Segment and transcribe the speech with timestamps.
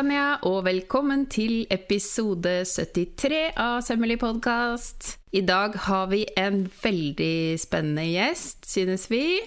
[0.00, 5.10] Tanja, og velkommen til episode 73 av Sømmelig podkast.
[5.36, 9.42] I dag har vi en veldig spennende gjest, synes vi.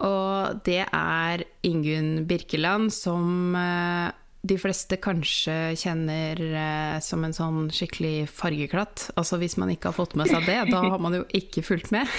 [0.00, 4.08] Og det er Ingunn Birkeland, som eh,
[4.40, 9.10] de fleste kanskje kjenner eh, som en sånn skikkelig fargeklatt.
[9.12, 11.92] Altså hvis man ikke har fått med seg det, da har man jo ikke fulgt
[11.92, 12.08] med.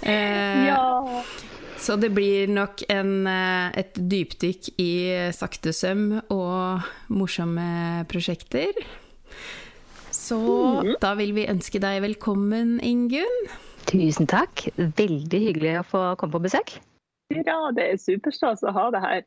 [0.00, 0.78] Eh, ja.
[1.80, 4.92] Så det blir nok en, et dypdykk i
[5.32, 8.76] sakte søm og morsomme prosjekter.
[10.12, 10.38] Så
[10.84, 10.92] mm.
[11.02, 13.48] da vil vi ønske deg velkommen, Ingunn.
[13.88, 14.68] Tusen takk.
[14.76, 16.76] Veldig hyggelig å få komme på besøk.
[17.32, 19.24] Ja, det er superstas å ha det her.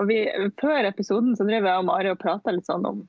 [0.00, 0.18] Og vi,
[0.60, 3.02] før episoden så drev jeg og Mari og prata litt sånn om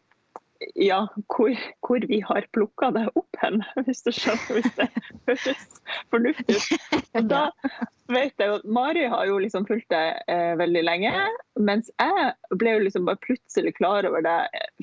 [0.75, 0.99] ja,
[1.35, 1.53] hvor,
[1.85, 4.59] hvor, vi har plukka det opp hen, hvis du skjønner.
[4.59, 4.87] Hvis det
[5.27, 5.81] høres
[6.13, 6.87] fornuftig ut.
[7.17, 7.43] Og da
[8.11, 11.13] vet jeg jo at Mari har jo liksom fulgt det eh, veldig lenge.
[11.59, 14.39] Mens jeg ble jo liksom bare plutselig klar over det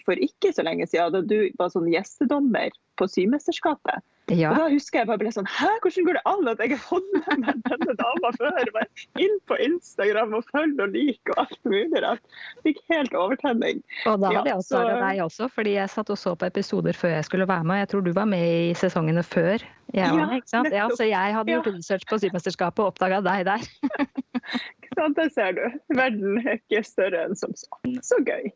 [0.07, 4.05] for ikke så lenge siden, da du var sånn gjestedommer på Symesterskapet.
[4.31, 4.53] Ja.
[4.53, 6.83] Og da husker jeg bare ble sånn Hæ, hvordan går det an at jeg har
[6.85, 8.71] fått med meg denne dama før?
[8.77, 12.39] Bare inn på Instagram og følg og lik og alt mulig rart.
[12.67, 13.83] Fikk helt overtenning.
[14.07, 14.85] Og da hadde jeg også så...
[15.03, 17.83] deg også, fordi jeg satt og så på episoder før jeg skulle være med.
[17.83, 20.73] Jeg tror du var med i sesongene før jeg ja ikke sant?
[20.75, 23.69] Ja, så jeg hadde gjort research på Symesterskapet og oppdaga deg der.
[25.01, 25.63] sant, der ser du.
[25.97, 27.69] Verden er ikke større enn som så.
[28.05, 28.51] Så gøy.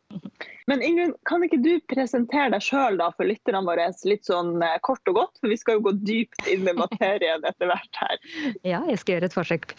[0.69, 5.03] Men Ingunn, kan ikke du presentere deg sjøl for lytterne våre litt sånn eh, kort
[5.11, 5.41] og godt?
[5.41, 8.15] For vi skal jo gå dypt inn i materien etter hvert her.
[8.75, 9.75] Ja, jeg skal gjøre et forsøk.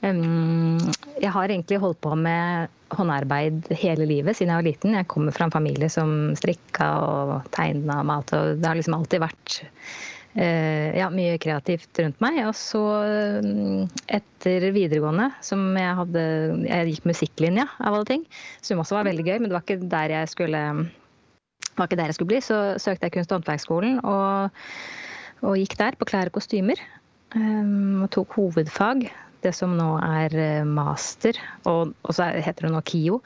[0.00, 4.96] Jeg har egentlig holdt på med håndarbeid hele livet siden jeg var liten.
[4.96, 8.96] Jeg kommer fra en familie som strikka og tegna og malte, og det har liksom
[8.96, 9.58] alltid vært
[10.34, 12.36] ja, mye kreativt rundt meg.
[12.46, 12.80] Og så
[13.42, 16.24] mm, etter videregående, som jeg hadde
[16.68, 18.24] Jeg gikk musikklinja, av alle ting.
[18.62, 20.62] Som også var veldig gøy, men det var ikke der jeg skulle
[21.88, 22.40] der jeg skulle bli.
[22.44, 24.50] Så søkte jeg Kunst- og håndverksskolen og,
[25.40, 26.80] og, gikk der på klær og kostymer.
[27.34, 29.06] Um, og tok hovedfag,
[29.44, 33.20] det som nå er eh, master, og, og så heter det nå KIO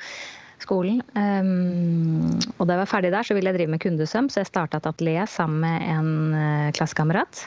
[0.63, 1.03] skolen.
[1.15, 4.51] Um, og da jeg var ferdig der, så ville jeg drive med kundesøm, så jeg
[4.51, 7.47] starta et atelier sammen med en uh, klassekamerat.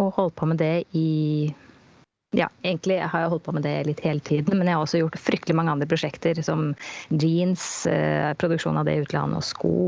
[0.00, 1.52] Og holdt på med det i
[2.36, 5.00] ja, egentlig har jeg holdt på med det litt hele tiden, men jeg har også
[5.00, 6.72] gjort fryktelig mange andre prosjekter, som
[7.10, 9.78] jeans, uh, produksjon av det i utlandet, og sko.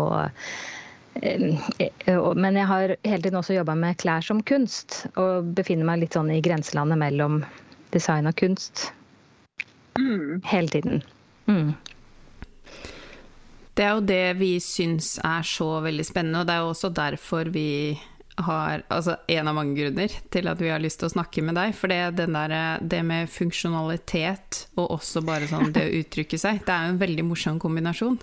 [0.00, 0.78] og uh,
[1.20, 6.16] men jeg har hele tiden også jobba med klær som kunst, og befinner meg litt
[6.16, 7.42] sånn i grenselandet mellom
[7.92, 8.88] design og kunst.
[9.98, 10.40] Mm.
[10.46, 11.02] Hele tiden.
[11.50, 11.74] Mm.
[13.80, 16.90] Det er jo det vi syns er så veldig spennende, og det er jo også
[16.92, 17.70] derfor vi
[18.40, 21.58] har Altså en av mange grunner til at vi har lyst til å snakke med
[21.58, 21.74] deg.
[21.76, 26.72] For det, der, det med funksjonalitet og også bare sånn det å uttrykke seg, det
[26.72, 28.16] er jo en veldig morsom kombinasjon.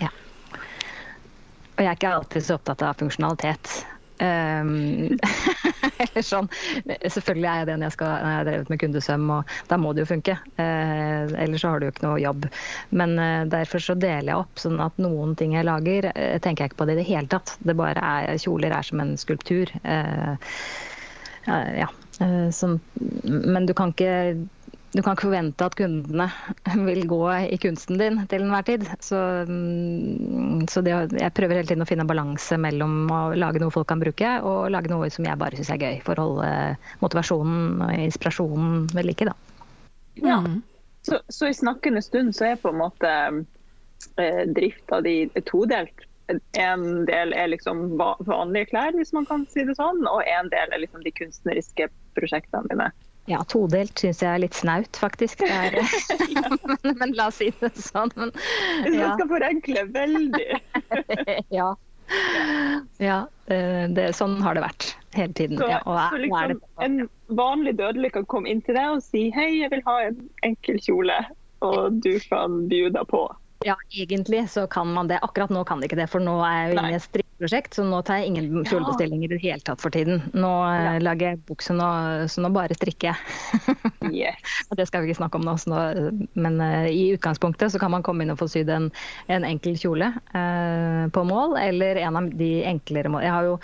[0.00, 0.08] Ja.
[0.54, 3.74] Og jeg er ikke alltid så opptatt av funksjonalitet.
[4.18, 5.18] Um,
[6.02, 6.48] eller sånn.
[6.86, 9.78] Selvfølgelig er jeg det når jeg, skal, når jeg har drevet med kundesøm, og da
[9.80, 10.36] må det jo funke.
[10.58, 12.48] Uh, ellers så har du jo ikke noe jobb.
[12.90, 16.64] Men uh, derfor så deler jeg opp, sånn at noen ting jeg lager, uh, tenker
[16.64, 17.56] jeg ikke på det i det hele tatt.
[17.62, 19.72] Det bare er, Kjoler er som en skulptur.
[21.48, 21.88] ja.
[22.18, 22.80] Sånn,
[23.22, 24.10] men du kan ikke
[24.92, 26.26] du kan ikke forvente at kundene
[26.88, 27.20] vil gå
[27.52, 28.86] i kunsten din til enhver tid.
[29.04, 29.18] Så,
[29.48, 33.74] mm, så det, jeg prøver hele tiden å finne en balanse mellom å lage noe
[33.74, 36.00] folk kan bruke, og lage noe som jeg bare syns er gøy.
[36.06, 36.50] For å holde
[37.04, 39.36] motivasjonen og inspirasjonen ved like, da.
[40.22, 40.40] Ja.
[40.46, 40.62] Mm.
[41.02, 43.12] Så, så, i snakkende stund så er på en måte
[44.20, 46.04] eh, drifta di todelt.
[46.60, 50.74] En del er liksom vanlige klær, hvis man kan si det sånn, og en del
[50.74, 51.88] er liksom de kunstneriske
[52.18, 52.90] prosjektene dine.
[53.28, 55.42] Ja, todelt syns jeg er litt snaut, faktisk.
[55.44, 55.76] Er,
[56.32, 56.56] men,
[57.02, 58.12] men, la oss si det sånn.
[58.16, 58.32] Men,
[58.86, 59.10] ja.
[59.10, 60.48] Man skal forenkle veldig.
[61.58, 61.68] ja.
[63.02, 65.60] ja det, sånn har det vært hele tiden.
[65.60, 67.02] Så, ja, så liksom, en
[67.36, 70.80] vanlig dødelig kan komme inn til deg og si hei, jeg vil ha en enkel
[70.84, 71.20] kjole,
[71.64, 73.26] og du kan bjuda på.
[73.66, 75.18] Ja, egentlig så kan man det.
[75.26, 77.08] Akkurat nå kan det ikke det, for nå er jeg jo inne i et
[77.38, 80.22] strikkeprosjekt, så nå tar jeg ingen kjolebestillinger i det hele tatt for tiden.
[80.34, 81.02] Nå eh, ja.
[81.02, 83.16] lager jeg bukse, så nå bare strikker jeg.
[84.26, 84.66] yes.
[84.74, 85.78] det skal vi ikke snakke om nå, nå
[86.34, 88.90] men uh, i utgangspunktet så kan man komme inn og få sydd en,
[89.30, 93.26] en enkel kjole uh, på mål, eller en av de enklere mål.
[93.26, 93.58] Jeg har jo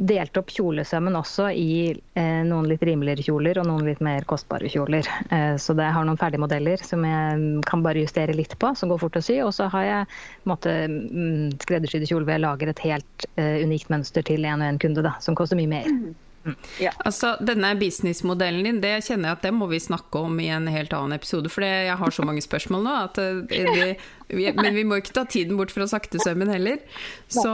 [0.00, 4.70] delt opp kjolesømmen også i eh, noen litt rimeligere kjoler og noen litt mer kostbare
[4.72, 5.06] kjoler.
[5.28, 8.92] Eh, så jeg har noen ferdige modeller som jeg kan bare justere litt på, som
[8.92, 9.40] går fort å sy.
[9.44, 10.08] Og så har jeg
[10.48, 14.82] mm, skreddersydde kjoler hvor jeg lager et helt eh, unikt mønster til en og en
[14.82, 15.92] kunde, da, som koster mye mer.
[16.80, 16.92] Ja.
[17.04, 20.68] Altså, denne businessmodellen din, det kjenner jeg at det må vi snakke om i en
[20.72, 21.50] helt annen episode.
[21.52, 22.94] For jeg har så mange spørsmål nå.
[23.10, 23.20] At
[23.50, 26.80] det, det, men vi må ikke ta tiden bort fra saktesømmen heller.
[27.28, 27.52] Så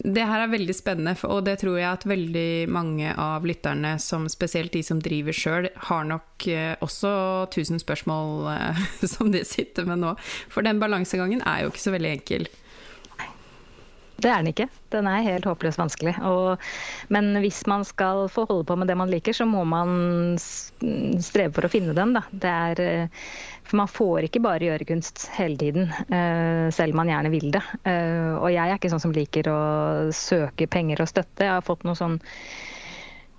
[0.00, 4.28] det her er veldig spennende, og det tror jeg at veldig mange av lytterne, som
[4.32, 7.12] spesielt de som driver sjøl, har nok eh, også
[7.52, 8.82] tusen spørsmål eh,
[9.14, 10.16] som de sitter med nå.
[10.52, 12.48] For den balansegangen er jo ikke så veldig enkel.
[14.22, 14.68] Det er den ikke.
[14.94, 16.14] Den er helt håpløst vanskelig.
[16.28, 16.60] Og,
[17.12, 21.50] men hvis man skal få holde på med det man liker, så må man streve
[21.56, 22.14] for å finne den.
[22.46, 23.22] Er, eh,
[23.66, 27.48] for man får ikke bare gjøre kunst hele tiden, eh, selv om man gjerne vil
[27.54, 27.62] det.
[27.82, 29.62] Eh, og jeg er ikke sånn som liker å
[30.14, 31.48] søke penger og støtte.
[31.48, 32.20] Jeg har fått noe sånn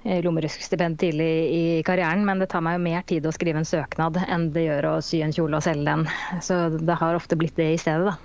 [0.03, 4.17] lommeruskstipend tidlig i karrieren, men det tar meg jo mer tid å skrive en søknad
[4.25, 6.03] enn det gjør å sy en kjole og selge den.
[6.43, 8.17] Så det har ofte blitt det i stedet, da.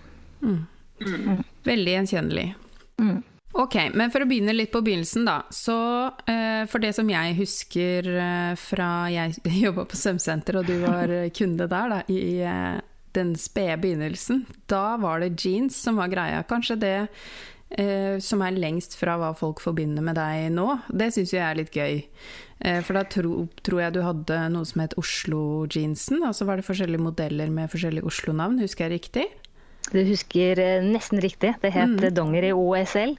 [0.43, 0.67] Mm.
[1.00, 1.43] Mm.
[1.69, 2.47] Veldig gjenkjennelig.
[3.00, 3.19] Mm.
[3.59, 5.41] Ok, men for å begynne litt på begynnelsen, da.
[5.55, 5.79] Så
[6.29, 11.12] eh, for det som jeg husker eh, fra jeg jobba på svømmesenter, og du var
[11.39, 12.79] kunde der, da, i eh,
[13.17, 16.45] den spede begynnelsen, da var det jeans som var greia.
[16.47, 16.97] Kanskje det
[17.71, 20.69] eh, som er lengst fra hva folk forbinder med deg nå.
[20.89, 22.03] Det syns jeg er litt gøy.
[22.59, 26.59] Eh, for da tro, tror jeg du hadde noe som het Oslo-jeansen, og så var
[26.59, 29.29] det forskjellige modeller med forskjellige Oslo-navn, husker jeg riktig?
[29.93, 31.55] Du husker eh, nesten riktig.
[31.62, 32.14] Det het mm.
[32.17, 33.17] Dongeri OSL.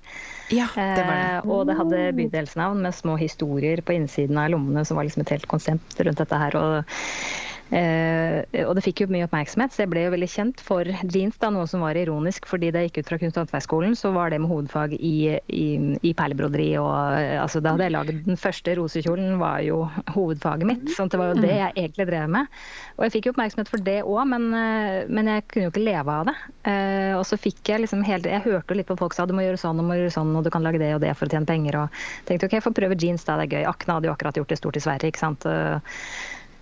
[0.54, 1.27] Ja, det var det.
[1.33, 5.25] Eh, og det hadde bydelsnavn med små historier på innsiden av lommene som var liksom
[5.25, 6.57] et helt konsept rundt dette her.
[6.60, 10.88] Og Eh, og det fikk jo mye oppmerksomhet, så jeg ble jo veldig kjent for
[11.13, 11.38] jeans.
[11.38, 14.12] da, Noe som var ironisk, fordi da jeg gikk ut fra kunst- og håndverksskolen, så
[14.16, 15.66] var det med hovedfag i, i,
[16.01, 16.71] i perlebroderi.
[16.81, 19.83] og eh, altså Da hadde jeg lagd den første rosekjolen, var jo
[20.16, 20.88] hovedfaget mitt.
[20.95, 22.60] sånn det var jo det jeg egentlig drev med.
[22.98, 25.86] Og jeg fikk jo oppmerksomhet for det òg, men, eh, men, jeg kunne jo ikke
[25.86, 26.36] leve av det.
[26.71, 29.36] Eh, og så fikk jeg liksom helt Jeg hørte jo litt på folk sa du
[29.38, 31.30] må gjøre sånn og må gjøre sånn, og du kan lage det og det for
[31.30, 31.83] å tjene penger.
[31.83, 33.69] og tenkte ok, jeg får prøve jeans, da, det er gøy.
[33.69, 35.13] Akne hadde jo akkurat gjort det stort i Sverige.
[35.13, 35.45] ikke sant?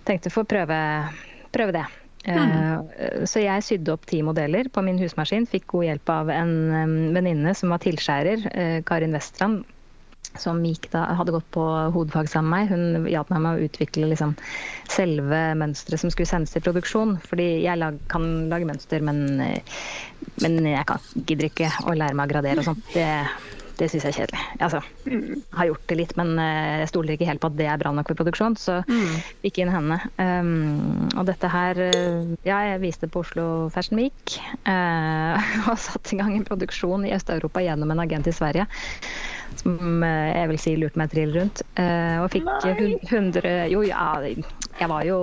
[0.08, 0.76] Tenkte få prøve,
[1.54, 1.86] prøve det.
[2.28, 3.24] Mm.
[3.30, 5.48] Så jeg sydde opp ti modeller på min husmaskin.
[5.48, 6.54] Fikk god hjelp av en
[7.16, 9.64] venninne som var tilskjærer, eh, Karin Weststrand.
[10.38, 10.60] Som
[10.92, 11.62] da, hadde gått på
[11.94, 12.72] hodefag sammen med meg.
[12.74, 14.34] Hun hjalp meg med å utvikle liksom,
[14.90, 17.16] selve mønsteret som skulle sendes til produksjon.
[17.24, 19.78] Fordi jeg lag, kan lage mønster, men, eh,
[20.42, 22.84] men jeg kan, gidder ikke å lære meg å gradere og sånt.
[22.92, 23.08] Det,
[23.78, 24.42] det syns jeg er kjedelig.
[24.64, 25.42] Altså, mm.
[25.54, 27.92] har gjort det litt, men eh, jeg stoler ikke helt på at det er bra
[27.94, 29.16] nok for produksjon, så mm.
[29.48, 29.98] ikke inn henne.
[30.18, 34.36] Um, og dette her eh, Ja, jeg viste på Oslo Fashion Week
[34.68, 35.38] uh,
[35.70, 38.68] og satte i gang en produksjon i Øst-Europa gjennom en agent i Sverige.
[39.58, 41.64] Som jeg vil si lurte meg trill rundt.
[41.78, 42.94] Uh, og fikk Nei.
[43.08, 44.10] 100 Jo, ja,
[44.78, 45.18] jeg var jo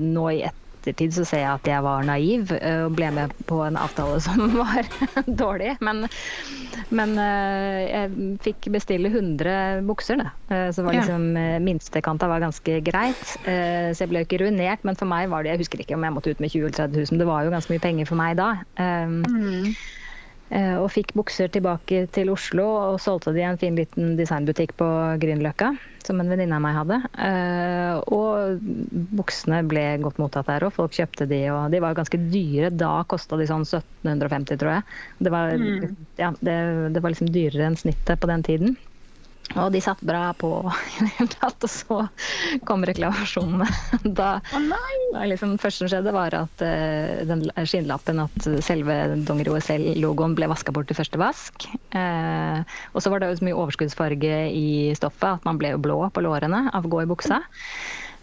[0.00, 3.34] nå i ett ettertid så ser jeg at jeg var naiv eh, og ble med
[3.48, 4.88] på en avtale som var
[5.26, 5.76] dårlig.
[5.84, 6.04] Men,
[6.90, 10.34] men eh, jeg fikk bestille 100 bukser, da.
[10.50, 11.30] Eh, så var liksom
[11.64, 13.22] minstekanta var ganske greit.
[13.42, 16.04] Så jeg ble jo ikke ruinert, men for meg var det Jeg husker ikke om
[16.06, 18.18] jeg måtte ut med 20 000 30 000, det var jo ganske mye penger for
[18.18, 18.52] meg da.
[18.78, 19.74] Mm.
[20.52, 24.88] Og fikk bukser tilbake til Oslo og solgte de i en fin liten designbutikk på
[25.22, 25.70] Grünerløkka
[26.06, 26.98] som en venninne av meg hadde.
[27.26, 28.62] Eh, og
[29.16, 30.74] buksene ble godt mottatt der òg.
[30.76, 32.72] Folk kjøpte de, og de var ganske dyre.
[32.74, 34.86] Da kosta de sånn 1750, tror jeg.
[35.22, 35.92] Det var, mm.
[36.20, 36.56] ja, det,
[36.96, 38.80] det var liksom dyrere enn snittet på den tiden.
[39.60, 40.50] Og de satt bra på
[40.96, 41.98] i det hele tatt, og så
[42.68, 43.68] kom reklamasjonene.
[44.22, 49.52] Da, da liksom, det første som skjedde, var at uh, den skinnlappen, at selve Donger
[49.54, 51.66] OSL-logoen ble vaska bort til første vask.
[51.94, 54.68] Uh, og så var det jo så mye overskuddsfarge i
[54.98, 57.42] stoffet at man ble jo blå på lårene av å gå i buksa.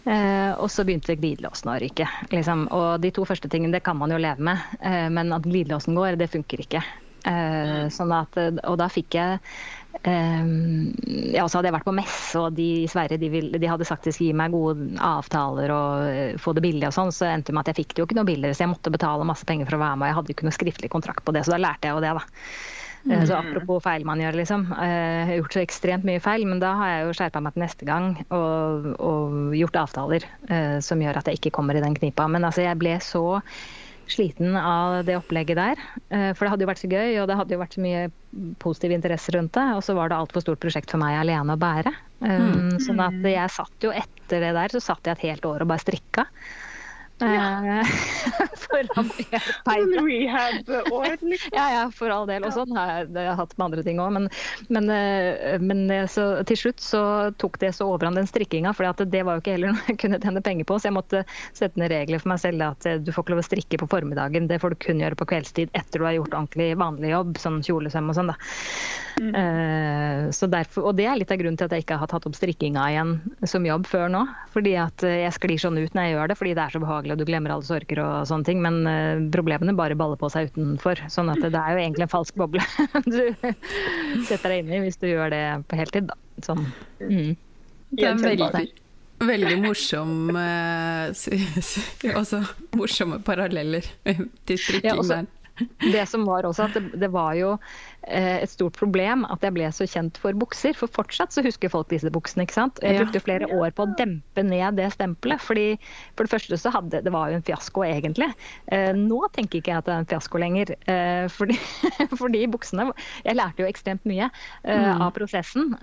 [0.00, 2.08] Uh, og så begynte glidelåsen å ryke.
[2.32, 2.68] Liksom.
[2.76, 4.80] Og de to første tingene det kan man jo leve med,
[5.12, 6.82] men at glidelåsen går, det funker ikke.
[7.20, 9.40] Sånn at, og da fikk jeg
[10.00, 10.94] Um,
[11.34, 13.84] ja, så hadde jeg vært på messe, og de i Sverige de, ville, de hadde
[13.84, 17.26] sagt de skulle gi meg gode avtaler og uh, få det billig og sånn, så
[17.28, 19.26] endte det med at jeg fikk det jo ikke noe billigere, så jeg måtte betale
[19.28, 21.34] masse penger for å være med, og jeg hadde jo ikke noe skriftlig kontrakt på
[21.36, 22.24] det, så da lærte jeg jo det, da.
[23.00, 23.12] Mm.
[23.12, 24.64] Uh, så apropos feil man gjør, liksom.
[24.72, 27.58] Uh, jeg har gjort så ekstremt mye feil, men da har jeg jo skjerpa meg
[27.58, 30.30] til neste gang og, og gjort avtaler
[30.86, 32.24] som gjør at jeg ikke kommer i den knipa.
[32.30, 33.26] Men altså, jeg ble så
[34.12, 35.82] sliten av det opplegget der.
[36.10, 38.06] Eh, for det hadde jo vært så gøy, og det hadde jo vært så mye
[38.62, 39.66] positiv interesse rundt det.
[39.76, 41.94] Og så var det altfor stort prosjekt for meg alene å bære.
[42.20, 42.76] Mm.
[42.84, 45.72] Sånn at jeg satt jo etter det der, så satt jeg et helt år og
[45.72, 46.26] bare strikka.
[47.20, 47.84] Ja.
[48.64, 48.82] for
[50.06, 51.52] Rehab-år, liksom.
[51.58, 52.44] Ja, ja, for all del.
[52.46, 54.12] Og sånn har jeg, jeg hatt med andre ting òg.
[54.16, 54.28] Men,
[54.72, 57.02] men, eh, men eh, så, til slutt så
[57.40, 60.20] tok det så overhånd den strikkinga, for det var jo ikke heller noe jeg kunne
[60.22, 60.78] tjene penger på.
[60.80, 61.24] Så jeg måtte
[61.56, 63.90] sette ned regler for meg selv at eh, du får ikke lov å strikke på
[63.90, 64.48] formiddagen.
[64.50, 67.62] Det får du kun gjøre på kveldstid etter du har gjort ordentlig vanlig jobb, sånn
[67.66, 68.32] kjolesøm og sånn.
[68.32, 68.38] da.
[69.20, 69.34] Mm.
[69.36, 72.24] Uh, så derfor, og det er litt av grunnen til at jeg ikke har tatt
[72.28, 73.16] opp strikkinga igjen
[73.48, 74.22] som jobb før nå.
[74.54, 76.82] Fordi at eh, jeg sklir sånn ut når jeg gjør det, fordi det er så
[76.82, 78.60] behagelig og du glemmer alle sorger og sånne ting.
[78.64, 81.02] Men uh, problemene bare baller på seg utenfor.
[81.12, 82.64] Sånn at det, er jo egentlig en falsk boble
[83.06, 83.22] du
[84.28, 86.18] setter deg inn i hvis du gjør det på heltid, da.
[86.44, 86.64] Sånn.
[87.02, 87.34] Mm.
[87.90, 88.64] Det er veldig,
[89.26, 90.12] veldig morsom
[92.20, 92.40] Også
[92.78, 93.84] morsomme paralleller
[94.46, 95.28] til strikkingen ja, der.
[95.94, 97.52] Det som var også at det, det var jo
[98.06, 100.76] eh, et stort problem at jeg ble så kjent for bukser.
[100.76, 102.46] For fortsatt så husker folk disse buksene.
[102.46, 102.80] ikke sant?
[102.84, 105.42] Jeg brukte flere år på å dempe ned det stempelet.
[105.42, 105.66] fordi
[106.16, 108.30] For det første så hadde det var jo en fiasko egentlig.
[108.72, 110.74] Eh, nå tenker ikke jeg at det er en fiasko lenger.
[110.90, 111.58] Eh, fordi,
[112.20, 112.90] fordi, buksene
[113.24, 114.30] Jeg lærte jo ekstremt mye
[114.64, 115.02] mm.
[115.02, 115.74] av prosessen.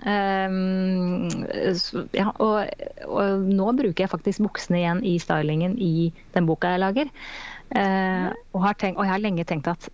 [1.78, 2.68] Så, ja, og,
[3.06, 7.12] og, nå bruker jeg faktisk buksene igjen i stylingen i den boka jeg lager.
[7.76, 9.90] Eh, og, har tenkt, og jeg har lenge tenkt at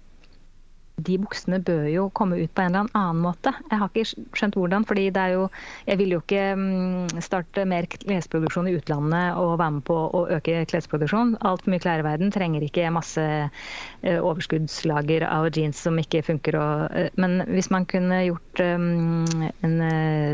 [0.95, 3.51] de buksene bør jo komme ut på en eller annen måte.
[3.67, 5.49] Jeg har ikke skjønt hvordan, fordi det er jo
[5.89, 10.23] Jeg vil jo ikke mm, starte mer klesproduksjon i utlandet og være med på å
[10.37, 11.35] øke klesproduksjon.
[11.43, 16.61] Altfor mye klær i verden trenger ikke masse eh, overskuddslager av jeans som ikke funker.
[16.63, 19.79] Og, eh, men hvis man kunne gjort um, en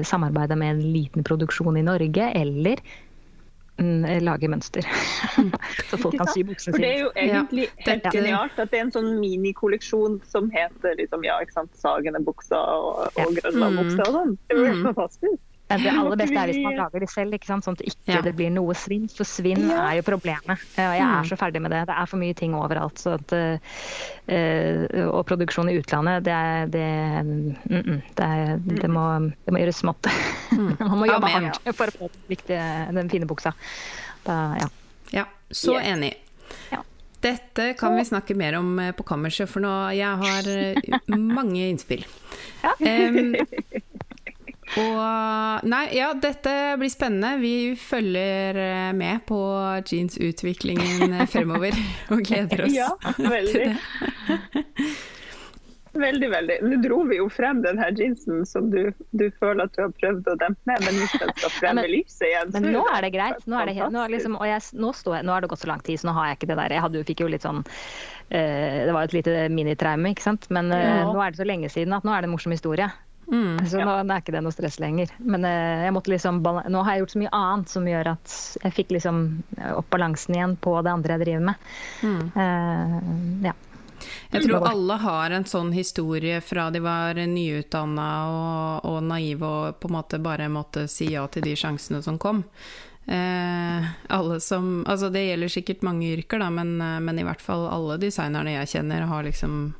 [0.04, 3.09] samarbeid med en liten produksjon i Norge, eller Mm,
[4.24, 4.86] lage mønster.
[5.90, 6.76] så folk kan sy buksene sine.
[6.76, 10.50] For det er jo egentlig ja, helt genialt at det er en sånn minikolleksjon som
[10.54, 14.36] heter liksom, ja, ikke sant, Sagene buksa og, og Grønland-buksa og sånn.
[14.46, 14.90] Det er jo helt mm.
[14.92, 15.40] fantastisk.
[15.70, 17.66] Det aller beste er hvis man lager det selv, ikke sant?
[17.66, 18.22] sånn at ikke ja.
[18.26, 19.06] det blir noe svinn.
[19.12, 19.78] For svinn ja.
[19.86, 20.64] er jo problemet.
[20.74, 21.28] Jeg er mm.
[21.30, 21.84] så ferdig med det.
[21.90, 22.98] Det er for mye ting overalt.
[23.00, 26.88] Så at, uh, og produksjon i utlandet, det, er, det,
[27.26, 29.06] mm, mm, det, er, det, må,
[29.46, 30.10] det må, gjøres smått.
[30.50, 30.72] Mm.
[30.90, 31.50] man må jobbe Amen.
[31.52, 33.54] hardt for å få den fine buksa.
[34.26, 34.70] Da, ja.
[35.14, 35.28] ja.
[35.54, 36.14] så enig.
[36.72, 36.82] Ja.
[37.20, 41.00] Dette kan vi snakke mer om eh, på kammerset, for nå jeg har eh,
[41.36, 42.06] mange innspill.
[42.64, 42.72] Ja.
[42.80, 43.34] Um,
[44.78, 47.34] og Nei, ja, dette blir spennende.
[47.42, 49.40] Vi følger eh, med på
[49.82, 51.76] jeansutviklingen fremover
[52.14, 53.72] og gleder oss ja, veldig.
[55.92, 56.56] Veldig, veldig.
[56.62, 59.90] Nå dro vi jo frem den her jeansen som du, du, føler at du har
[59.98, 63.06] prøvd å dempe ned, men hvis den skal frem i lyset igjen Men nå er
[63.06, 63.42] det greit.
[63.50, 65.72] Nå er det, nå er liksom, og jeg, nå, jeg, nå har det gått så
[65.72, 66.76] lang tid, så nå har jeg ikke det der.
[66.76, 70.46] Jeg hadde, fikk jo litt sånn uh, Det var et lite minitraume, ikke sant.
[70.54, 71.06] Men uh, ja.
[71.10, 72.86] nå er det så lenge siden at nå er det en morsom historie.
[73.30, 75.12] Mm, så nå, nå, er ikke det noe stress lenger.
[75.22, 78.36] Men eh, jeg måtte liksom, nå har jeg gjort så mye annet som gjør at
[78.64, 79.24] jeg fikk liksom
[79.58, 81.68] eh, opp balansen igjen på det andre jeg driver med.
[82.02, 82.22] Mm.
[82.34, 83.54] Uh, ja.
[84.32, 89.80] Jeg tror alle har en sånn historie fra de var nyutdanna og, og naive og
[89.82, 92.40] på en måte bare måtte si ja til de sjansene som kom.
[93.10, 97.66] Eh, alle som, altså det gjelder sikkert mange yrker, da, men, men, i hvert fall
[97.68, 99.74] alle designerne jeg kjenner, har liksom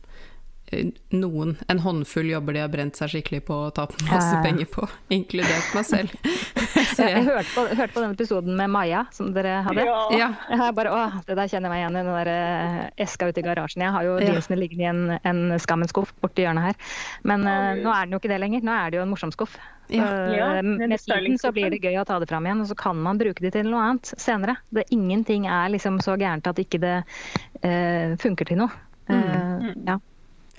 [1.10, 4.86] noen, en håndfull jobber de har brent seg skikkelig på å tape masse penger på,
[5.12, 6.14] inkludert meg selv.
[6.94, 9.86] Så jeg, jeg hørte, på, hørte på den episoden med Maja som dere hadde.
[10.14, 10.30] Ja.
[10.50, 13.42] Jeg bare, å, det der kjenner jeg meg igjen i, den der eh, eska ute
[13.42, 13.84] i garasjen.
[13.86, 14.62] Jeg har jo jeansene ja.
[14.62, 16.96] liggende i en, en skammens skuff borti hjørnet her.
[17.26, 18.64] Men uh, nå er den jo ikke det lenger.
[18.66, 19.58] Nå er det jo en morsom skuff.
[19.90, 20.06] Ja.
[20.06, 23.00] Uh, med tiden så blir det gøy å ta det fram igjen, og så kan
[23.02, 24.58] man bruke det til noe annet senere.
[24.70, 26.96] Det, ingenting er liksom så gærent at ikke det
[27.64, 28.86] uh, funker til noe.
[29.10, 29.74] Uh, mm.
[29.88, 29.98] Ja.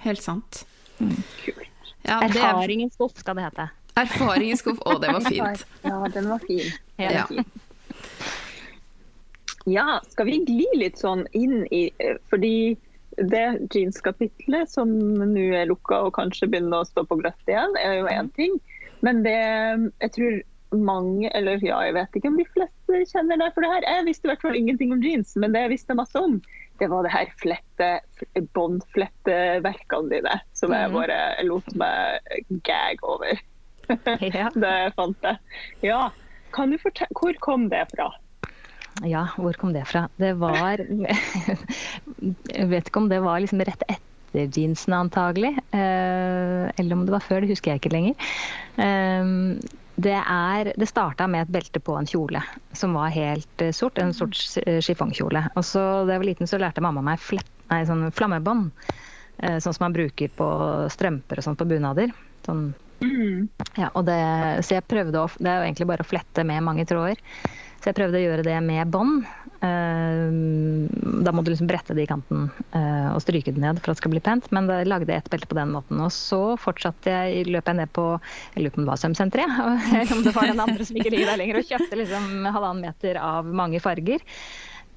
[0.01, 0.65] Helt sant.
[0.99, 1.17] Mm.
[2.01, 3.67] Ja, Erfaringens skuff skal det hete.
[4.01, 5.65] Erfaringens skuff, å det var fint.
[5.85, 6.71] Ja, den var fin.
[6.97, 7.25] Ja.
[9.77, 11.87] ja, skal vi gli litt sånn inn i
[12.31, 12.77] Fordi
[13.19, 17.99] det jeans-kapitlet som nå er lukka og kanskje begynner å stå på gløtt igjen, er
[17.99, 18.55] jo én ting.
[19.05, 20.39] Men det jeg tror
[20.71, 23.87] mange, eller ja, jeg vet ikke om de fleste kjenner deg for det her.
[23.97, 26.39] Jeg visste i hvert fall ingenting om jeans, men det jeg visste masse om,
[26.81, 27.89] det var det her flette,
[28.57, 30.97] båndfletteverkene dine som jeg mhm.
[30.97, 33.41] bare lot meg gag over.
[33.91, 35.39] Det fant jeg.
[35.83, 36.09] Ja,
[36.55, 38.07] kan du fortelle, Hvor kom det fra?
[39.07, 40.05] Ja, hvor kom det fra?
[40.19, 45.53] Det var Jeg vet ikke om det var liksom rett etter jeansene antagelig.
[45.75, 48.31] Eh, eller om det var før, det husker jeg ikke lenger.
[48.79, 49.35] Eh,
[50.01, 52.41] det, er, det starta med et belte på en kjole
[52.77, 54.01] som var helt uh, sort.
[54.01, 55.45] En sort chiffongkjole.
[55.55, 58.71] Og så da jeg var liten, så lærte mamma meg flett, nei, sånn flammebånd.
[59.41, 60.47] Uh, sånn som man bruker på
[60.93, 62.13] strømper og sånn på bunader.
[62.47, 62.71] Sånn.
[63.01, 63.47] Mm.
[63.79, 64.19] Ja, og det,
[64.61, 67.17] så jeg prøvde å Det er jo egentlig bare å flette med mange tråder.
[67.81, 69.23] Så jeg prøvde å gjøre det med bånd.
[69.61, 70.27] Eh,
[71.25, 72.47] da må du liksom brette det i kanten
[72.77, 74.49] eh, og stryke det ned for at det skal bli pent.
[74.53, 76.01] Men da lagde jeg et belte på den måten.
[76.01, 78.05] Og så fortsatte jeg, løp jeg ned på
[78.53, 79.61] jeg lurer på om det var Sømsenteret,
[79.97, 82.85] eller om det var den andre som ikke ligger der lenger, og kjøpte liksom halvannen
[82.85, 84.21] meter av mange farger.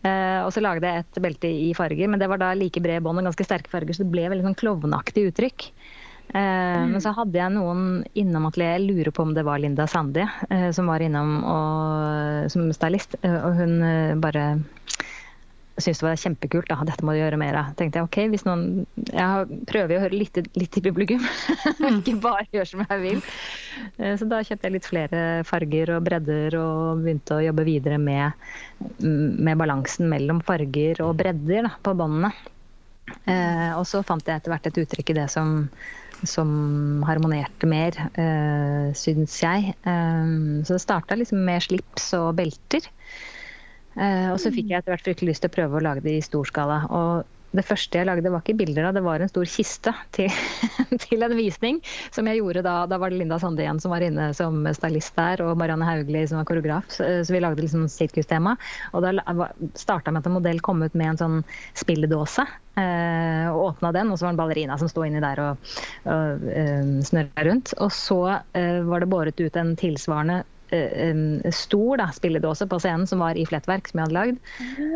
[0.04, 3.00] Uh, og så lagde jeg et belte i farger, men det var da like bred
[3.06, 5.70] bånd og ganske sterke farger, så det ble veldig sånn klovnaktig uttrykk.
[6.34, 6.90] Mm.
[6.90, 10.24] Men så hadde jeg noen innom atelieret, jeg lurer på om det var Linda Sandi,
[10.74, 13.14] som var innom og, som stylist.
[13.22, 13.76] Og hun
[14.18, 14.48] bare
[15.78, 16.68] syntes det var kjempekult.
[16.70, 16.78] Da.
[16.86, 17.72] Dette må du gjøre mer av.
[17.78, 21.24] tenkte Jeg ok, hvis noen, jeg prøver å høre litt, litt i publikum,
[21.80, 22.00] mm.
[22.00, 23.22] ikke bare gjøre som jeg vil.
[23.98, 27.98] Eh, så da kjøpte jeg litt flere farger og bredder og begynte å jobbe videre
[27.98, 28.46] med,
[29.02, 32.30] med balansen mellom farger og bredder da, på båndene.
[33.28, 35.66] Eh, og så fant jeg etter hvert et uttrykk i det som,
[36.28, 39.74] som harmonerte mer, eh, syns jeg.
[39.84, 42.86] Um, så det starta liksom med slips og belter.
[43.94, 46.16] Uh, og så fikk jeg etter hvert fryktelig lyst til å prøve å lage det
[46.18, 46.80] i stor skala.
[46.90, 50.32] Og det første jeg lagde var ikke bilder det var en stor kiste til,
[51.04, 51.80] til, en visning.
[52.14, 52.76] Som jeg gjorde da.
[52.90, 56.26] Da var det Linda Sande igjen som var inne som stylist der, og Marianne Hauglie
[56.30, 56.88] som var koreograf.
[56.92, 58.56] Så, så vi lagde liksom sirkustema.
[58.92, 59.14] Og da
[59.78, 61.40] starta med at en modell kom ut med en sånn
[61.78, 62.46] spilledåse.
[62.74, 65.74] Eh, og åpna den, og så var det en ballerina som sto inni der og,
[66.10, 67.76] og eh, snurra rundt.
[67.78, 70.42] Og så eh, var det båret ut en tilsvarende
[71.54, 74.42] stor da, spilledåse på scenen som var i flettverk, som jeg hadde lagd.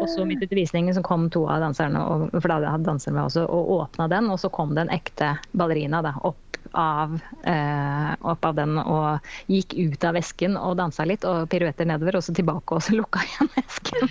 [0.03, 2.73] Og så midt ute i visningen så kom to av danserne, og, for da hadde
[2.73, 4.31] jeg dansere med også, og åpna den.
[4.33, 9.29] Og så kom det en ekte ballerina da, opp av, eh, opp av den og
[9.51, 12.97] gikk ut av vesken og dansa litt og piruetter nedover, og så tilbake og så
[12.97, 14.11] lukka igjen vesken.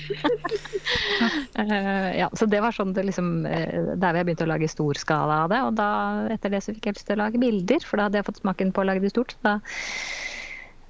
[1.60, 5.00] uh, ja, så det var sånn det liksom uh, Der jeg begynte å lage stor
[5.00, 5.62] skala av det.
[5.68, 5.90] Og da,
[6.34, 8.42] etter det så fikk jeg lyst til å lage bilder, for da hadde jeg fått
[8.44, 9.38] smaken på å lage det stort.
[9.46, 9.60] Da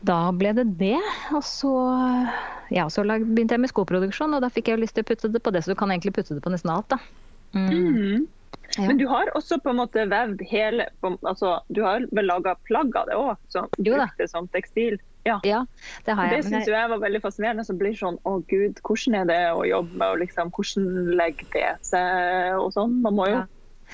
[0.06, 1.00] da ble det det.
[1.36, 1.74] Og så,
[2.74, 5.42] ja, så begynte jeg med skoproduksjon, og da fikk jeg lyst til å putte det
[5.44, 5.63] på det.
[5.66, 7.00] Så du kan egentlig putte det på nesten alt, da.
[7.56, 7.70] Mm.
[7.72, 8.27] Mm.
[8.75, 8.84] Ja.
[8.84, 10.89] Men du har også på en måte vevd hele
[11.24, 15.00] altså, Du har vel laga plagg av det òg, som brukte som tekstil?
[15.27, 15.39] Ja.
[15.44, 15.62] ja.
[16.05, 16.44] det har jeg.
[16.44, 17.66] Det syns jeg var veldig fascinerende.
[17.68, 21.50] Som blir sånn å gud, hvordan er det å jobbe med og liksom, hvordan legger
[21.55, 23.00] det seg og sånn.
[23.03, 23.46] Man må jo ja.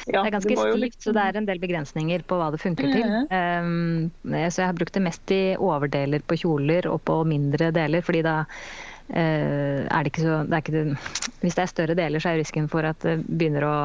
[0.07, 2.89] Ja, det er ganske stivt, så det er en del begrensninger på hva det funker
[2.91, 3.11] til.
[3.31, 8.03] Um, så jeg har brukt det mest i overdeler på kjoler og på mindre deler,
[8.03, 10.97] fordi da uh, er det ikke så det er ikke,
[11.43, 13.75] Hvis det er større deler, så er risken for at det begynner å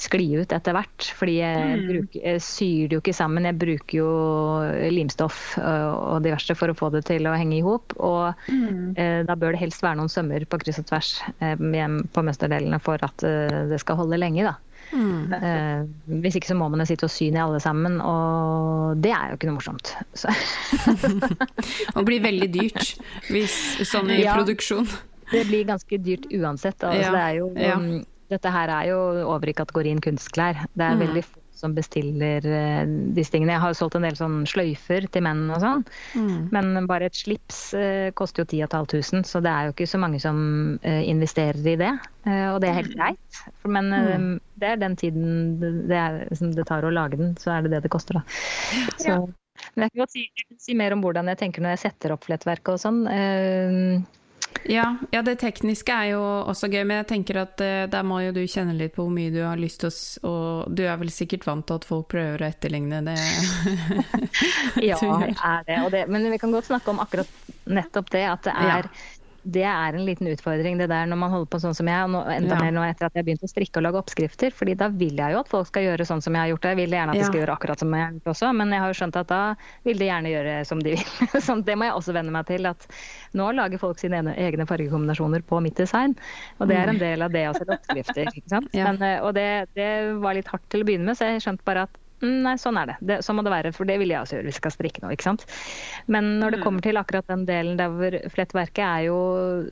[0.00, 1.10] skli ut etter hvert.
[1.18, 1.84] Fordi jeg, mm.
[1.90, 3.48] bruker, jeg syr det jo ikke sammen.
[3.48, 4.12] Jeg bruker jo
[4.94, 7.96] limstoff uh, og diverse for å få det til å henge i hop.
[7.98, 8.94] Og mm.
[8.96, 13.04] uh, da bør det helst være noen sømmer på kryss og tvers på mønsterdelene for
[13.04, 13.24] at
[13.68, 14.46] det skal holde lenge.
[14.48, 14.56] da.
[14.92, 15.32] Mm.
[15.34, 19.12] Eh, hvis ikke så må man jo sitte og sy ned alle sammen, og det
[19.14, 19.92] er jo ikke noe morsomt.
[21.96, 22.94] og blir veldig dyrt
[23.28, 23.56] hvis,
[23.88, 24.88] sånn i ja, produksjon.
[25.28, 26.80] Det blir ganske dyrt uansett.
[26.80, 27.16] Altså, ja.
[27.16, 27.76] det jo, ja.
[27.76, 30.66] Um, dette her er jo over i kategorien kunstklær.
[30.74, 31.04] Det er mm.
[31.06, 31.24] veldig
[31.58, 32.82] som bestiller uh,
[33.16, 33.54] disse tingene.
[33.56, 35.84] Jeg har jo solgt en del sånn sløyfer til menn og sånn,
[36.18, 36.36] mm.
[36.54, 40.00] men bare et slips uh, koster jo 10 500, så det er jo ikke så
[40.02, 40.38] mange som
[40.84, 41.92] uh, investerer i det.
[42.28, 43.42] og det er helt greit.
[43.64, 44.30] Men mm.
[44.60, 45.28] det er den tiden
[45.88, 48.24] det, er, det, tar å lage den, så er det det det koster, da.
[48.98, 49.18] Så, ja.
[49.74, 50.24] Men jeg kan godt si,
[50.60, 53.00] si, mer om hvordan jeg tenker når jeg setter opp flettverket og sånn.
[54.68, 58.18] Ja, ja, det tekniske er jo også gøy, men jeg tenker at uh, der må
[58.20, 60.98] jo du kjenne litt på hvor mye du har lyst til å Og du er
[61.00, 63.16] vel sikkert vant til at folk prøver å etterligne det?
[64.90, 67.30] ja, jeg er det, det, Men vi kan godt snakke om akkurat
[67.68, 68.98] nettopp det, at det er ja
[69.48, 72.12] det er en liten utfordring det der når man holder på sånn som jeg, og
[72.12, 72.60] nå, enda ja.
[72.66, 74.52] mer nå etter at jeg har begynt å strikke og lage oppskrifter.
[74.54, 76.72] fordi da vil jeg jo at folk skal gjøre sånn som jeg har gjort det.
[76.74, 78.82] Jeg vil gjerne at de skal gjøre akkurat som jeg har gjort også, men jeg
[78.84, 79.42] har jo skjønt at da
[79.88, 81.14] vil de gjerne gjøre som de vil.
[81.48, 82.68] sånn, det må jeg også venne meg til.
[82.68, 82.88] At
[83.40, 86.16] nå lager folk sine egne fargekombinasjoner på mitt design.
[86.58, 87.04] Og det er en mm.
[87.06, 88.28] del av det å sette oppskrifter.
[88.34, 88.76] ikke sant?
[88.88, 91.64] Men, eh, og det, det var litt hardt til å begynne med, så jeg skjønte
[91.68, 92.96] bare at nei, sånn er det.
[93.10, 93.18] det.
[93.26, 95.12] Sånn må det være, for det vil jeg også gjøre hvis jeg skal strikke noe.
[95.14, 95.44] ikke sant?
[96.10, 96.64] Men når det mm.
[96.66, 99.18] kommer til akkurat den delen der hvor flettverket er jo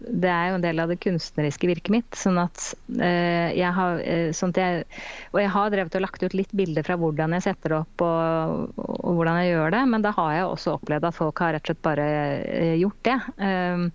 [0.06, 2.18] Det er jo en del av det kunstneriske virket mitt.
[2.18, 4.87] Sånn at øh, jeg har øh, sånn at jeg,
[5.32, 8.06] Og jeg har drevet og lagt ut litt bilder fra hvordan jeg setter det opp
[8.06, 11.54] og, og, hvordan jeg gjør det, men da har jeg også opplevd at folk har
[11.56, 12.06] rett og slett bare
[12.46, 13.18] øh, gjort det.
[13.46, 13.87] Eh,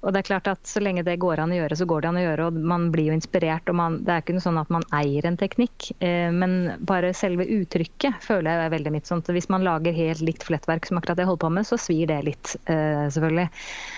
[0.00, 2.10] og det er klart at Så lenge det går an å gjøre, så går det
[2.10, 2.46] an å gjøre.
[2.48, 3.68] og Man blir jo inspirert.
[3.68, 7.12] og man, Det er ikke noe sånn at man eier en teknikk, eh, men bare
[7.16, 9.06] selve uttrykket føler jeg er veldig mitt.
[9.06, 11.76] sånn at Hvis man lager helt likt flettverk som akkurat jeg holder på med, så
[11.76, 13.48] svir det litt, eh, selvfølgelig.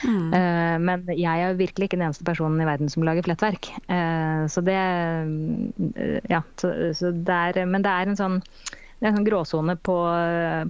[0.05, 0.35] Mm.
[0.35, 3.71] Eh, men jeg er virkelig ikke den eneste personen i verden som lager flettverk.
[3.89, 6.43] Eh, så det eh, Ja.
[6.57, 9.97] Så, så det er, men det er en sånn det er en sånn gråsone på,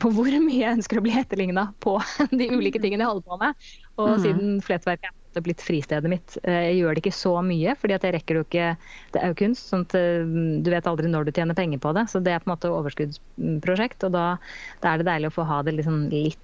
[0.00, 1.98] på, hvor mye jeg ønsker å bli etterligna på
[2.32, 3.66] de ulike tingene jeg holder på med.
[4.00, 4.22] Og mm.
[4.24, 6.36] siden flettverket er måte blitt fristedet mitt.
[6.44, 8.68] Eh, jeg gjør det ikke så mye, fordi at jeg rekker det jo ikke
[9.12, 10.28] Det er jo kunst, sånn at eh,
[10.62, 12.06] du vet aldri når du tjener penger på det.
[12.12, 14.26] Så det er på en måte overskuddsprosjekt, og da,
[14.82, 16.38] da er det deilig å få ha det liksom litt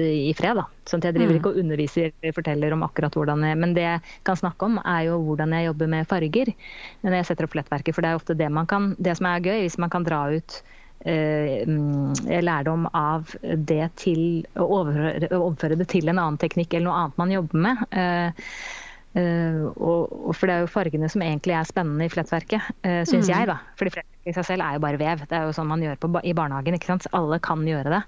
[0.00, 0.56] i fred.
[0.56, 0.66] da.
[0.88, 1.38] Sånn at Jeg driver mm.
[1.40, 4.78] ikke og underviser eller forteller om akkurat hvordan jeg Men det jeg kan snakke om,
[4.84, 6.52] er jo hvordan jeg jobber med farger
[7.02, 7.94] når jeg setter opp flettverket.
[7.94, 10.24] For det er ofte det man kan Det som er gøy, hvis man kan dra
[10.32, 17.00] ut eh, lærdom av det til å overføre, det til en annen teknikk eller noe
[17.00, 17.84] annet man jobber med.
[17.90, 18.54] Eh,
[19.12, 23.28] Uh, og, for det er jo fargene som egentlig er spennende i flettverket, uh, syns
[23.28, 23.32] mm.
[23.32, 23.48] jeg.
[23.50, 23.58] da.
[23.76, 25.26] Fordi flettverket i seg selv er jo bare vev.
[25.28, 26.78] Det er jo sånn man gjør på, i barnehagen.
[26.78, 27.08] ikke sant?
[27.18, 28.02] Alle kan gjøre det.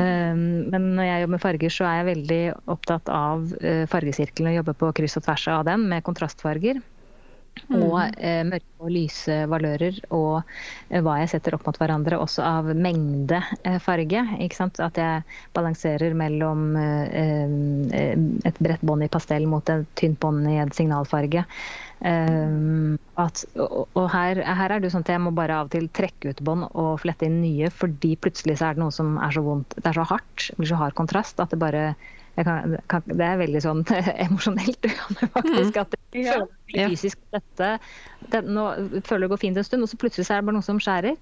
[0.00, 2.38] Men når jeg jobber med farger, så er jeg veldig
[2.72, 3.50] opptatt av
[3.92, 6.80] fargesirkelen og jobber på kryss og tvers av den med kontrastfarger.
[7.70, 7.82] Mm.
[7.84, 10.40] Og eh, mørke og lyse valører, og
[10.88, 14.24] eh, hva jeg setter opp mot hverandre, også av mengde eh, farge.
[14.40, 15.22] At jeg
[15.56, 17.20] balanserer mellom eh,
[18.00, 18.16] eh,
[18.48, 21.46] et bredt bånd i pastell mot et tynt bånd i en signalfarge.
[22.00, 25.74] Um, at, og, og her, her, er det sånn at jeg må bare av og
[25.74, 29.18] til trekke ut bånd og flette inn nye, fordi plutselig så er det noe som
[29.20, 29.76] er så vondt.
[29.76, 31.90] Det er så hardt, eller så hard kontrast, at det bare
[32.46, 33.82] kan, kan, det er veldig sånn
[34.26, 34.88] emosjonelt
[35.34, 35.76] faktisk.
[35.76, 35.82] Mm.
[35.82, 36.38] At jeg ja.
[36.38, 37.68] føler fysisk dette
[38.30, 38.64] det, Nå
[39.06, 40.78] føler det går fint en stund, og så plutselig så er det bare noe som
[40.82, 41.16] skjærer.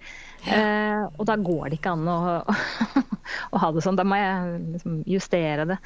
[0.46, 0.58] Ja.
[0.58, 2.18] Eh, og da går det ikke an å,
[3.54, 3.98] å, ha det sånn.
[3.98, 5.78] Da må jeg liksom justere det.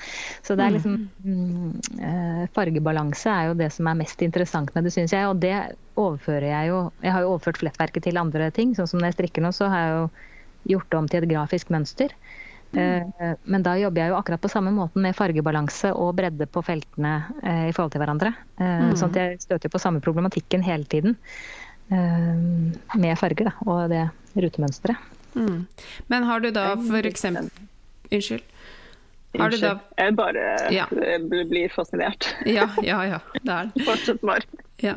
[0.46, 1.70] Så det er liksom mm,
[2.08, 5.28] eh, Fargebalanse er jo det som er mest interessant med det, syns jeg.
[5.30, 5.54] Og det
[6.00, 8.76] overfører jeg jo Jeg har jo overført flettverket til andre ting.
[8.78, 10.06] Sånn som når jeg strikker nå, så har jeg jo
[10.74, 12.14] gjort det om til et grafisk mønster.
[12.72, 13.12] Mm.
[13.20, 16.62] Eh, men da jobber jeg jo akkurat på samme måten med fargebalanse og bredde på
[16.64, 18.32] feltene eh, i forhold til hverandre.
[18.56, 18.94] Eh, mm.
[19.00, 21.18] Sånn at jeg støter på samme problematikken hele tiden
[21.92, 24.06] med farger da, og det
[24.40, 25.10] rutemønsteret.
[25.36, 25.66] Mm.
[26.08, 27.50] Men har du da for eksempel
[28.08, 28.46] Unnskyld.
[29.36, 29.66] Har Unnskyld.
[29.66, 30.00] Da...
[30.00, 30.86] Jeg bare ja.
[31.50, 32.30] blir fascinert.
[32.48, 33.18] Ja, ja, ja.
[33.34, 33.84] Det er det.
[33.84, 34.64] Fortsett bare.
[34.80, 34.96] Ja.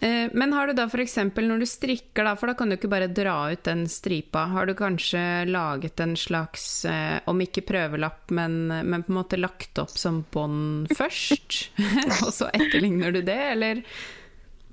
[0.00, 1.16] Eh, men har du da f.eks.
[1.34, 4.68] når du strikker, da, for da kan du ikke bare dra ut den stripa, har
[4.68, 9.80] du kanskje laget en slags, eh, om ikke prøvelapp, men, men på en måte lagt
[9.82, 11.72] opp som bånd først?
[12.26, 13.82] og så etterligner du det, eller?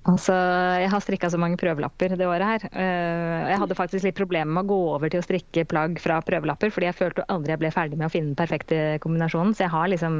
[0.05, 0.35] Altså,
[0.83, 2.65] jeg har strikka så mange prøvelapper det året her.
[2.77, 6.19] Eh, jeg hadde faktisk litt problemer med å gå over til å strikke plagg fra
[6.21, 9.57] prøvelapper, fordi jeg følte aldri jeg ble ferdig med å finne den perfekte kombinasjonen.
[9.57, 10.19] Så jeg har liksom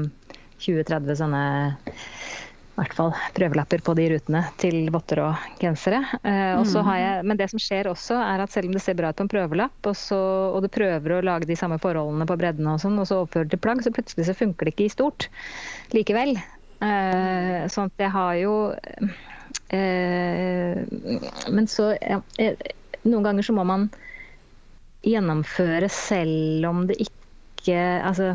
[0.66, 1.44] 20-30 sånne
[2.76, 6.02] i hvert fall prøvelapper på de rutene til votter og gensere.
[6.28, 6.90] Eh, mm.
[7.00, 9.24] jeg, men det som skjer også, er at selv om det ser bra ut på
[9.24, 10.20] en prøvelapp, og, så,
[10.52, 13.48] og du prøver å lage de samme forholdene på bredden og sånn, og så overfører
[13.54, 15.30] til plagg, så plutselig så funker det ikke i stort
[15.96, 16.36] likevel.
[16.84, 18.56] Eh, sånn at jeg har jo
[19.72, 20.82] eh,
[21.56, 22.58] Men så ja, eh,
[23.08, 23.86] Noen ganger så må man
[25.06, 28.34] gjennomføre selv om det ikke Altså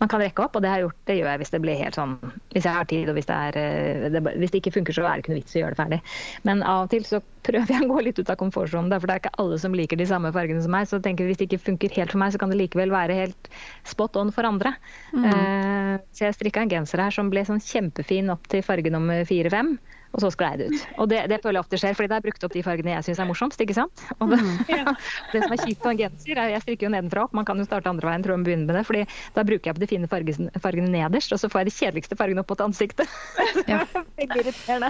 [0.00, 0.98] man kan rekke opp, og det har gjort.
[1.08, 2.16] Det gjør jeg hvis det blir helt sånn
[2.52, 5.06] Hvis jeg har tid, og hvis det, er, eh, det, hvis det ikke funker, så
[5.06, 6.00] er det ikke noe vits i å gjøre det ferdig.
[6.48, 9.16] Men av og til så prøver jeg å gå litt ut av komfortsonen, for det
[9.16, 10.88] er ikke alle som liker de samme fargene som meg.
[10.88, 13.20] Så jeg tenker hvis det ikke funker helt for meg, så kan det likevel være
[13.22, 13.50] helt
[13.88, 14.74] spot on for andre.
[15.14, 15.28] Mm.
[15.30, 19.24] Uh, så jeg strikka en genser her som ble sånn kjempefin opp til farge nummer
[19.28, 19.76] fire-fem
[20.16, 20.84] og så sklei det ut.
[20.96, 23.04] Og det, det, føler jeg ofte skjer, fordi det er brukt opp de fargene jeg
[23.04, 23.60] syns er morsomst.
[23.60, 24.04] ikke sant?
[24.16, 24.94] Og det, mm.
[25.34, 27.60] det som er kjipt på en genser, er jeg strikker jo nedenfra opp, man kan
[27.60, 29.02] jo starte andre veien, tror jeg, begynne med det, fordi
[29.36, 32.18] da bruker jeg på de fine fargene, fargene nederst, og så får jeg de kjedeligste
[32.18, 33.12] fargene opp mot ansiktet.
[33.66, 33.80] Ja.
[33.90, 34.88] Veldig irriterende.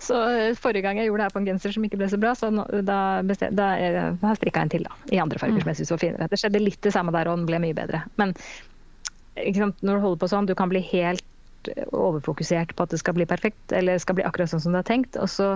[0.00, 2.18] Så eh, forrige gang jeg gjorde det her på en genser som ikke ble så
[2.20, 2.48] bra, så
[2.86, 4.96] da, bestem, da jeg har jeg strikka en til, da.
[5.12, 5.62] I andre farger mm.
[5.64, 6.28] som jeg syns var finere.
[6.32, 8.02] Det skjedde litt det samme der, og den ble mye bedre.
[8.20, 8.32] Men
[9.36, 11.26] når du holder på sånn, du kan bli helt
[11.92, 14.90] overfokusert på at det skal bli perfekt, eller skal bli akkurat sånn som det er
[14.92, 15.18] tenkt.
[15.20, 15.54] Og så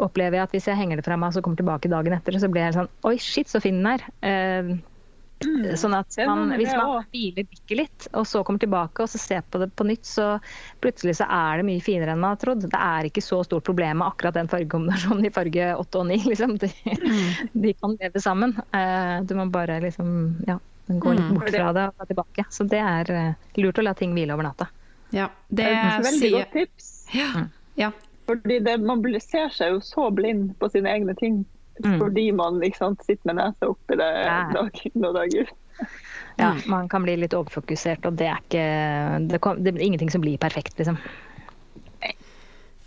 [0.00, 2.36] opplever jeg at hvis jeg henger det fra meg og så kommer tilbake dagen etter,
[2.40, 4.06] så blir jeg sånn Oi, shit, så fin den er.
[4.24, 4.76] Uh,
[5.76, 9.42] Sånn at man, hvis man hviler blikket litt, og så kommer tilbake og så ser
[9.50, 10.28] på det på nytt, så
[10.84, 12.64] plutselig så er det mye finere enn man har trodd.
[12.70, 16.20] Det er ikke så stort problem med akkurat den fargekombinasjonen i farge 8 og 9.
[16.30, 16.54] Liksom.
[16.62, 17.50] De, mm.
[17.66, 18.54] de kan leve sammen.
[18.72, 20.14] Uh, du må bare liksom
[20.48, 20.56] ja,
[20.88, 21.34] gå litt mm.
[21.34, 22.46] bort fra det og tilbake.
[22.54, 24.70] Så det er uh, lurt å la ting hvile over natta.
[25.12, 26.90] Ja, det er et veldig godt tips.
[27.14, 27.30] Ja.
[27.34, 27.48] Mm.
[27.80, 27.90] ja.
[28.24, 31.42] Fordi det, Man ser seg jo så blind på sine egne ting
[31.84, 31.98] mm.
[31.98, 34.10] fordi man sant, sitter med nesa oppi det
[34.54, 35.52] dag inn og dag ut.
[36.36, 36.62] Ja, mm.
[36.70, 38.64] man kan bli litt overfokusert, og det er ikke
[39.30, 40.98] Det, kom, det er ingenting som blir perfekt, liksom.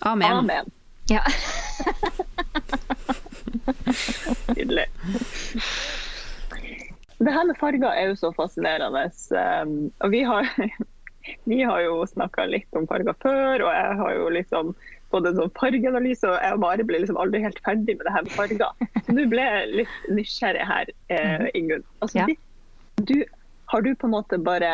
[0.05, 0.31] Amen.
[0.31, 0.71] Amen.
[1.09, 1.23] Ja.
[4.55, 4.85] Nydelig.
[7.17, 9.07] Det her med farger er jo så fascinerende.
[9.31, 10.45] Um, og vi har
[11.49, 14.73] vi har jo snakka litt om farger før, og jeg har jo liksom
[15.11, 18.15] fått en sånn fargeanalyse, og jeg og Mari ble liksom aldri helt ferdig med det
[18.15, 18.89] her med farger.
[19.05, 21.47] Så nå ble jeg litt nysgjerrig her, eh, mhm.
[21.59, 21.87] Ingunn.
[22.01, 22.27] Altså, ja.
[23.11, 23.15] du,
[23.71, 24.73] har du på en måte bare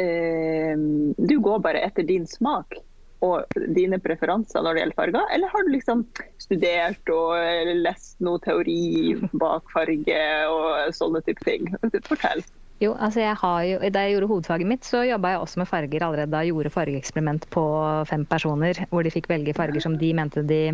[0.00, 0.78] eh,
[1.18, 2.78] Du går bare etter din smak
[3.22, 6.00] og dine preferanser når det gjelder farger, eller har du liksom
[6.42, 11.70] studert og lest noe teori bak farge og sånne type ting?
[12.08, 12.42] Fortell.
[12.82, 16.02] Jo, altså jeg jo, Da jeg gjorde hovedfaget mitt, så jobba jeg også med farger
[16.02, 16.40] allerede da.
[16.42, 17.62] Jeg gjorde fargeeksperiment på
[18.10, 20.72] fem personer, hvor de fikk velge farger som de mente de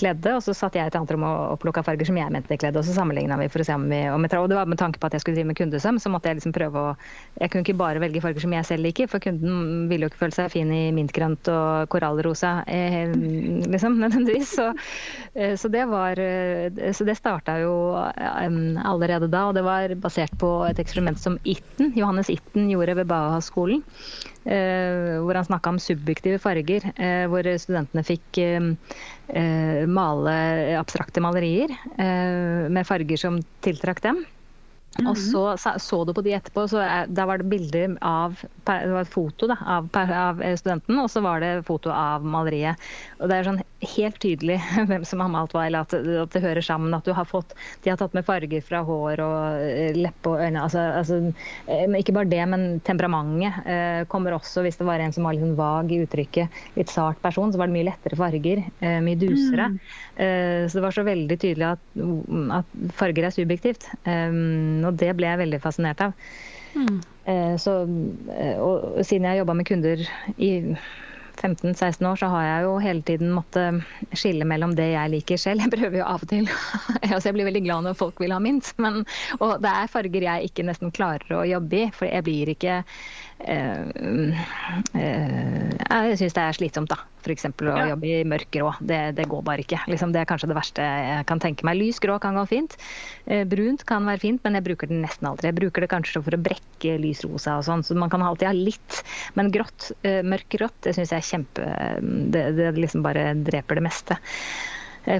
[0.00, 0.32] kledde.
[0.34, 2.80] Og så satt jeg et annet rom og plukka farger som jeg mente de kledde.
[2.80, 4.98] Og så sammenligna vi for å se om vi om Og det var med tanke
[4.98, 6.96] på at jeg skulle drive med kundesøm, så måtte jeg liksom prøve å
[7.38, 10.24] Jeg kunne ikke bare velge farger som jeg selv liker, for kunden ville jo ikke
[10.24, 13.14] føle seg fin i mintgrønt og korallrosa, eh,
[13.70, 14.54] liksom, nødvendigvis.
[14.58, 14.68] Så,
[15.34, 20.34] eh, så det var eh, Så det starta jo allerede da, og det var basert
[20.38, 23.82] på et eksperiment som Itten, Johannes Itten gjorde ved Baha-skolen.
[24.44, 26.84] Eh, hvor han snakka om subjektive farger.
[26.96, 30.36] Eh, hvor studentene fikk eh, male
[30.78, 34.20] abstrakte malerier med farger som tiltrakk dem.
[34.98, 35.10] Mm -hmm.
[35.10, 38.92] Og så så du på de etterpå, så er, da var det bilder av Det
[38.92, 42.76] var et foto da, av, av, studenten, og så var det foto av maleriet.
[43.18, 46.42] Og det er sånn helt tydelig hvem som har malt hva, eller at, at, det
[46.42, 46.94] hører sammen.
[46.94, 50.40] At du har fått De har tatt med farger fra hår og eh, leppe og
[50.40, 50.62] øyne.
[50.62, 51.32] Altså, altså,
[51.66, 55.34] eh, ikke bare det, men temperamentet eh, kommer også hvis det var en som var
[55.34, 56.48] litt sånn vag i uttrykket.
[56.76, 58.64] Litt sart person, så var det mye lettere farger.
[58.80, 59.68] Eh, mye dusere.
[59.74, 59.80] Mm.
[60.16, 61.86] Eh, så det var så veldig tydelig at,
[62.58, 63.88] at farger er subjektivt.
[64.04, 64.36] Eh,
[64.84, 66.14] og det ble jeg veldig fascinert av.
[66.74, 67.02] Mm.
[67.56, 67.72] Så,
[68.60, 70.00] og siden jeg jobba med kunder
[70.42, 70.48] i
[71.34, 73.80] 15-16 år så har jeg jo hele tiden måttet
[74.16, 75.64] skille mellom det jeg liker selv.
[75.64, 76.48] Jeg prøver jo av og til.
[77.02, 78.70] altså jeg blir veldig glad når folk vil ha mint.
[78.82, 79.02] Men,
[79.40, 81.90] og det er farger jeg ikke nesten klarer å jobbe i.
[81.94, 82.82] For jeg blir ikke
[83.33, 83.33] Eh, eh,
[85.94, 86.96] jeg syns det er slitsomt, da.
[87.24, 87.46] F.eks.
[87.48, 87.86] å ja.
[87.92, 88.70] jobbe i mørk grå.
[88.84, 89.80] Det, det, går bare ikke.
[89.90, 91.78] Liksom, det er kanskje det verste jeg kan tenke meg.
[91.80, 92.76] Lys grå kan gå fint.
[93.26, 95.48] Eh, brunt kan være fint, men jeg bruker det nesten aldri.
[95.50, 98.48] Jeg bruker det kanskje for å brekke lys rosa og sånn, så man kan alltid
[98.50, 98.92] ha litt.
[99.38, 101.62] Men grått, mørk grått, det syns jeg er kjempe
[102.34, 104.14] det, det, liksom bare dreper det meste.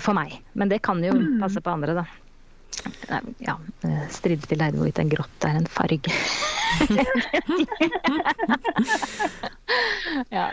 [0.00, 0.38] For meg.
[0.57, 1.40] Men det kan jo mm.
[1.42, 2.05] passe på andre, da.
[3.44, 3.54] Ja,
[4.10, 6.12] strides til leide hvorvidt en grått er en farge.
[10.31, 10.50] ja.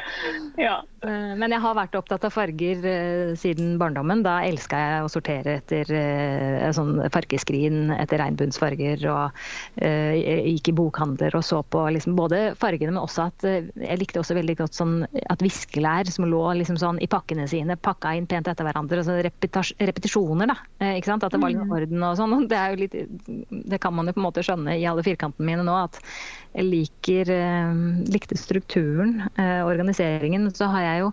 [0.58, 0.76] ja.
[1.04, 4.24] Eh, men jeg har vært opptatt av farger uh, siden barndommen.
[4.26, 9.06] Da elska jeg å sortere etter uh, sånn fargeskrin, etter regnbuensfarger.
[9.12, 9.42] Og
[9.82, 14.36] gikk i bokhandler og så på liksom, både fargene, men også at jeg likte også
[14.38, 14.94] veldig godt sånn
[15.32, 19.02] at viskelær som lå liksom sånn i pakkene sine, pakka inn pent etter hverandre.
[19.02, 20.58] og så repetisjoner, da.
[20.96, 21.26] ikke sant?
[21.26, 21.74] At det var litt mm.
[21.78, 22.48] orden og sånn.
[22.52, 22.98] Det, litt,
[23.50, 25.78] det kan man jo på en måte skjønne i alle firkantene mine nå.
[25.88, 26.00] at
[26.52, 27.30] jeg liker,
[28.12, 30.50] likte strukturen, organiseringen.
[30.56, 31.12] Så har jeg jo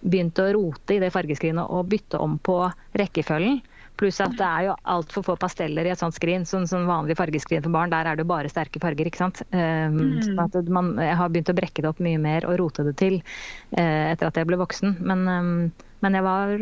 [0.00, 2.62] begynt å rote i det fargeskrinet og bytte om på
[2.98, 3.60] rekkefølgen.
[4.00, 6.46] Pluss at det er jo altfor få pasteller i et sånt skrin.
[6.48, 9.10] Sånn, sånn vanlig fargeskrin for barn, der er det jo bare sterke farger.
[9.10, 9.42] ikke sant?
[9.52, 12.96] Um, sånn man, jeg har begynt å brekke det opp mye mer og rote det
[13.00, 14.96] til uh, etter at jeg ble voksen.
[15.04, 15.52] Men, um,
[16.00, 16.54] men jeg var,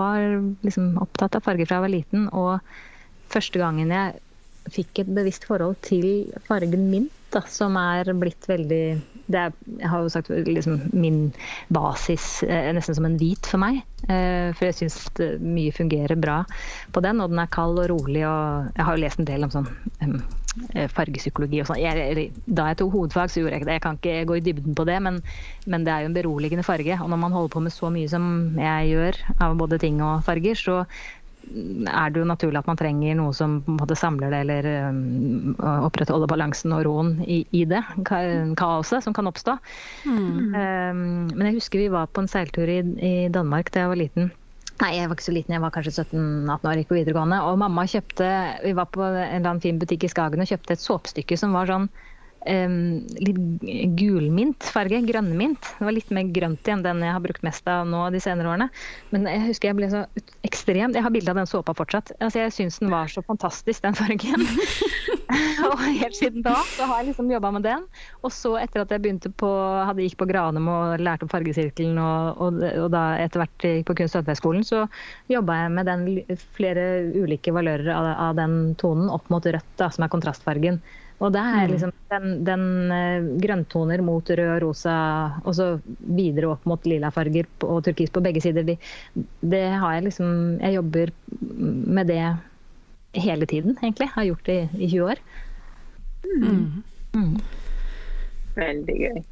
[0.00, 0.26] var
[0.66, 2.26] liksom opptatt av farger fra jeg var liten.
[2.34, 2.58] Og
[3.30, 4.18] første gangen jeg
[4.74, 8.84] fikk et bevisst forhold til fargen mint, da, som er blitt veldig
[9.30, 11.20] det er, jeg har jo sagt liksom, min
[11.72, 13.80] basis eh, nesten som en hvit for meg.
[14.08, 14.98] Eh, for jeg syns
[15.44, 16.40] mye fungerer bra
[16.94, 18.24] på den, og den er kald og rolig.
[18.26, 19.68] og Jeg har jo lest en del om sånn
[20.02, 20.16] um,
[20.96, 21.82] fargepsykologi og sånn.
[22.50, 23.78] Da jeg tok hovedfag, så gjorde jeg ikke det.
[23.78, 25.22] Jeg kan ikke gå i dybden på det, men,
[25.66, 26.98] men, det er jo en beroligende farge.
[26.98, 30.24] Og når man holder på med så mye som jeg gjør av både ting og
[30.26, 30.82] farger, så
[31.50, 33.60] er det jo naturlig at man trenger noe som
[33.98, 35.54] samler det, eller um,
[35.88, 39.56] opprettholder balansen og roen i, i det kaoset som kan oppstå.
[40.06, 40.54] Mm.
[40.54, 41.00] Um,
[41.32, 44.30] men jeg husker vi var på en seiltur i, i Danmark da jeg var liten.
[44.80, 47.40] Nei, jeg var ikke så liten, jeg var kanskje 17-18 år, gikk på videregående.
[47.44, 48.28] Og mamma kjøpte
[48.64, 51.52] Vi var på en eller annen fin butikk i Skagen og kjøpte et såpestykke som
[51.56, 51.90] var sånn
[52.46, 53.38] um, litt
[53.98, 55.02] gulmintfarge.
[55.08, 55.72] Grønnmint.
[55.78, 58.52] Det var litt mer grønt igjen den jeg har brukt mest av nå de senere
[58.52, 58.68] årene.
[59.14, 60.04] Men jeg husker jeg ble så
[60.46, 60.94] ekstrem.
[60.96, 62.14] Jeg har bilde av den såpa fortsatt.
[62.18, 64.46] Altså, jeg syns den var så fantastisk, den fargen.
[65.68, 67.86] og helt siden da så har jeg liksom jobba med den.
[68.24, 69.50] Og så etter at jeg begynte på
[69.86, 73.88] hadde gikk på Granum og lærte opp fargesirkelen, og, og, og da etter hvert gikk
[73.90, 74.84] på Kunst- og håndverksskolen, så
[75.30, 76.08] jobba jeg med den
[76.56, 80.80] flere ulike valører av, av den tonen opp mot rødt, da, som er kontrastfargen.
[81.20, 81.72] Og det er mm.
[81.74, 84.94] liksom den, den uh, grønntoner mot rød og rosa,
[85.44, 85.66] og så
[86.00, 88.64] videre opp mot lila farger og turkis på begge sider.
[88.66, 88.78] De,
[89.44, 90.30] det har jeg liksom
[90.62, 91.12] Jeg jobber
[91.98, 92.22] med det
[93.20, 94.08] hele tiden, egentlig.
[94.14, 95.20] Har gjort det i, i 20 år.
[96.30, 96.82] Mm.
[97.14, 97.36] Mm.
[98.56, 99.22] Veldig gøy.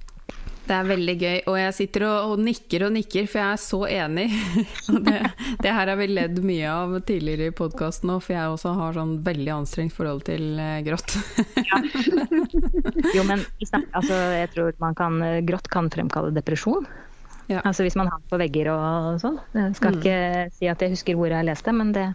[0.69, 3.61] Det er veldig gøy, og jeg sitter og, og nikker og nikker, for jeg er
[3.63, 4.27] så enig.
[5.07, 5.17] det,
[5.65, 8.99] det, her har vi ledd mye av tidligere i podkasten òg, for jeg også har
[8.99, 11.17] sånn veldig anstrengt forhold til eh, grått.
[13.17, 16.85] jo, men altså, jeg tror man kan Grått kan fremkalle depresjon.
[17.49, 17.63] Ja.
[17.65, 19.39] Altså hvis man har det på vegger og sånn.
[19.57, 19.99] Jeg skal mm.
[20.03, 20.19] ikke
[20.59, 22.11] si at jeg husker hvor jeg leste, men det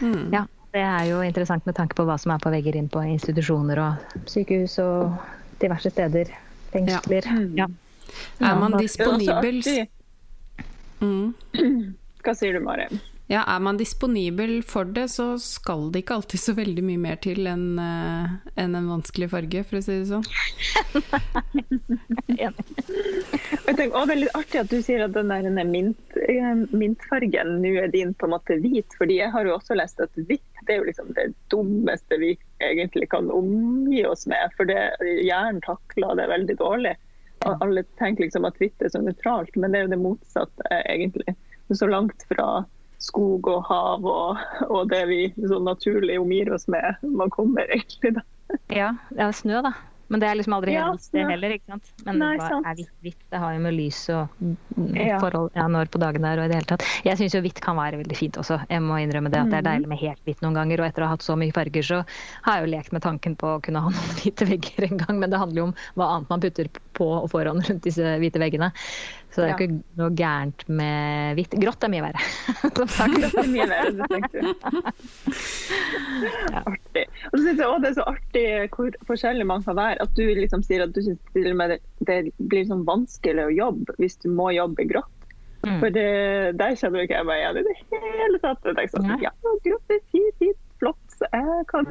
[0.00, 0.32] mm.
[0.32, 0.46] Ja.
[0.72, 3.76] Det er jo interessant med tanke på hva som er på vegger inn på institusjoner
[3.82, 5.18] og sykehus og
[5.60, 6.32] diverse steder.
[6.72, 7.28] Fengsler.
[7.56, 7.68] Ja.
[8.40, 9.62] Er man disponibel
[11.00, 11.34] mm.
[12.22, 12.86] Hva sier du, Mari?
[13.32, 17.20] Ja, er man disponibel for det, så skal det ikke alltid så veldig mye mer
[17.24, 20.26] til enn uh, en, en vanskelig farge, for å si det sånn.
[22.42, 22.52] jeg
[23.78, 27.54] tenker, å, det er litt artig at du sier at den der mint, eh, mintfargen
[27.62, 30.44] nå er din på en måte hvit, fordi jeg har jo også lest at hvitt
[30.66, 34.78] det er jo liksom det dummeste vi egentlig kan omgi oss med, for det,
[35.24, 36.92] hjernen takler det veldig dårlig.
[37.48, 41.34] Alle tenker liksom at hvitt er så nøytralt, men det er jo det motsatte, egentlig.
[41.72, 42.62] Så langt fra
[43.02, 47.00] skog og hav og, og det vi så naturlig omgir oss med.
[47.02, 48.26] Man kommer egentlig da.
[48.72, 49.72] Ja, det er snø, da.
[50.12, 51.90] Men det er liksom aldri ja, det heller, ikke sant.
[52.04, 53.20] Men Nei, hva er hvitt, hvitt?
[53.32, 54.34] Det har jo med lys og
[55.22, 56.84] forhold ja, når på dagen der og i det hele tatt.
[57.06, 58.58] Jeg syns jo hvitt kan være veldig fint også.
[58.68, 60.82] Jeg må innrømme det at det er deilig med helt hvitt noen ganger.
[60.82, 62.02] Og etter å ha hatt så mye farger, så
[62.44, 65.22] har jeg jo lekt med tanken på å kunne ha noen hvite vegger en gang.
[65.22, 68.42] Men det handler jo om hva annet man putter på og foran rundt disse hvite
[68.42, 68.72] veggene.
[69.32, 71.54] Så det er jo ikke noe gærent med hvitt.
[71.62, 72.24] Grått er mye verre.
[72.76, 74.50] Grått er mye verre, det tenkte du.
[76.60, 77.06] Artig.
[77.30, 78.44] Og så syns jeg òg det er så artig
[78.76, 80.04] hvor forskjellig man kan være.
[80.04, 84.20] At du liksom sier at du syns det, det blir sånn vanskelig å jobbe hvis
[84.20, 85.18] du må jobbe grått.
[85.62, 85.78] Mm.
[85.78, 86.06] For det,
[86.58, 87.74] der kjenner ikke jeg meg igjen i det
[88.18, 88.66] hele tatt.
[88.66, 89.30] Jeg sånn, ja,
[89.64, 91.18] grått er fint, fint, flott.
[91.22, 91.86] Jeg kan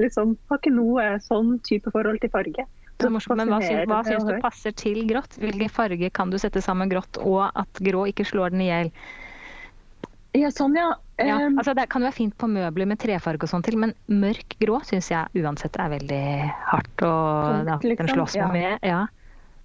[0.00, 2.64] liksom, har ikke noe sånn type forhold til farge.
[3.10, 5.36] Men hva, syns, hva syns du passer til grått?
[5.42, 8.92] Hvilken farge kan du sette sammen grått, og at grå ikke slår den i hjel?
[10.32, 10.94] Ja, sånn, ja.
[11.20, 13.92] ja altså det kan jo være fint på møbler med trefarge og sånn til, men
[14.08, 16.22] mørk grå syns jeg uansett er veldig
[16.70, 17.04] hardt.
[17.04, 18.06] Og Punkt, liksom.
[18.06, 18.86] den slåss man med.
[18.86, 19.02] Ja.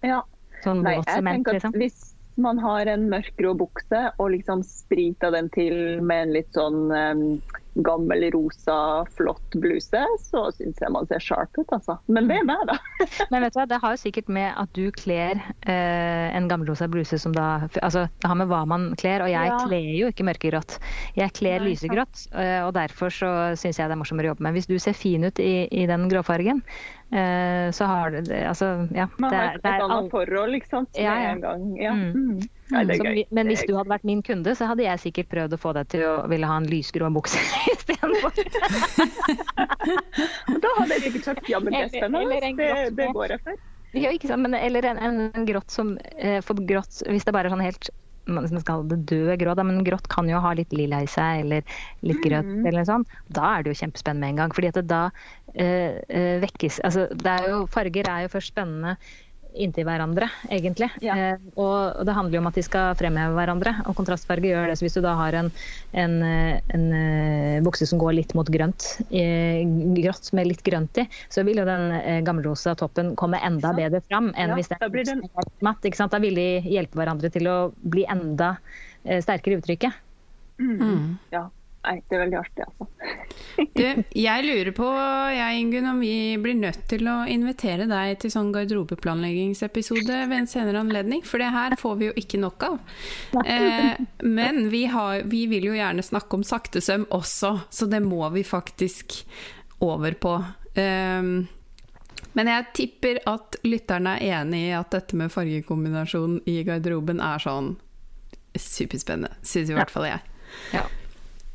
[0.04, 0.22] ja.
[0.66, 1.78] Sånn Nei, jeg sement, tenker at liksom.
[1.80, 6.92] hvis man har en mørkgrå bukse og liksom sprita den til med en litt sånn
[6.92, 7.24] um,
[7.86, 11.98] gammel, rosa, flott bluse, så syns jeg man ser sharp ut, altså.
[12.12, 12.78] Men det er meg, da.
[13.34, 16.90] Men vet du hva, det har jo sikkert med at du kler eh, en gammelrosa
[16.92, 17.48] bluse som da
[17.84, 19.58] Altså, det har med hva man kler, og jeg ja.
[19.68, 20.78] kler jo ikke mørkegrått.
[21.18, 24.48] Jeg kler Nei, lysegrått, eh, og derfor så syns jeg det er morsommere å jobbe
[24.48, 24.58] med.
[24.58, 26.64] Hvis du ser fin ut i, i den gråfargen,
[27.12, 29.08] eh, så har du Altså, ja.
[29.22, 31.34] Man har et annet forhold, ikke sant, med ja, ja.
[31.36, 31.68] en gang.
[31.80, 31.94] Ja.
[31.96, 32.40] Mm.
[32.68, 35.72] Som, men hvis du hadde vært min kunde, så hadde jeg sikkert prøvd å få
[35.78, 37.40] deg til å ville ha en lysgrå bukse
[37.74, 38.36] istedenfor.
[40.66, 42.52] da hadde jeg sikkert sagt ja, men det er spennende.
[42.60, 43.64] Det, det går jeg for.
[43.96, 47.34] Ja, ikke sant, men, eller en, en, en grått som eh, For grått, hvis det
[47.34, 47.90] bare er sånn helt
[48.28, 51.08] man skal kalle det døde grå, da, men grått kan jo ha litt lilla i
[51.08, 52.66] seg, eller litt grønt, mm.
[52.66, 53.14] eller noe sånt.
[53.34, 54.56] Da er det jo kjempespennende med en gang.
[54.58, 55.04] fordi at det da
[55.56, 58.98] eh vekkes Altså, er jo, farger er jo først spennende
[59.64, 60.90] inntil hverandre, egentlig.
[61.04, 61.16] Ja.
[61.18, 63.74] Eh, og, det handler jo om at de skal fremheve hverandre.
[63.90, 64.78] Og kontrastfarge gjør det.
[64.80, 65.52] Så hvis du da har en,
[65.98, 66.88] en, en, en
[67.58, 69.62] uh, bukse som går litt mot grønt, eh,
[69.98, 74.02] grått med litt grønt i, så vil jo den eh, gammelrosa toppen komme enda bedre
[74.08, 75.24] fram enn ja, hvis den er den...
[75.66, 75.86] matt.
[75.86, 76.14] Ikke sant?
[76.16, 78.56] Da vil de hjelpe hverandre til å bli enda
[79.04, 80.04] eh, sterkere i uttrykket.
[80.58, 80.78] Mm.
[80.82, 81.08] Mm.
[81.34, 81.48] Ja.
[81.88, 82.86] Nei, det er veldig artig, altså.
[83.78, 83.84] du,
[84.20, 84.88] jeg lurer på,
[85.32, 90.50] jeg Ingunn, om vi blir nødt til å invitere deg til sånn garderobeplanleggingsepisode ved en
[90.52, 92.76] senere anledning, for det her får vi jo ikke nok av.
[93.46, 93.96] Eh,
[94.28, 98.44] men vi, har, vi, vil jo gjerne snakke om saktesøm også, så det må vi
[98.48, 99.22] faktisk
[99.88, 100.36] over på.
[100.76, 101.32] Eh,
[102.38, 107.42] men jeg tipper at lytterne er enig i at dette med fargekombinasjon i garderoben er
[107.42, 107.78] sånn
[108.58, 110.34] superspennende, syns i hvert fall jeg.
[110.76, 110.84] Ja.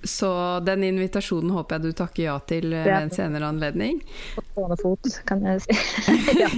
[0.03, 0.33] Så
[0.67, 4.01] den invitasjonen håper jeg du takker ja til eh, ved en senere anledning.
[4.35, 5.77] På stående fot, kan jeg si.
[6.43, 6.51] ja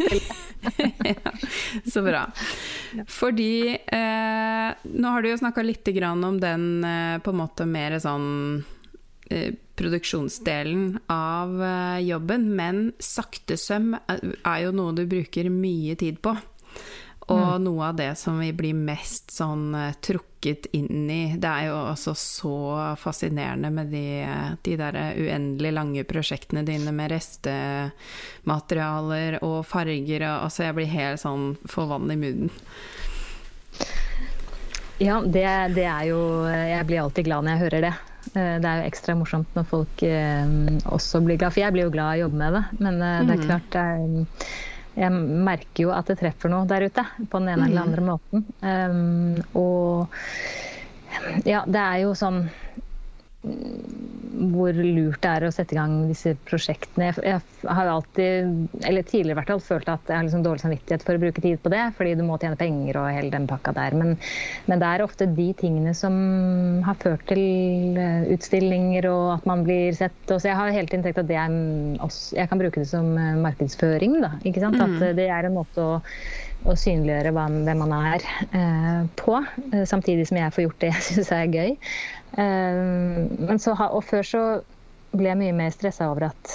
[1.04, 1.33] ja,
[1.92, 2.26] så bra.
[3.07, 7.98] Fordi eh, nå har du jo snakka litt om den eh, på en måte mer
[8.00, 8.64] sånn
[9.30, 16.37] eh, produksjonsdelen av eh, jobben, men saktesøm er jo noe du bruker mye tid på.
[17.32, 17.62] Og mm.
[17.64, 21.78] noe av det som vi blir mest sånn uh, trukket inn i Det er jo
[21.94, 24.28] også så fascinerende med de,
[24.66, 31.20] de der uendelig lange prosjektene dine med restematerialer og farger og Altså, jeg blir helt
[31.22, 32.51] sånn for vann i munnen.
[35.01, 37.94] Ja, det, det, er jo Jeg blir alltid glad når jeg hører det.
[38.34, 40.46] Eh, det er jo ekstra morsomt når folk eh,
[40.92, 42.64] også blir glad, for jeg blir jo glad av å jobbe med det.
[42.84, 43.44] Men det er mm.
[43.49, 43.92] klart det er
[44.95, 47.86] jeg merker jo at det treffer noe der ute, på den ene eller mm.
[47.88, 48.45] andre måten.
[48.62, 50.07] Um, og
[51.49, 52.45] ja, det er jo sånn
[53.45, 57.12] hvor lurt det er å sette i gang disse prosjektene.
[57.22, 58.49] Jeg, har alltid,
[58.82, 61.61] eller tidligere hvert fall, følt at jeg har liksom dårlig samvittighet for å bruke tid
[61.62, 63.97] på det, fordi du må tjene penger og hele den pakka der.
[64.01, 64.16] Men,
[64.66, 66.16] men, det er ofte de tingene som
[66.86, 70.18] har ført til eh, utstillinger og at man blir sett.
[70.28, 71.55] Og så jeg har hele tiden tenkt at det er
[72.34, 74.18] jeg kan bruke det som eh, markedsføring.
[74.24, 74.34] Da?
[74.40, 74.99] At mm.
[75.20, 76.01] det er en måte å
[76.64, 78.24] å synliggjøre hvem man er
[78.56, 79.36] eh, på,
[79.84, 81.76] samtidig som jeg får gjort det jeg syns er gøy.
[82.40, 82.80] Eh,
[83.48, 84.44] men så, og før så
[85.14, 86.54] ble jeg mye mer stressa over at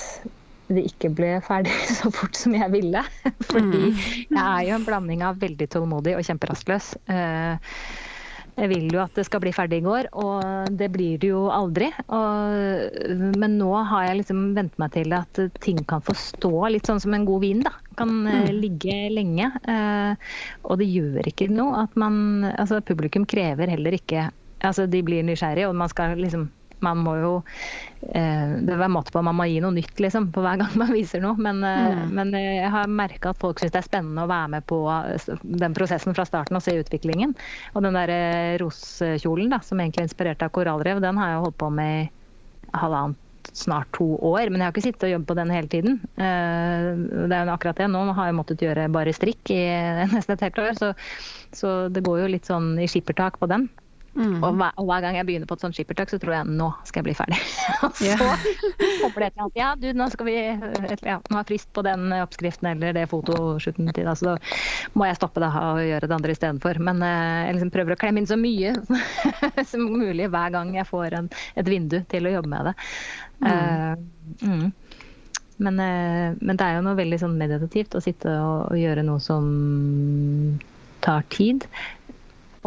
[0.70, 3.04] det ikke ble ferdig så fort som jeg ville.
[3.52, 4.04] Fordi mm.
[4.36, 6.94] jeg er jo en blanding av veldig tålmodig og kjemperastløs.
[7.10, 7.76] Eh,
[8.60, 11.46] jeg vil jo at det skal bli ferdig i går, og det blir det jo
[11.54, 11.90] aldri.
[12.08, 16.90] Og, men nå har jeg liksom vent meg til at ting kan få stå litt
[16.90, 17.64] sånn som en god vin.
[17.66, 17.74] da.
[18.00, 18.60] Kan eh, mm.
[18.60, 19.50] ligge lenge.
[20.68, 22.18] Og det gjør ikke noe at man
[22.50, 24.30] Altså publikum krever heller ikke
[24.66, 26.50] altså de blir nysgjerrige, og man skal liksom
[26.86, 27.32] man må jo
[28.14, 30.92] eh, Det er måte på man må gi noe nytt liksom, på hver gang man
[30.96, 31.36] viser noe.
[31.40, 32.04] Men, eh, mm.
[32.16, 34.82] men eh, jeg har merka at folk syns det er spennende å være med på
[35.44, 37.36] den prosessen fra starten og se utviklingen.
[37.74, 41.60] Og den der roskjolen da, som egentlig er inspirert av korallrev, den har jeg holdt
[41.60, 43.26] på med i halvannet
[43.56, 45.96] snart to år, men jeg har ikke sittet og jobbet på den hele tiden.
[46.20, 47.88] Det er jo akkurat det.
[47.90, 49.62] Nå har jeg måttet gjøre bare strikk i
[50.14, 50.92] nesten et helt år, så,
[51.56, 53.66] så det går jo litt sånn i skippertak på den.
[54.20, 54.42] Mm.
[54.44, 56.68] Og, hver, og, hver, gang jeg begynner på et sånt skippertak, så tror jeg nå
[56.84, 57.38] skal jeg bli ferdig.
[57.88, 58.18] og så
[59.00, 62.98] kommer det ja, du, nå skal vi ja, nå er frist på den oppskriften eller
[62.98, 64.36] det fotoshooten til, da, så da
[65.00, 66.82] må jeg stoppe det og gjøre det andre istedenfor.
[66.84, 68.76] Men eh, jeg liksom prøver å klemme inn så mye
[69.72, 72.76] som mulig hver gang jeg får en, et vindu til å jobbe med det.
[73.40, 73.48] Mm.
[73.48, 74.68] Uh, mm.
[75.60, 79.04] Men, eh, men, det er jo noe veldig sånn meditativt å sitte og, og gjøre
[79.04, 79.48] noe som
[81.04, 81.66] tar tid.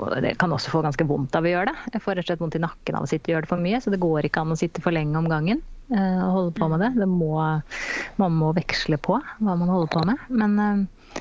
[0.01, 1.93] Og det kan også få ganske vondt av å gjøre det.
[1.97, 3.65] Jeg får rett og slett vondt i nakken av å sitte og gjøre det for
[3.65, 5.61] mye, så det går ikke an å sitte for lenge om gangen
[5.93, 6.91] uh, og holde på med det.
[7.03, 7.35] det må,
[8.23, 10.25] man må veksle på hva man holder på med.
[10.33, 11.21] Men uh,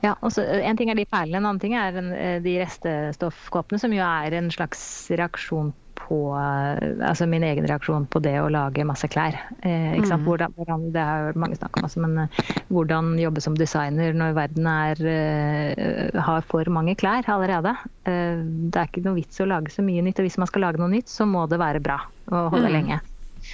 [0.00, 3.92] ja, også, En ting er de perlene, en annen ting er eh, de restestoffkåpene, som
[3.92, 4.82] jo er en slags
[5.12, 5.74] reaksjon
[6.10, 9.36] på altså min egen reaksjon på det å lage masse klær.
[9.62, 10.24] Eh, mm.
[10.26, 12.40] hvordan, hvordan, det har mange snakket om, altså, men uh,
[12.74, 17.76] hvordan jobbe som designer når verden er, eh, har for mange klær allerede.
[18.08, 20.20] Eh, det er ikke noe vits å lage så mye nytt.
[20.20, 22.00] Og hvis man skal lage noe nytt, så må det være bra
[22.30, 22.74] og holde mm.
[22.74, 23.00] lenge.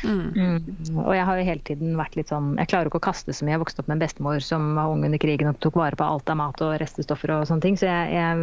[0.04, 0.32] Mm.
[0.36, 0.98] Mm.
[1.00, 3.46] Og jeg har jo hele tiden vært litt sånn Jeg klarer ikke å kaste så
[3.46, 3.54] mye.
[3.56, 6.06] Jeg vokste opp med en bestemor som var ung under krigen og tok vare på
[6.06, 7.78] alt av mat og restestoffer og sånne ting.
[7.80, 8.34] Så jeg, jeg,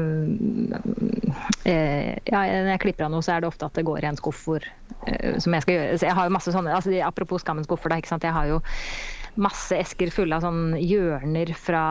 [1.70, 4.10] jeg ja, når jeg klipper av noe, så er det ofte at det går i
[4.12, 4.66] en skuff hvor,
[5.08, 5.97] eh, som jeg skal gjøre.
[5.99, 7.99] Så jeg har jo masse sånne altså, Apropos skammens skuffer, da.
[8.01, 8.26] ikke sant?
[8.26, 8.62] Jeg har jo
[9.42, 11.84] masse esker fulle av sånn hjørner fra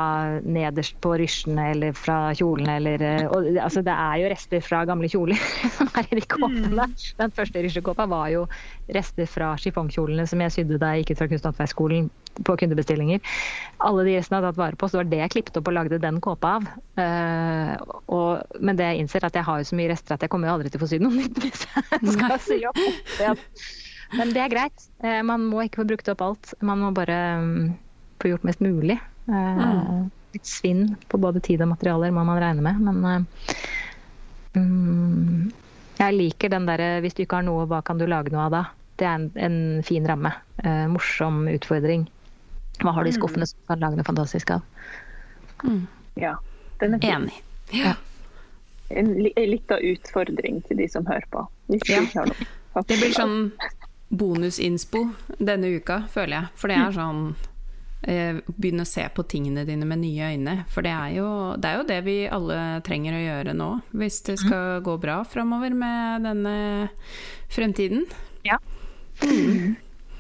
[0.47, 4.83] nederst på rysjene eller fra kjolene eller eh, og, altså, Det er jo rester fra
[4.89, 5.41] gamle kjoler
[5.77, 6.87] som er i de kåpene.
[6.87, 6.97] Mm.
[7.19, 8.47] Den første rysjekåpa var jo
[8.95, 12.11] rester fra chiffongkjolene som jeg sydde da jeg gikk ut fra Kunsthåndverksskolen
[12.47, 13.21] på kundebestillinger.
[13.85, 15.77] Alle de restene jeg tatt vare på, så det var det jeg klippet opp og
[15.77, 16.69] lagde den kåpa av.
[16.97, 17.75] Uh,
[18.07, 20.49] og, men det jeg innser, at jeg har jo så mye rester at jeg kommer
[20.49, 22.83] jo aldri til å få sydd noe nytt hvis jeg skal sy opp.
[24.13, 24.89] Men det er greit.
[25.05, 26.53] Eh, man må ikke få brukt opp alt.
[26.61, 27.73] Man må bare mm,
[28.23, 28.99] få gjort mest mulig.
[29.29, 30.11] Eh, mm.
[30.37, 33.27] Litt svinn på både tid og materialer må man regne med, men
[34.57, 35.51] um,
[35.99, 38.55] jeg liker den derre 'hvis du ikke har noe, hva kan du lage noe av
[38.55, 38.65] da'?
[38.97, 40.33] Det er en, en fin ramme.
[40.65, 42.07] Uh, morsom utfordring.
[42.81, 44.65] Hva har du i skuffene som kan lage noe fantastisk av?
[45.65, 45.85] Mm.
[46.21, 46.37] Ja,
[46.81, 47.11] den er fin.
[47.13, 47.43] Enig.
[47.77, 47.95] Ja.
[48.89, 51.45] En, en liten utfordring til de som hører på.
[51.69, 52.25] Hvis Ja.
[52.89, 53.53] Det blir sånn
[54.13, 55.07] bonusinspo
[55.39, 56.53] denne uka, føler jeg.
[56.61, 56.97] For det er mm.
[56.99, 57.23] sånn
[58.13, 60.57] eh, Begynne å se på tingene dine med nye øyne.
[60.73, 64.21] For det er, jo, det er jo det vi alle trenger å gjøre nå, hvis
[64.29, 64.43] det mm.
[64.45, 66.57] skal gå bra framover med denne
[67.53, 68.05] fremtiden.
[68.47, 68.61] Ja.
[69.25, 69.75] Mm.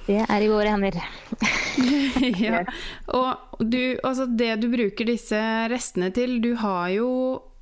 [0.07, 0.99] Det er i våre hender.
[2.43, 2.65] ja.
[3.15, 5.39] Og du, altså det du bruker disse
[5.73, 7.09] restene til Du har jo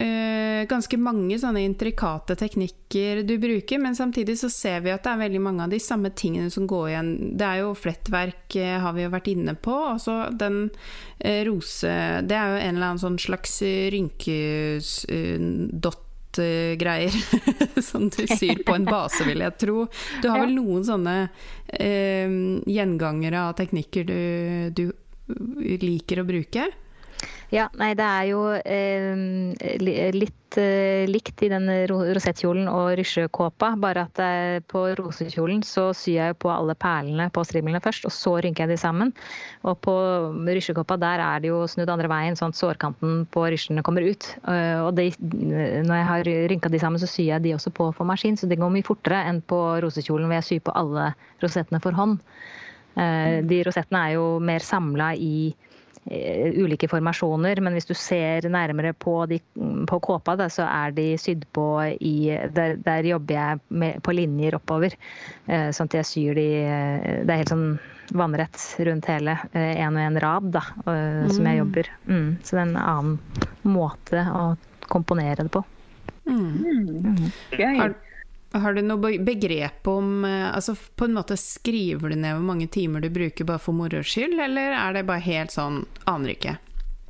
[0.00, 5.12] eh, ganske mange sånne intrikate teknikker du bruker, men samtidig så ser vi at det
[5.12, 7.10] er veldig mange av de samme tingene som går igjen.
[7.38, 9.76] Det er jo flettverk, uh, har vi jo vært inne på.
[9.94, 11.94] Altså den uh, rose
[12.26, 13.60] Det er jo en eller annen sånn slags
[13.94, 16.06] rynkedott
[16.78, 17.10] greier
[17.82, 19.88] som du syr på en base, vil jeg tro.
[20.22, 21.16] Du har vel noen sånne
[21.70, 24.20] gjengangere av teknikker du,
[24.70, 24.84] du,
[25.82, 26.68] liker å bruke?
[27.50, 29.80] Ja, nei, det er jo eh,
[30.14, 36.14] litt eh, likt i den rosettkjolen og rysjekåpa, bare at eh, på rosekjolen så syr
[36.14, 39.10] jeg på alle perlene på strimlene først, og så rynker jeg de sammen.
[39.66, 39.94] Og på
[40.46, 44.30] rysjekåpa der er det jo snudd andre veien, sånn at sårkanten på rysjene kommer ut.
[44.46, 47.90] Eh, og de, når jeg har rynka de sammen, så syr jeg de også på
[47.98, 51.10] for maskin, så det går mye fortere enn på rosekjolen hvor jeg syr på alle
[51.42, 52.20] rosettene for hånd.
[52.94, 55.50] Eh, de rosettene er jo mer samla i
[56.08, 59.40] ulike formasjoner, men hvis du ser nærmere på, de,
[59.86, 61.66] på kåpa, da, så er de sydd på
[62.00, 64.96] i Der, der jobber jeg med, på linjer oppover.
[65.46, 67.68] Eh, sånn at jeg syr de eh, Det er helt sånn
[68.16, 69.36] vannrett rundt hele.
[69.54, 71.60] En og en rad, da, som jeg mm.
[71.60, 71.90] jobber.
[72.08, 74.46] Mm, så det er en annen måte å
[74.90, 75.62] komponere det på.
[76.26, 76.48] Mm.
[77.06, 77.28] Mm.
[77.78, 77.94] Har,
[78.52, 82.66] har du noe begrep om eh, altså På en måte Skriver du ned hvor mange
[82.72, 86.56] timer du bruker bare for moro skyld, eller er det bare helt sånn Aner ikke?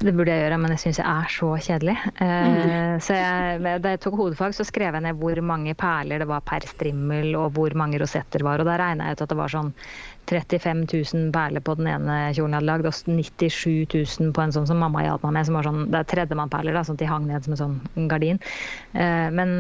[0.01, 1.95] Det burde jeg gjøre, men jeg syns jeg er så kjedelig.
[2.17, 6.29] Uh, Så jeg, da jeg tok hodefag, så skrev jeg ned hvor mange perler det
[6.31, 8.63] var per strimmel, og hvor mange rosetter var.
[8.63, 9.75] Og da regna jeg ut at det var sånn
[10.31, 14.57] 35 000 perler på den ene kjolen jeg hadde lagd, og 97 000 på en
[14.57, 17.05] sånn som mamma hjalp meg med, som var sånn Det er tredjemannperler, da, sånn at
[17.05, 18.41] de hang ned som en sånn gardin.
[18.97, 19.59] Uh, men,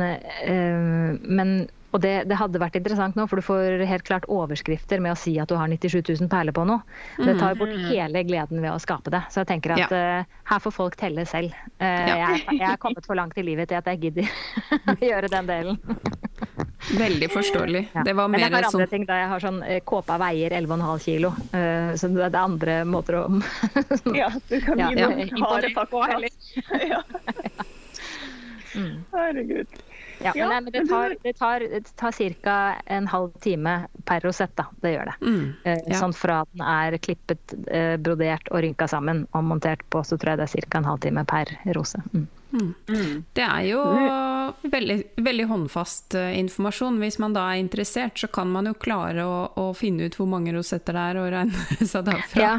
[1.28, 1.54] men
[1.90, 5.18] og det, det, hadde vært interessant nå, for du får helt klart overskrifter med å
[5.18, 6.84] si at du har 97 000 perler på noe.
[7.18, 7.88] Det tar bort mm.
[7.90, 9.24] hele gleden ved å skape det.
[9.32, 10.02] Så jeg tenker at ja.
[10.22, 11.56] uh, her får folk telle selv.
[11.80, 12.16] Uh, ja.
[12.22, 14.30] jeg, jeg, er kommet for langt i livet til at jeg gidder
[14.78, 15.80] å gjøre den delen.
[16.90, 17.82] Veldig forståelig.
[17.94, 18.06] Ja.
[18.06, 18.92] Det var mer Men jeg har andre sånn...
[18.94, 21.34] ting da jeg har sånn uh, Kåpa veier 11,5 kilo.
[21.50, 23.26] Uh, så det, er andre måter å
[24.20, 26.06] Ja, du kan gi ja, noen harde fakta.
[29.10, 29.80] Herregud.
[30.20, 31.64] Ja, ja, men, det tar, det tar,
[31.96, 32.12] tar
[32.42, 32.56] ca.
[32.86, 34.66] en halv time per rosett, da.
[34.82, 35.14] Det gjør det.
[35.24, 36.00] Mm, eh, ja.
[36.00, 40.34] Sånn fra den er klippet, eh, brodert og rynka sammen og montert på, så tror
[40.34, 40.82] jeg det er ca.
[40.82, 42.02] en halvtime per rose.
[42.12, 42.28] Mm.
[42.52, 42.74] Mm.
[42.88, 43.24] mm.
[43.32, 43.80] Det er jo
[44.62, 46.98] veldig, veldig, håndfast eh, informasjon.
[47.02, 50.28] Hvis man da er interessert, så kan man jo klare å, å finne ut hvor
[50.30, 52.42] mange rosetter det er og regne seg derfra.
[52.42, 52.56] Ja,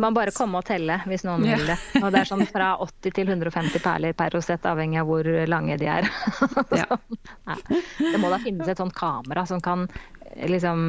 [0.00, 1.58] man bare komme og telle hvis noen ja.
[1.58, 1.78] vil det.
[2.02, 5.78] Og det er sånn fra 80 til 150 perler per rosett, avhengig av hvor lange
[5.80, 6.08] de er.
[6.72, 6.96] Ja.
[7.98, 10.80] det må da finnes et sånt kamera som kan eh, liksom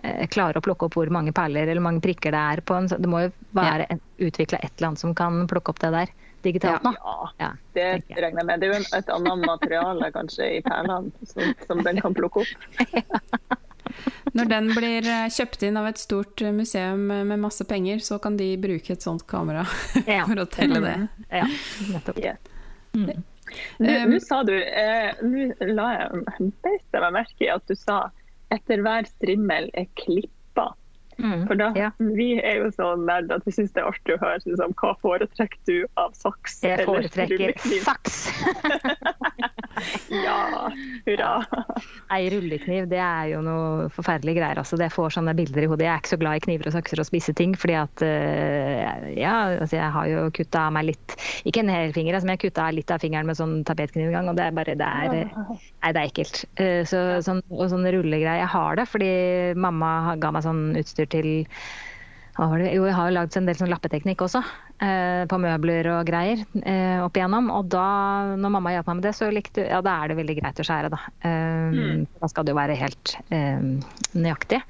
[0.00, 2.88] eh, klare å plukke opp hvor mange perler eller mange prikker det er på en
[2.90, 3.98] Det må jo være ja.
[4.28, 6.14] utvikla et eller annet som kan plukke opp det der
[6.44, 6.92] digitalt nå?
[6.98, 7.86] Ja, ja det
[8.16, 8.60] regner jeg med.
[8.60, 13.58] Det er jo et annet materiale kanskje i perlene som, som, den kan plukke opp.
[14.36, 18.20] Når den blir eh, kjøpt inn av et stort eh, museum med masse penger, så
[18.22, 19.64] kan de bruke et sånt kamera
[20.06, 20.22] ja.
[20.28, 20.96] for å telle det.
[21.00, 21.26] Mm.
[21.40, 21.48] Ja,
[21.90, 22.20] nettopp.
[22.22, 22.38] Yeah.
[22.94, 23.24] Mm.
[23.82, 26.22] Nå sa du, eh, nå la jeg
[26.94, 28.04] meg merke i at du sa
[28.54, 30.30] etter hver strimmel er klipp
[31.20, 31.90] Mm, For da, ja.
[32.00, 34.94] Vi er jo sånn nerd at vi syns det er artig å høre liksom, hva
[35.04, 37.54] foretrekker du av saks Jeg foretrekker
[37.88, 38.20] saks!
[40.10, 40.70] ja,
[41.06, 41.30] hurra.
[42.10, 44.60] Nei, rullekniv det er jo noe forferdelige greier.
[44.60, 45.86] Altså, det får sånne bilder i hodet.
[45.86, 49.08] Jeg er ikke så glad i kniver og sakser og spisse ting, fordi at uh,
[49.16, 51.16] Ja, altså, jeg har jo kutta av meg litt
[51.48, 54.16] Ikke en hel finger, altså, men jeg kutta litt av fingeren med sånn tapetkniv en
[54.18, 55.30] gang, og det er bare det er,
[55.82, 56.42] Nei, det er ekkelt.
[56.60, 59.12] Uh, så, sånn, og sånn rullegreier Jeg har det fordi
[59.60, 61.30] mamma ga meg sånn utstyr til
[62.40, 64.40] jo, jeg har jo lagd en del sånn lappeteknikk også,
[64.80, 67.50] eh, på møbler og greier eh, opp igjennom.
[67.52, 70.36] Og da når mamma hjalp meg med det, så likte ja, da er det veldig
[70.38, 71.00] greit å skjære, da.
[71.20, 72.06] Eh, mm.
[72.22, 73.66] Da skal det jo være helt eh,
[74.16, 74.60] nøyaktig.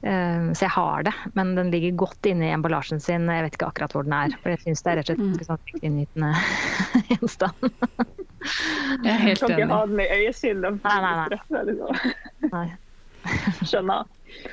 [0.00, 3.28] Eh, så jeg har det, men den ligger godt inne i emballasjen sin.
[3.28, 5.34] Jeg vet ikke akkurat hvor den er, for jeg syns det er rett og slett
[5.36, 6.32] ikke sånn inngytende
[7.10, 7.68] gjenstand.
[9.02, 9.44] jeg er helt enig.
[9.44, 10.80] Kan ikke ha den i øyesynet.
[10.86, 11.66] Nei, nei, nei.
[11.68, 12.48] Liksom.
[12.54, 12.66] nei.
[13.68, 14.08] Skjønner.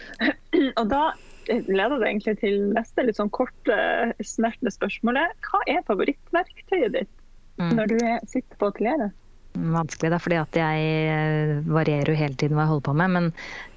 [0.81, 1.05] Og da
[1.48, 3.78] leder det egentlig til neste litt sånn korte,
[4.26, 5.38] snertne spørsmålet.
[5.48, 7.14] Hva er favorittverktøyet ditt
[7.62, 7.72] mm.
[7.78, 7.98] når du
[8.30, 9.16] sitter på atelieret?
[9.58, 13.14] Vanskelig, da, fordi at jeg eh, varierer jo hele tiden hva jeg holder på med.
[13.16, 13.30] Men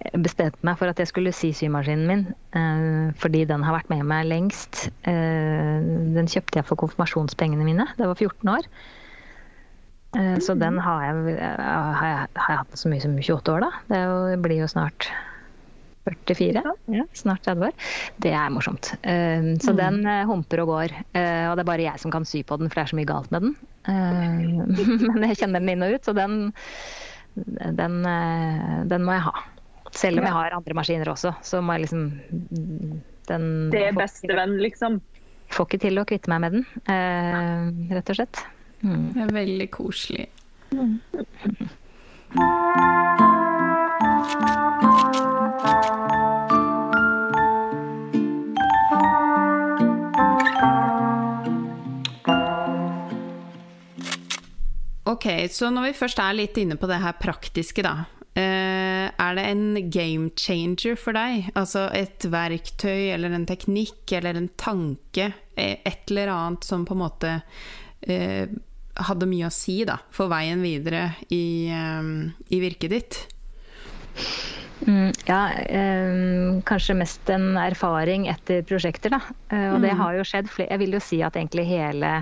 [0.05, 2.25] jeg bestemte meg for at jeg skulle si symaskinen min,
[2.59, 4.89] eh, fordi den har vært med meg lengst.
[5.09, 5.79] Eh,
[6.17, 8.73] den kjøpte jeg for konfirmasjonspengene mine det var 14 år.
[10.43, 13.69] Så den har jeg, har jeg, har jeg hatt så mye som 28 år, da.
[13.93, 15.07] Det blir jo snart
[16.05, 17.73] 44, ja, snart 30 år.
[18.17, 18.93] Det er morsomt.
[19.05, 19.79] Uh, så mm.
[19.81, 20.95] den uh, humper og går.
[21.13, 22.99] Uh, og det er bare jeg som kan sy på den, for det er så
[22.99, 23.53] mye galt med den.
[23.91, 26.33] men jeg kjenner den inn og ut, så den,
[27.35, 27.95] den,
[28.91, 29.35] den må jeg ha.
[29.97, 32.05] Selv om jeg har andre maskiner også, så må jeg liksom
[33.31, 35.01] den, Det er bestevenn, liksom?
[35.51, 36.65] Får ikke til å kvitte meg med den,
[37.91, 38.45] rett og slett.
[38.85, 39.07] Mm.
[39.17, 40.27] Det er veldig koselig.
[40.71, 40.95] Mm.
[45.61, 45.67] Ok,
[55.53, 58.07] så når vi først er litt inne på det her praktiske, da.
[58.33, 61.51] Eh, er det en game changer for deg?
[61.53, 65.33] Altså et verktøy eller en teknikk eller en tanke?
[65.57, 67.35] Eh, et eller annet som på en måte
[68.09, 68.49] eh,
[69.11, 73.21] hadde mye å si da, for veien videre i, i virket ditt?
[74.87, 79.21] Mm, ja, eh, kanskje mest en erfaring etter prosjekter, da.
[79.53, 80.01] Eh, og det mm.
[80.01, 82.15] har jo skjedd flere Jeg vil jo si at egentlig hele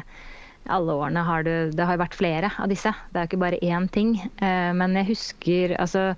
[0.69, 2.93] alle årene har det, det har vært flere av disse.
[3.13, 4.17] Det er ikke bare én ting.
[4.43, 6.11] Eh, men jeg husker altså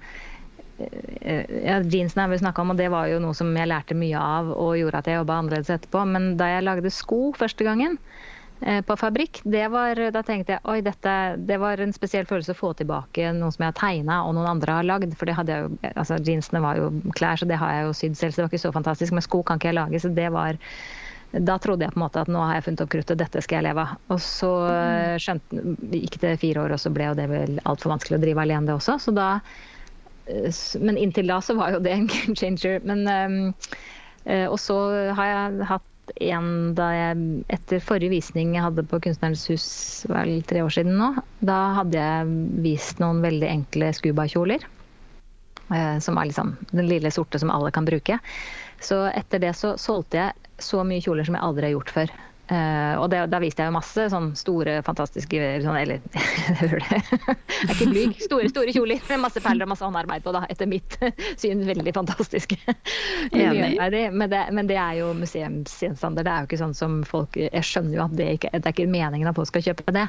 [0.81, 3.99] eh, ja, jeansene har vi snakka om, og det var jo noe som jeg lærte
[3.99, 6.05] mye av og gjorde at jeg jobba annerledes etterpå.
[6.09, 8.30] Men da jeg lagde sko første gangen eh,
[8.61, 11.13] på fabrikk, det var, da tenkte jeg oi, dette
[11.49, 14.51] det var en spesiell følelse å få tilbake noe som jeg har tegna og noen
[14.51, 15.15] andre har lagd.
[15.17, 17.95] For det hadde jeg jo, altså jeansene var jo klær, så det har jeg jo
[18.03, 19.17] sydd selv, så det var ikke så fantastisk.
[19.17, 20.61] Men sko kan ikke jeg lage, så det var
[21.31, 23.61] da trodde jeg på en måte at nå har jeg funnet opp kruttet, dette skal
[23.61, 23.99] jeg leve av.
[24.11, 25.63] Og så eh, skjønte,
[25.95, 28.67] gikk det fire år, og så ble jo det vel altfor vanskelig å drive alene,
[28.67, 28.97] det også.
[29.05, 29.29] Så da,
[30.27, 30.51] eh,
[30.83, 32.83] men inntil da så var jo det en game changer.
[32.83, 33.55] Men,
[34.27, 34.81] eh, og så
[35.15, 35.87] har jeg hatt
[36.17, 39.67] en da jeg etter forrige visning jeg hadde på Kunstnerens hus
[40.11, 41.13] vel tre år siden nå,
[41.45, 42.35] da hadde jeg
[42.65, 44.67] vist noen veldig enkle Scuba-kjoler.
[46.03, 48.17] Som var liksom den lille sorte som alle kan bruke.
[48.83, 52.15] Så etter det så solgte jeg så mye kjoler som jeg aldri har gjort før.
[52.51, 56.01] Uh, og det, da viste jeg jo masse sånn store, fantastiske sånn, Eller
[56.59, 58.17] hører det Jeg er ikke blyg.
[58.25, 60.43] Store, store kjoler med masse perler og masse håndarbeid på, da.
[60.51, 60.97] Etter mitt
[61.41, 62.59] syn veldig fantastiske.
[63.35, 66.27] men, det, men det er jo museumsgjenstander.
[66.27, 68.75] Det er jo ikke sånn som folk Jeg skjønner jo at det ikke det er
[68.75, 70.07] ikke meningen at folk skal kjøpe det.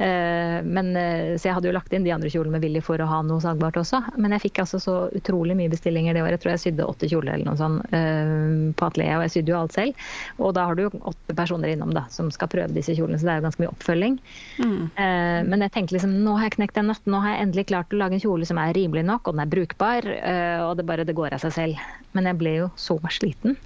[0.00, 3.00] Uh, men, uh, så jeg hadde jo lagt inn de andre kjolene med vilje for
[3.02, 4.00] å ha noe salgbart også.
[4.16, 6.38] Men jeg fikk altså så utrolig mye bestillinger det året.
[6.38, 9.58] Jeg tror jeg sydde åtte kjoler eller noe sånt på atelieret, og jeg sydde jo
[9.58, 10.06] alt selv.
[10.40, 13.28] Og da har du jo åtte personer innom da, som skal prøve disse kjolene, så
[13.28, 14.18] det er jo ganske mye oppfølging.
[14.62, 14.78] Mm.
[15.04, 17.66] Eh, men jeg tenkte liksom nå har jeg knekt en nøtt, nå har jeg endelig
[17.70, 20.76] klart å lage en kjole som er rimelig nok, og den er brukbar, eh, og
[20.78, 21.84] det bare det går av seg selv.
[22.16, 23.56] Men jeg ble jo så sliten.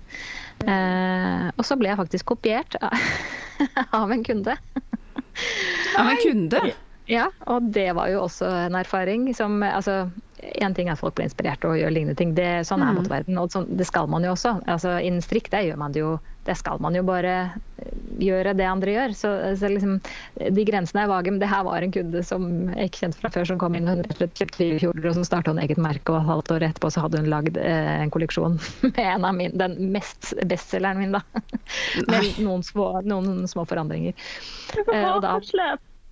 [0.64, 4.56] Eh, og så ble jeg faktisk kopiert av en kunde.
[5.96, 6.62] Av men kunde?
[7.06, 10.08] Ja, og det var jo også en erfaring som altså,
[10.42, 12.34] en ting er at folk blir inspirert og gjør lignende ting.
[12.34, 12.98] Det, sånn er mm.
[13.00, 14.56] moteverden, og sånn, det skal man jo også.
[14.66, 16.16] Altså, Innen strikk det gjør man det jo
[16.46, 17.32] det skal man jo bare
[18.22, 19.14] gjøre det andre gjør.
[19.18, 19.96] Så, så liksom,
[20.36, 21.32] de grensene er vage.
[21.32, 23.90] Men det her var en kunde som jeg ikke kjente fra før, som kom inn
[23.90, 26.14] og kjøpte fire kjoler, og som starta en eget merke.
[26.14, 29.36] Og et halvt år etterpå så hadde hun lagd eh, en kolleksjon med en av
[29.38, 31.24] min, den mest bestselgeren min, da.
[32.12, 34.14] Med noen små, noen små forandringer.
[34.86, 35.34] Eh, og da,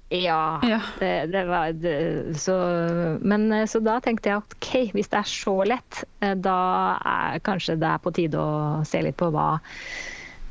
[0.09, 0.81] ja, ja.
[0.99, 2.55] Det, det var det, så,
[3.21, 6.59] men eh, så da tenkte jeg at OK, hvis det er så lett, eh, da
[7.01, 9.49] er kanskje det er på tide å se litt på hva,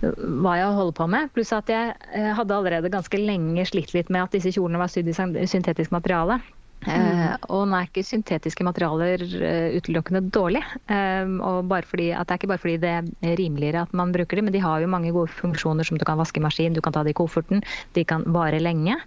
[0.02, 1.32] hva jeg holder på med.
[1.38, 4.92] Pluss at jeg eh, hadde allerede ganske lenge slitt litt med at disse kjolene var
[4.92, 6.42] sydd i syntetisk materiale.
[6.84, 6.92] Mm.
[6.94, 10.64] Uh, og nå er ikke syntetiske materialer uh, utelukkende dårlig.
[10.92, 14.50] Uh, og fordi, det er ikke bare fordi det er rimeligere at man bruker dem,
[14.50, 16.94] men de har jo mange gode funksjoner som du kan vaske i maskin, du kan
[16.94, 17.64] ta det i kofferten,
[17.96, 19.00] de kan vare lenge.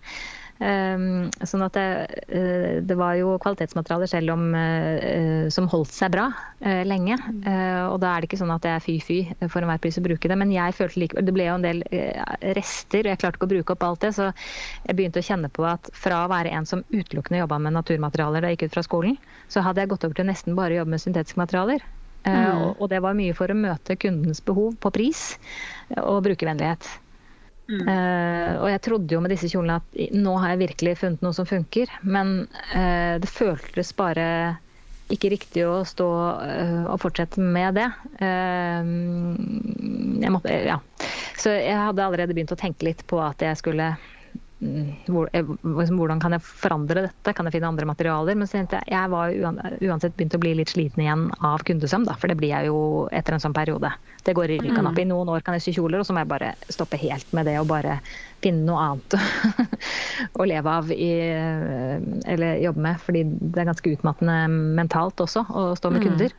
[0.64, 1.86] Ehm, sånn at det,
[2.32, 6.30] eh, det, var jo kvalitetsmaterialer selv om, eh, som holdt seg bra
[6.61, 7.18] eh, lenge.
[7.90, 9.18] Og da er det ikke sånn at det er fy-fy
[9.50, 10.38] for enhver pris å bruke det.
[10.40, 11.82] Men jeg følte like, det ble jo en del
[12.57, 14.14] rester, og jeg klarte ikke å bruke opp alt det.
[14.16, 17.76] Så jeg begynte å kjenne på at fra å være en som utelukkende jobba med
[17.76, 19.20] naturmaterialer da jeg gikk ut fra skolen,
[19.52, 21.84] så hadde jeg gått over til nesten bare å jobbe med syntetiske materialer.
[22.26, 22.74] Mm.
[22.82, 25.36] Og det var mye for å møte kundens behov på pris
[26.00, 26.88] og brukervennlighet.
[27.67, 31.35] Uh, og jeg trodde jo med disse kjolene at nå har jeg virkelig funnet noe
[31.35, 31.91] som funker.
[32.07, 34.27] Men uh, det føltes bare
[35.11, 37.87] ikke riktig å stå uh, og fortsette med det.
[40.23, 40.81] jeg måtte, ja.
[41.39, 43.95] Så jeg hadde allerede begynt å tenke litt på at jeg skulle
[44.57, 48.38] hvordan kan jeg forandre dette, kan jeg finne andre materialer?
[48.38, 49.34] Men jeg, var
[49.84, 52.78] uansett begynt å bli litt sliten igjen av kundesøm, da, for det blir jeg jo
[53.12, 53.92] etter en sånn periode.
[54.24, 54.98] Det går i rykka opp.
[54.98, 57.50] I noen år kan jeg sy kjoler, og så må jeg bare stoppe helt med
[57.50, 57.98] det og bare
[58.44, 59.18] finne noe annet
[60.40, 63.04] å leve av i, eh, eller jobbe med.
[63.04, 64.38] Fordi det er ganske utmattende
[64.80, 66.09] mentalt også å stå med mm.
[66.09, 66.36] kunder.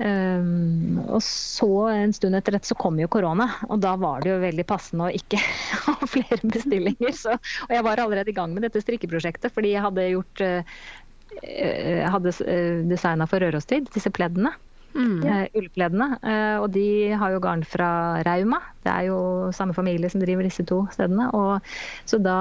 [0.00, 4.32] Um, og så en stund etter dette så kom jo korona, og da var det
[4.32, 5.40] jo veldig passende å ikke
[5.84, 7.12] ha flere bestillinger.
[7.16, 10.80] Så, og jeg var allerede i gang med dette strikkeprosjektet fordi jeg hadde gjort uh,
[12.14, 14.54] hadde uh, designa for Rørostid, disse pleddene.
[14.90, 15.20] Mm.
[15.22, 16.08] Uh, ullpleddene.
[16.24, 17.90] Uh, og de har jo garn fra
[18.26, 18.58] Rauma.
[18.82, 19.20] Det er jo
[19.54, 21.28] samme familie som driver disse to stedene.
[21.36, 21.70] Og,
[22.08, 22.38] så da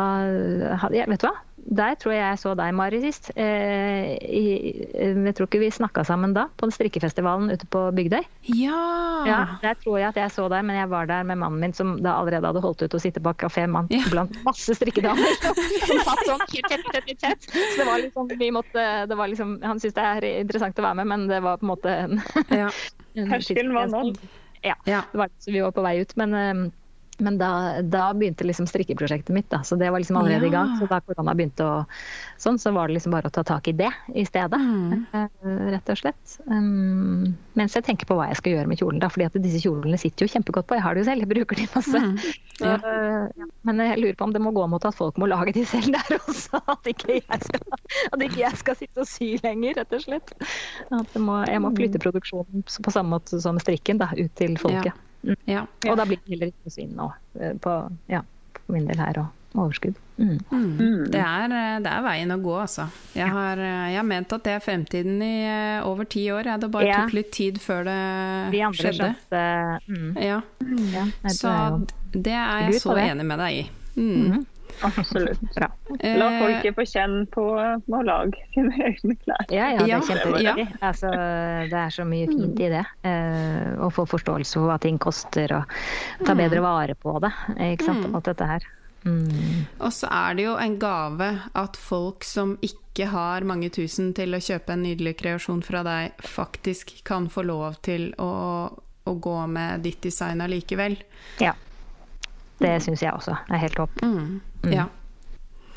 [0.82, 1.36] hadde jeg, vet du hva,
[1.66, 3.30] der tror jeg jeg så deg, Mari, sist.
[3.40, 8.24] Eh, jeg tror ikke vi snakka sammen da, på den strikkefestivalen ute på Bygdøy.
[8.56, 8.80] Ja.
[9.28, 9.40] ja!
[9.64, 11.98] Der tror jeg at jeg så deg, men jeg var der med mannen min som
[12.04, 14.02] da allerede hadde holdt ut å sitte på kafé mann Ja.
[14.12, 15.38] blant masse strikkedamer.
[15.90, 17.48] Som satt sånn tett, tett, tett, tett.
[17.50, 20.86] Så det var liksom, vi måtte, det var liksom Han syntes det er interessant å
[20.86, 22.22] være med, men det var på en måte en,
[22.54, 22.70] ja.
[23.20, 24.20] en Terskelen var nådd.
[24.62, 24.76] Ja.
[24.86, 25.02] ja.
[25.12, 26.66] Det var så vi var på vei ut, men, eh,
[27.20, 29.50] men da, da begynte liksom strikkeprosjektet mitt.
[29.52, 29.62] Da.
[29.64, 30.76] Så det var liksom allerede i gang.
[30.80, 31.76] Så da korona begynte å
[32.40, 34.60] sånn, så var det liksom bare å ta tak i det i stedet.
[34.60, 35.06] Mm.
[35.20, 36.36] eh, Rett og slett.
[36.48, 39.02] Um, mens jeg tenker på hva jeg skal gjøre med kjolen.
[39.04, 40.78] Da, fordi at disse kjolene sitter jo kjempegodt på.
[40.80, 42.04] Jeg har det jo selv, jeg bruker de masse.
[42.06, 42.16] Mm.
[42.64, 42.78] Ja.
[42.84, 45.66] Uh, Men jeg lurer på om det må gå mot at folk må lage de
[45.68, 46.64] selv der også.
[46.74, 47.64] At ikke jeg skal,
[48.14, 50.34] at ikke jeg skal sitte og sy lenger, rett og slett.
[50.94, 54.56] At jeg må, jeg må flytte produksjonen på samme måte som strikken da, ut til
[54.62, 54.92] folket.
[54.92, 55.09] ja.
[55.26, 57.74] Og da blir det heller ikke svinn nå, eh, på,
[58.10, 58.22] ja,
[58.66, 59.96] på min del her, og overskudd.
[60.20, 60.38] Mm.
[60.52, 61.06] Mm.
[61.12, 62.86] Det, er, eh, det er veien å gå, altså.
[63.16, 65.34] Jeg har, eh, jeg har ment at det er fremtiden i
[65.84, 66.46] over ti år.
[66.46, 67.02] Ja, det bare Ja.
[67.06, 69.10] tok litt tid før det De andre skjedde.
[69.16, 70.42] skjønte mm, Ja,
[70.94, 71.54] ja, det så
[72.14, 73.10] det er jeg så det.
[73.12, 73.70] enig med deg i.
[74.80, 74.92] Mm.
[74.98, 75.42] Absolutt.
[75.56, 75.68] bra.
[76.00, 79.46] La Eh, folket få kjenne på å lage sine egne klær.
[79.52, 80.46] Ja, ja, det er kjempeviktig.
[80.46, 80.80] ja.
[80.82, 81.12] Altså,
[81.70, 82.86] det er så mye fint i det.
[83.04, 87.34] Eh, å få forståelse for hva ting koster, og ta bedre vare på det.
[87.74, 88.08] Ikke sant?
[88.08, 88.16] Mm.
[88.16, 88.68] Alt dette her.
[89.06, 89.66] Mm.
[89.80, 94.36] Og så er det jo en gave at folk som ikke har mange tusen til
[94.36, 98.32] å kjøpe en nydelig kreasjon fra deg, faktisk kan få lov til å,
[99.08, 101.00] å gå med ditt design allikevel.
[101.40, 101.56] Ja.
[102.60, 104.02] Det syns jeg også er helt topp.
[104.04, 104.42] Mm.
[104.64, 104.74] Mm.
[104.76, 104.88] Ja.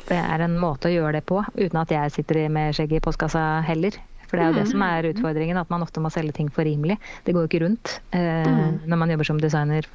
[0.07, 3.03] Det er en måte å gjøre det på, uten at jeg sitter med skjegget i
[3.05, 3.95] postkassa heller.
[4.27, 6.65] For det er jo det som er utfordringen, at man ofte må selge ting for
[6.67, 6.97] rimelig.
[7.23, 8.79] Det går jo ikke rundt eh, Mm.
[8.89, 9.85] når man jobber som designer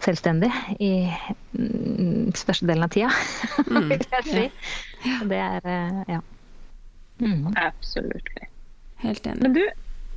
[0.00, 0.48] selvstendig
[0.80, 0.90] i
[1.58, 3.10] mm, størstedelen av tida,
[3.68, 3.88] Mm.
[3.92, 4.44] vil jeg si.
[5.28, 6.20] Det er eh, ja.
[7.20, 7.52] Mm.
[7.60, 8.30] Absolutt.
[9.04, 9.42] Helt enig.
[9.42, 9.62] Men du,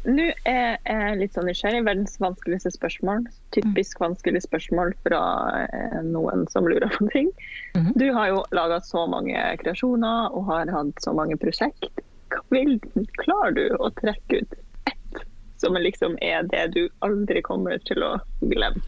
[0.08, 1.84] nå er jeg litt sånn nysgjerrig.
[1.86, 3.26] Verdens vanskeligste spørsmål.
[3.54, 5.22] Typisk vanskelig spørsmål fra
[5.68, 7.30] eh, noen som lurer på ting.
[7.78, 7.92] Mhm.
[8.02, 12.02] Du har jo laga så mange kreasjoner og har hatt så mange prosjekt.
[12.50, 12.80] Vil,
[13.22, 14.58] klarer du å trekke ut
[14.90, 15.22] ett
[15.62, 18.82] som liksom er det du aldri kommer til å glemme?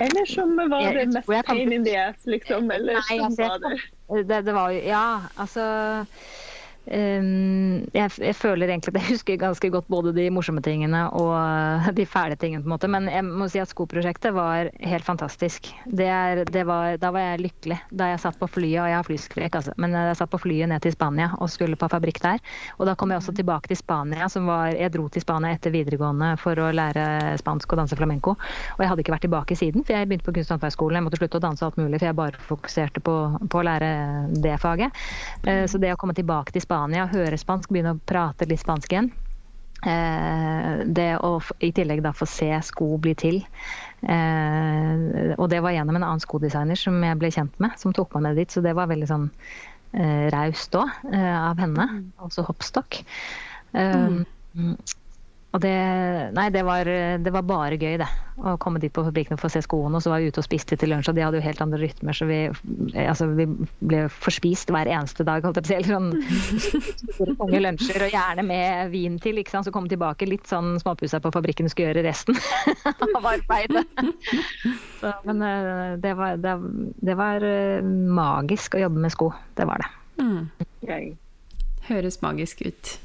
[0.00, 2.70] Eller som var det mest pain in the ass, liksom?
[2.70, 3.78] Eller som altså, var det
[4.12, 5.04] Det, det var jo Ja,
[5.40, 5.64] altså
[6.86, 12.06] jeg, jeg føler egentlig at jeg husker ganske godt både de morsomme tingene og de
[12.06, 12.62] fæle tingene.
[12.62, 15.70] på en måte, Men jeg må si at skoprosjektet var helt fantastisk.
[15.86, 18.98] Det er, det var, da var jeg lykkelig da jeg satt på flyet, og jeg
[18.98, 22.20] har flyskrekk, altså, men jeg satt på flyet ned til Spania og skulle på fabrikk
[22.24, 22.42] der.
[22.78, 24.28] Og da kom jeg også tilbake til Spania.
[24.28, 28.34] som var, Jeg dro til Spania etter videregående for å lære spansk og danse flamenco.
[28.76, 30.96] Og jeg hadde ikke vært tilbake siden, for jeg begynte på kunst- og håndverksskolen.
[30.98, 33.16] Jeg måtte slutte å danse alt mulig, for jeg bare fokuserte på,
[33.48, 33.92] på å lære
[34.42, 34.90] det faget.
[35.46, 36.71] Eh, Så det å komme tilbake til Spania,
[37.12, 39.12] høre spansk, begynne å prate litt spansk igjen
[39.86, 43.40] eh, det å i tillegg da få se sko bli til.
[44.02, 48.14] Eh, og det var gjennom en annen skodesigner som jeg ble kjent med, som tok
[48.16, 48.52] meg med dit.
[48.52, 49.28] Så det var veldig sånn
[49.96, 51.88] eh, raust òg, av henne.
[52.22, 53.02] Altså hoppstokk.
[53.72, 54.24] Um,
[55.52, 55.72] Og det
[56.32, 56.88] Nei, det var,
[57.20, 58.08] det var bare gøy, det.
[58.40, 59.98] Å komme dit på fabrikken og få se skoene.
[59.98, 61.80] Og så var vi ute og spiste til lunsj, og de hadde jo helt andre
[61.82, 62.38] rytmer, så vi,
[63.02, 63.46] altså, vi
[63.84, 65.92] ble forspist hver eneste dag, holdt jeg på å si.
[65.92, 66.64] Sånn
[67.12, 69.68] store, tunge lunsjer, og gjerne med vin til, ikke sant.
[69.68, 72.38] Så komme tilbake litt sånn småpussa på fabrikken og skulle gjøre resten
[73.18, 73.84] av arbeidet.
[75.02, 76.56] Så, men eh, det var, det,
[77.04, 79.32] det var eh, magisk å jobbe med sko.
[79.58, 79.92] Det var det.
[80.22, 81.16] Mm.
[81.92, 82.96] Høres magisk ut.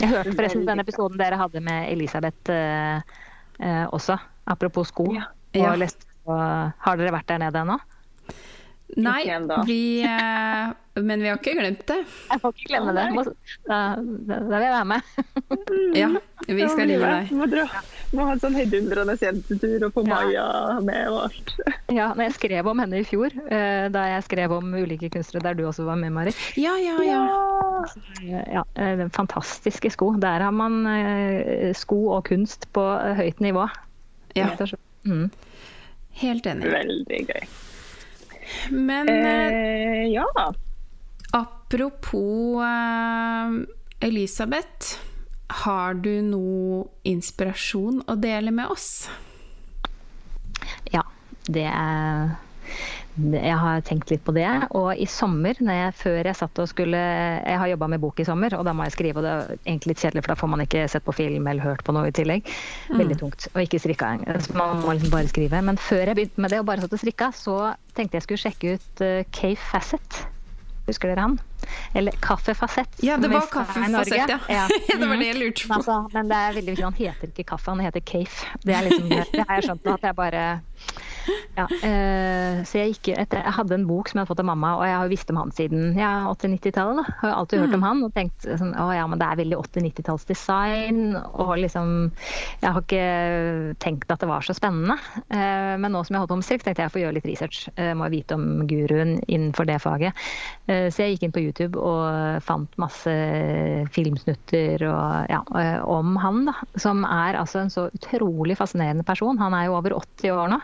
[0.00, 3.00] Jeg hørte forresten den episoden dere hadde med Elisabeth eh,
[3.60, 4.16] eh, også,
[4.50, 5.10] apropos sko.
[5.14, 5.28] Ja.
[5.54, 5.72] Ja.
[5.72, 5.82] Og
[6.30, 7.78] og, har dere vært der nede ennå?
[8.96, 9.22] Nei,
[9.68, 11.98] vi eh, Men vi har ikke glemt det.
[12.30, 13.04] Jeg får ikke glemme det.
[13.68, 15.10] Da, da, da vil jeg være med.
[16.00, 16.08] Ja,
[16.48, 17.30] vi skal Ja, live deg.
[17.38, 17.66] Må, dra.
[18.16, 20.10] Må ha en sånn heidundrende jentetur og få Ja.
[20.10, 20.46] Maja
[20.82, 21.54] med og alt.
[22.00, 25.50] Ja, når jeg skrev om henne i fjor, eh, da jeg skrev om ulike kunstnere
[25.50, 26.34] der du også var med, Mari.
[26.58, 27.22] Ja, ja, ja.
[28.26, 30.12] Ja, eh, fantastiske sko.
[30.20, 30.82] Der har man
[31.78, 32.84] sko og kunst på
[33.20, 33.68] høyt nivå.
[34.36, 34.50] ja.
[35.06, 35.30] Mm.
[36.20, 36.68] Helt enig.
[36.68, 37.44] Veldig gøy.
[38.70, 40.26] Men eh, ja.
[41.32, 44.98] apropos eh, Elisabeth.
[45.50, 49.08] Har du noe inspirasjon å dele med oss?
[50.94, 51.02] Ja,
[51.50, 52.36] det er
[53.18, 54.46] jeg har tenkt litt på det.
[54.78, 58.26] Og i sommer, jeg, før jeg satt og skulle Jeg har jobba med bok i
[58.26, 59.20] sommer, og da må jeg skrive.
[59.20, 61.66] Og det er egentlig litt kjedelig, for da får man ikke sett på film eller
[61.66, 62.50] hørt på noe i tillegg.
[62.90, 63.48] Veldig tungt.
[63.54, 64.42] Og ikke strikka engang.
[64.44, 65.62] Så man må liksom bare skrive.
[65.66, 67.56] Men før jeg begynte med det og bare satt og strikka, så
[67.96, 70.22] tenkte jeg skulle sjekke ut uh, Cave Facet.
[70.90, 71.36] Husker dere han?
[71.94, 72.96] Eller Kaffefasett.
[73.04, 74.38] Ja, det var Kaffefasett, ja.
[74.48, 74.64] ja.
[74.98, 75.76] det var det jeg lurte på.
[75.76, 76.86] Altså, men det er veldig viktig.
[76.88, 78.50] Han heter ikke Kaffe, han heter Cave.
[78.64, 80.44] Det, liksom, det har jeg skjønt nå, at jeg bare
[81.58, 84.48] ja, eh, så jeg, gikk etter, jeg hadde en bok som jeg hadde fått av
[84.48, 87.10] mamma, og jeg har visst om han siden ja, 80-90-tallet.
[87.22, 87.86] Har alltid hørt om mm.
[87.86, 91.02] han og tenkt sånn, å ja, men det er veldig 80-90-tallsdesign.
[91.44, 91.92] Og liksom
[92.60, 94.96] Jeg har ikke tenkt at det var så spennende.
[95.28, 97.30] Eh, men nå som jeg holdt på med strikk, tenkte jeg jeg får gjøre litt
[97.30, 97.62] research.
[97.76, 100.26] Jeg må vite om guruen innenfor det faget.
[100.70, 103.14] Eh, så jeg gikk inn på YouTube og fant masse
[103.94, 106.56] filmsnutter og, ja, eh, om han, da.
[106.80, 109.38] Som er altså en så utrolig fascinerende person.
[109.40, 110.60] Han er jo over 80 år nå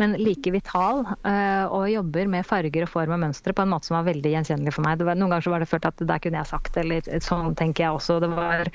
[0.00, 1.04] men like vital.
[1.28, 4.32] Eh, og jobber med farger og form og mønstre på en måte som var veldig
[4.34, 5.02] gjenkjennelig for meg.
[5.04, 7.86] Var, noen ganger så var det følt at der kunne jeg sagt eller sånn tenker
[7.86, 8.18] jeg også.
[8.24, 8.70] Det, var,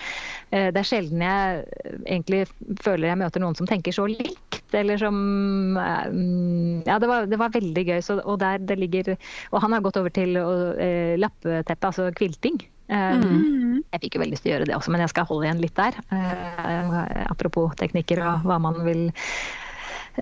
[0.51, 1.65] eh, det er sjelden jeg
[2.03, 2.43] egentlig
[2.85, 5.17] føler jeg møter noen som tenker så likt, eller som
[5.81, 6.05] eh,
[6.85, 7.99] Ja, det var, det var veldig gøy.
[8.05, 9.15] Så, og der det ligger
[9.51, 12.57] Og han har gått over til uh, lappeteppe, altså kvilting.
[12.85, 13.81] Mm.
[13.93, 15.61] Jeg fikk jo veldig lyst til å gjøre det også, men jeg skal holde igjen
[15.63, 15.97] litt der.
[17.25, 19.07] Apropos teknikker og hva man vil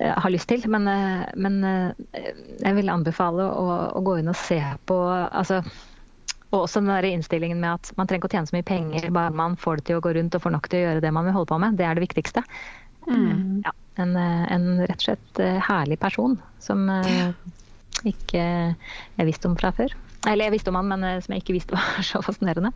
[0.01, 0.63] har lyst til.
[0.71, 2.29] Men, eh, men eh,
[2.59, 5.61] jeg vil anbefale å, å, gå inn og se på altså,
[6.53, 9.09] og også den der innstillingen med at man trenger ikke å tjene så mye penger,
[9.13, 11.13] bare man får det til å gå rundt og får nok til å gjøre det
[11.15, 11.79] man vil holde på med.
[11.79, 12.43] Det er det viktigste.
[13.07, 13.63] Mm.
[13.65, 16.85] Ja, en, en, rett og slett herlig person som
[18.05, 19.97] ikke jeg visste om fra før.
[20.29, 22.69] Eller jeg visste om han, men som jeg ikke visste var så fascinerende.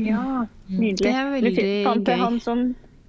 [0.00, 1.04] Ja, nydelig.
[1.04, 2.16] Det er veldig gøy.
[2.24, 2.64] Han som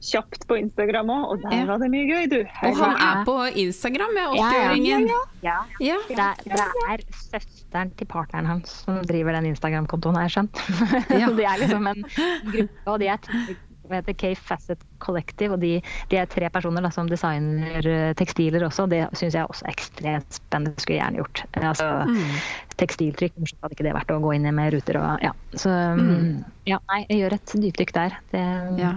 [0.06, 1.68] kjapt på Instagram òg, og der ja.
[1.70, 2.38] var det mye gøy, du.
[2.60, 3.36] Her og han er på
[3.66, 5.08] Instagram med 80-åringen.
[5.46, 10.38] Ja, ja, det, det, er søsteren til partneren hans som driver den Instagram-kontoen, har jeg
[10.38, 10.66] skjønt.
[11.26, 15.54] så det er liksom en gruppe, og de er som heter Cave Facet Collective.
[15.54, 15.80] og De,
[16.10, 18.88] de er tre personer da, som designer eh, tekstiler også.
[18.92, 20.76] Det syns jeg også er ekstremt spennende.
[20.82, 21.44] Skulle jeg gjerne gjort.
[21.62, 22.38] Altså, mm.
[22.82, 25.34] Tekstiltrykk, kanskje hadde ikke det vært å gå inn med ruter og ja.
[25.56, 26.32] Så mm.
[26.70, 28.18] ja, nei, jeg gjør et dypdykk der.
[28.34, 28.46] Det,
[28.82, 28.96] ja.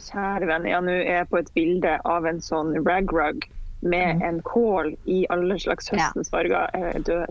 [0.00, 3.46] Kjære venner, ja, nå er jeg på et bilde av en sånn rag-rug
[3.84, 4.22] med mm.
[4.24, 6.70] en kål i alle slags høstens farger.
[6.74, 7.26] Jeg dør.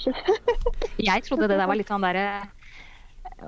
[1.10, 2.46] jeg trodde det der var litt sånn derre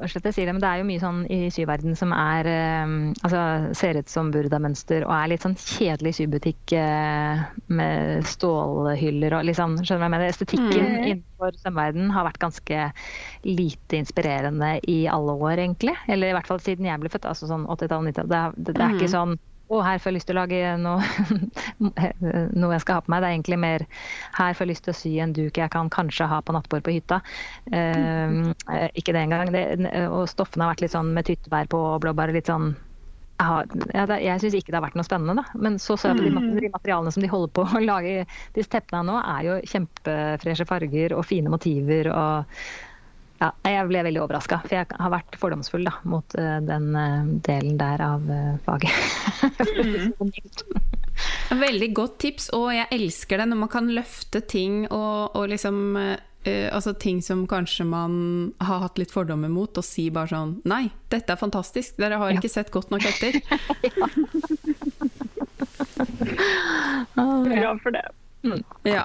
[0.05, 2.49] slett jeg sier det, men det er jo mye sånn i syverden som er
[2.83, 2.95] um,
[3.25, 3.41] altså
[3.77, 9.79] ser ut som burdamønster og er litt sånn kjedelig sybutikk uh, med stålhyller og liksom,
[9.81, 10.33] skjønner du hva jeg mener?
[10.33, 11.03] Estetikken mm.
[11.11, 12.87] innenfor sømverden har vært ganske
[13.47, 15.95] lite inspirerende i alle år, egentlig.
[16.07, 18.57] Eller i hvert fall siden jeg ble født, altså sånn 80-tallet, 90-tallet.
[18.57, 19.15] Det, det, det, er ikke mm.
[19.17, 19.37] sånn
[19.67, 21.03] å, her får jeg lyst til å lage noe,
[22.61, 23.23] noe jeg skal ha på meg.
[23.23, 23.85] Det er egentlig mer
[24.37, 26.85] her får jeg lyst til å sy en duk jeg kan kanskje ha på nattbord
[26.85, 27.21] på hytta.
[27.71, 28.53] Uh,
[28.97, 29.53] ikke det engang.
[30.07, 32.35] Og stoffene har vært litt sånn med tyttebær på og blåbær.
[32.35, 32.75] litt sånn
[33.37, 35.59] ja, jeg syns ikke det har vært noe spennende, da.
[35.61, 39.03] Men så så jeg på de, materialene som de holder på å lage disse teppene
[39.05, 42.63] nå, er jo kjempefreshe farger og fine motiver og
[43.37, 47.25] ja, jeg ble veldig overraska, for jeg har vært fordomsfull da, mot uh, den uh,
[47.45, 48.93] delen der av uh, faget.
[49.77, 50.31] mm.
[51.65, 55.77] veldig godt tips, og jeg elsker det når man kan løfte ting og, og liksom
[56.47, 60.85] Altså ting som kanskje man har hatt litt fordommer mot, og si bare sånn Nei,
[61.11, 62.37] dette er fantastisk, dere har ja.
[62.39, 63.35] ikke sett godt nok etter.
[67.51, 68.05] Bra for det.
[68.47, 68.63] Mm.
[68.87, 69.03] Ja.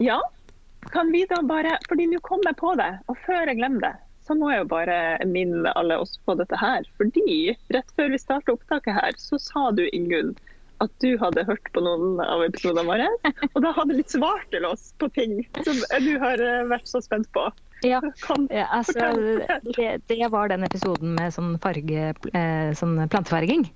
[0.00, 0.16] ja
[0.92, 3.94] kan vi da bare Fordi nå kom jeg på det, og før jeg glemmer det,
[4.26, 4.98] så må jeg jo bare
[5.30, 6.86] minne alle oss på dette her.
[6.98, 10.34] Fordi rett før vi starta opptaket her, så sa du, Ingunn,
[10.82, 13.06] at du hadde hørt på noen av episodene våre.
[13.52, 17.00] Og da hadde litt svart til oss på ting som du har eh, vært så
[17.04, 17.46] spent på.
[17.84, 18.00] Ja,
[18.50, 19.12] ja altså,
[19.76, 23.66] det, det, var den episoden med sånn, farge, eh, sånn plantefarging.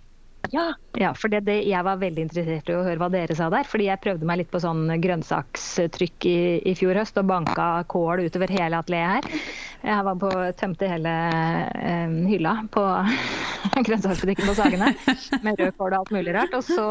[0.51, 0.73] Ja.
[0.99, 3.69] ja for det, det, jeg var veldig interessert i å høre hva dere sa der.
[3.69, 6.39] fordi jeg prøvde meg litt på sånn grønnsakstrykk i,
[6.71, 9.43] i fjor høst og banka kål utover hele atelieret her.
[9.81, 10.31] Jeg var på,
[10.61, 11.13] tømte hele
[11.81, 12.83] eh, hylla på
[13.87, 14.91] grønnsaksbutikken på Sagene
[15.45, 16.57] med rød kål og alt mulig rart.
[16.59, 16.87] Og så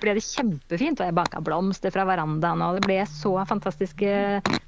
[0.00, 4.14] ble det kjempefint, og jeg banka blomster fra verandaen, og det ble så fantastiske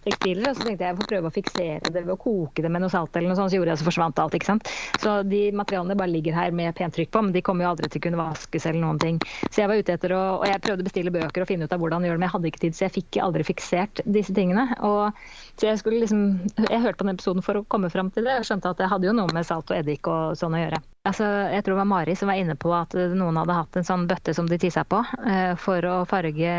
[0.05, 0.51] tekstiler.
[0.51, 2.85] Og så tenkte jeg jeg får prøve å fiksere det ved å koke det med
[2.85, 4.73] noe salt eller noe sånt, så gjorde jeg så forsvant alt, ikke sant.
[5.01, 7.89] Så de materialene bare ligger her med pent trykk på, men de kommer jo aldri
[7.89, 9.21] til å kunne vaskes eller noen ting.
[9.51, 11.75] Så jeg var ute etter å Og jeg prøvde å bestille bøker og finne ut
[11.75, 14.35] av hvordan gjøre det, men jeg hadde ikke tid, så jeg fikk aldri fiksert disse
[14.37, 14.69] tingene.
[14.81, 15.13] Og
[15.61, 16.23] så jeg skulle liksom
[16.69, 18.39] Jeg hørte på den episoden for å komme fram til det.
[18.41, 20.83] og skjønte at det hadde jo noe med salt og eddik og sånn å gjøre.
[21.03, 23.87] Altså, jeg tror det var Mari som var inne på at noen hadde hatt en
[23.87, 26.53] sånn bøtte som de tissa på eh, for å farge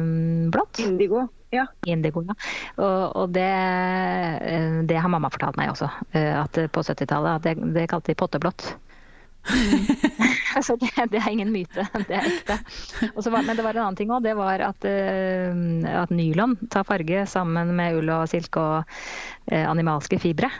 [0.00, 0.80] mm, blått.
[0.82, 1.28] Indigo.
[1.54, 1.68] Ja.
[1.86, 2.34] Indigo, ja.
[2.82, 5.88] Og, og det, eh, det, har mamma fortalt meg også,
[6.18, 8.72] eh, at på 70-tallet det, det kalte de potteblått.
[10.66, 12.58] så det, det, er ingen myte, det er ekte.
[13.14, 14.24] Var, men det var en annen ting òg.
[14.26, 18.96] Det var at, uh, at nylon tar farge sammen med ull og silke og
[19.52, 20.50] uh, animalske fibre.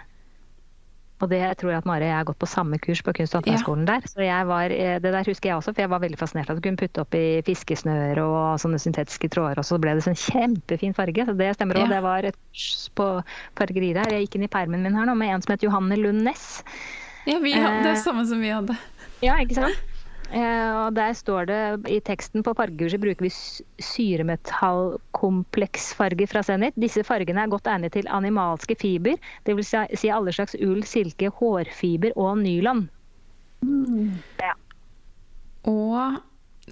[1.24, 3.32] Og det tror jeg at Mari og jeg har gått på samme kurs på kunst-
[3.38, 3.94] og håndverksskolen ja.
[3.94, 4.08] der.
[4.10, 6.58] Så jeg var, eh, det der husker jeg også, for jeg var veldig fascinert av
[6.58, 10.18] at du kunne putte oppi fiskesnøer og sånne syntetiske tråder, og så ble det sånn
[10.26, 11.24] kjempefin farge.
[11.24, 11.86] Så det stemmer òg.
[11.86, 11.94] Ja.
[11.96, 13.08] Det var et kurs på
[13.56, 14.12] fargeri der.
[14.12, 16.50] Jeg gikk inn i permen min her nå med en som het Johanne Lund Næss.
[17.26, 18.76] Ja, vi hadde det eh, samme som vi hadde.
[19.24, 19.96] Ja, ikke sant.
[20.34, 23.30] Eh, og der står det i teksten på fargekurset bruker vi
[23.82, 26.74] syremetallkompleksfarger fra Zenit.
[26.80, 29.16] Disse fargene er godt egnet til animalske fiber,
[29.46, 29.74] dvs.
[29.94, 32.88] Si alle slags ull, silke, hårfiber og nylon.
[33.62, 34.12] Mm.
[34.42, 34.54] Ja.
[35.66, 36.22] Og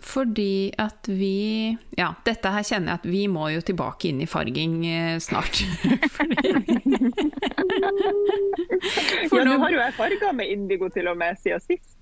[0.03, 4.27] fordi at vi Ja, dette her kjenner jeg at vi må jo tilbake inn i
[4.27, 5.61] farging eh, snart.
[9.31, 11.97] For ja, nå har jo jeg farga med indigo til og med siden sist.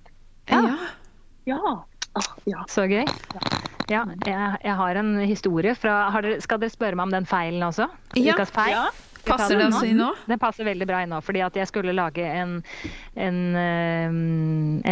[0.48, 0.62] Ja.
[0.72, 0.76] ja.
[1.44, 1.84] Ja.
[2.12, 2.64] Ah, ja.
[2.68, 3.04] Så gøy.
[3.90, 7.64] Ja, jeg, jeg, har en historie fra dere, Skal dere spørre meg om den feilen
[7.66, 7.88] også?
[8.16, 8.36] Ja.
[8.36, 8.76] Ukas feil?
[8.76, 8.84] Ja.
[9.26, 10.10] Passer det også inn nå?
[10.28, 11.20] Det passer veldig bra i nå.
[11.24, 12.56] Fordi at jeg skulle lage en,
[13.14, 14.16] en, eh,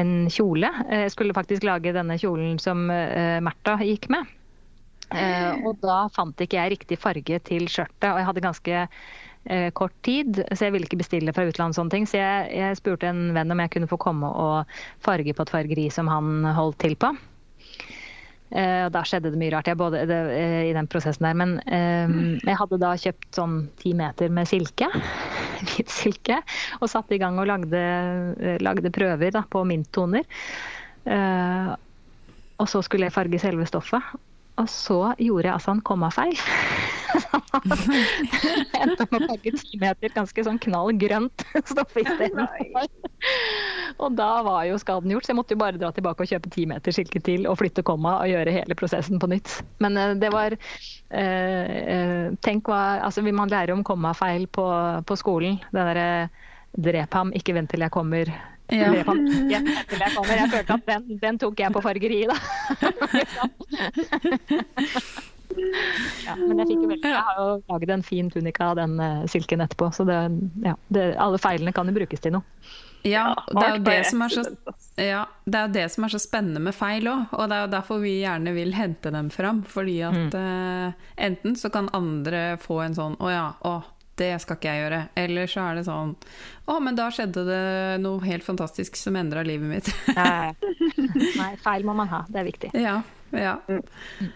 [0.00, 0.70] en kjole.
[0.90, 4.36] Jeg skulle faktisk lage denne kjolen som uh, Märtha gikk med.
[5.66, 8.12] Og da fant ikke jeg riktig farge til skjørtet.
[8.12, 11.76] Og jeg hadde ganske eh, kort tid, så jeg ville ikke bestille fra utlandet.
[11.76, 14.64] sånne ting, Så jeg, jeg, spurte en venn om jeg kunne få komme og
[15.02, 17.14] farge på et fargeri som han holdt til på.
[18.50, 21.36] Eh, og da skjedde det mye rart både, det, eh, i den prosessen der.
[21.38, 24.90] Men eh, jeg hadde da kjøpt sånn ti meter med silke.
[25.70, 26.40] Hvit silke.
[26.80, 27.84] Og satte i gang og lagde,
[28.40, 30.26] eh, lagde prøver da, på minttoner.
[31.06, 31.70] Eh,
[32.60, 34.16] og så skulle jeg farge selve stoffet.
[34.60, 36.36] Og så gjorde jeg altså en kommafeil.
[38.80, 42.88] Endte med å farge ti meter ganske sånn knall grønt stoff istedenfor.
[44.00, 46.52] Og da var jo skaden gjort, så jeg måtte jo bare dra tilbake og kjøpe
[46.52, 49.48] ti meter silke til og flytte komma og gjøre hele prosessen på nytt.
[49.82, 54.66] Men uh, det var eh, Tenk hva Altså, vil man lære om kommafeil på,
[55.06, 55.60] på skolen?
[55.70, 56.08] Det derre
[56.70, 58.30] drep ham, ikke vent til jeg kommer.
[58.70, 58.92] Ja.
[58.94, 59.02] Jeg
[59.90, 62.36] følte at den, den tok jeg på fargeriet, da.
[66.26, 69.00] Ja, men jeg fikk jo veldig Jeg har jo laget en fin tunika av den
[69.00, 70.20] uh, silken etterpå, så det,
[70.64, 72.46] ja, det, alle feilene kan jo brukes til noe.
[73.06, 74.42] Ja, det er jo det som er så,
[75.00, 77.70] ja, det er det som er så spennende med feil òg, og det er jo
[77.72, 79.62] derfor vi gjerne vil hente dem fram.
[79.64, 80.36] Fordi at mm.
[80.36, 83.78] uh, enten så kan andre få en sånn å ja, å,
[84.20, 85.00] det skal ikke jeg gjøre.
[85.22, 86.12] Eller så er det sånn
[86.68, 87.64] Å, men da skjedde det
[88.04, 89.90] noe helt fantastisk som endra livet mitt.
[91.40, 92.24] Nei, feil må man ha.
[92.28, 92.72] Det er viktig.
[92.76, 93.00] Ja.
[93.32, 93.56] ja.
[93.70, 94.28] Mm.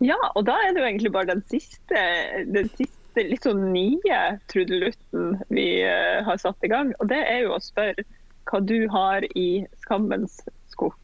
[0.00, 2.04] Ja, og da er det jo egentlig bare den siste,
[2.48, 4.20] den siste litt sånn nye
[4.52, 6.94] trudelutten vi uh, har satt i gang.
[7.02, 8.06] Og det er jo å spørre
[8.50, 10.40] hva du har i skammens
[10.72, 10.96] skuff.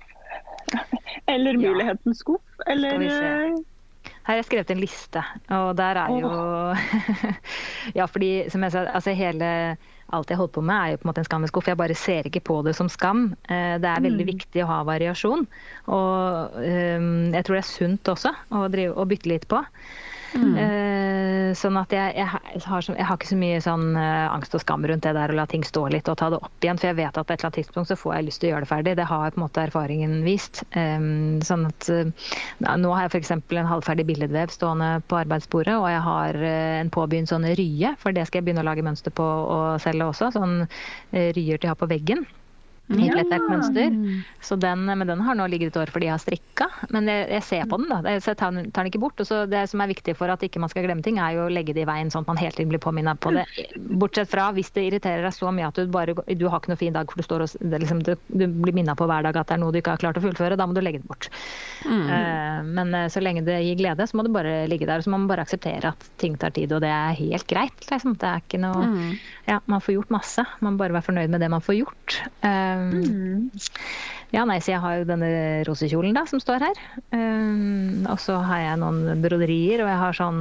[1.32, 2.64] eller mulighetens skuff.
[2.66, 3.56] Eller her
[4.26, 5.22] har jeg skrevet en liste,
[5.54, 6.30] og der er jo
[7.98, 9.50] Ja, fordi som jeg sa, altså hele
[10.14, 11.70] alt jeg holder på med, er jo på en måte en skammeskuff.
[11.70, 13.28] Jeg bare ser ikke på det som skam.
[13.48, 14.32] Eh, det er veldig mm.
[14.32, 15.46] viktig å ha variasjon.
[15.96, 19.62] Og ehm, jeg tror det er sunt også å, drive, å bytte litt på.
[20.34, 20.56] Mm.
[20.56, 24.62] Uh, sånn at jeg, jeg, har, jeg, har, ikke så mye sånn uh, angst og
[24.64, 26.80] skam rundt det der å la ting stå litt og ta det opp igjen.
[26.80, 28.52] For jeg vet at på et eller annet tidspunkt så får jeg lyst til å
[28.54, 28.96] gjøre det ferdig.
[28.98, 30.62] Det har på en måte erfaringen vist.
[30.76, 32.32] Um, sånn at uh,
[32.76, 33.34] Nå har jeg f.eks.
[33.36, 38.26] en halvferdig billedvev stående på arbeidsbordet, og jeg har en påbegynt sånn rye, for det
[38.28, 40.32] skal jeg begynne å lage mønster på og selge også.
[40.34, 40.58] Sånn
[41.12, 42.26] ryer til å ha på veggen
[42.94, 43.94] helt et mønster.
[44.44, 46.68] Så den, men den har nå ligget et år fordi jeg har strikka.
[46.94, 48.16] Men jeg, jeg ser på den, da.
[48.22, 49.20] Så jeg tar, tar den ikke bort.
[49.22, 51.46] Og så det som er viktig for at ikke man skal glemme ting, er jo
[51.46, 53.46] å legge det i veien sånn at man hele tiden blir påminnet på det.
[53.76, 56.80] Bortsett fra hvis det irriterer deg så mye at du bare du har ikke noe
[56.80, 59.50] fin dag, for du, står og, liksom, du, du blir minna på hver dag at
[59.50, 60.58] det er noe du ikke har klart å fullføre.
[60.58, 61.30] Da må du legge det bort.
[61.86, 62.04] Mm.
[62.06, 65.02] Uh, men uh, så lenge det gir glede, så må det bare ligge der.
[65.02, 67.88] Og så må man bare akseptere at ting tar tid, og det er helt greit.
[67.90, 68.16] Liksom.
[68.20, 69.10] Det er ikke noe mm.
[69.46, 70.42] Ja, man får gjort masse.
[70.60, 72.20] Man må bare være fornøyd med det man får gjort.
[72.42, 73.50] Um, Mm.
[74.34, 75.28] Ja, nei, så jeg har jo denne
[75.68, 76.80] rosekjolen da, som står her.
[77.14, 80.40] Um, og så har jeg noen broderier, og jeg har sånn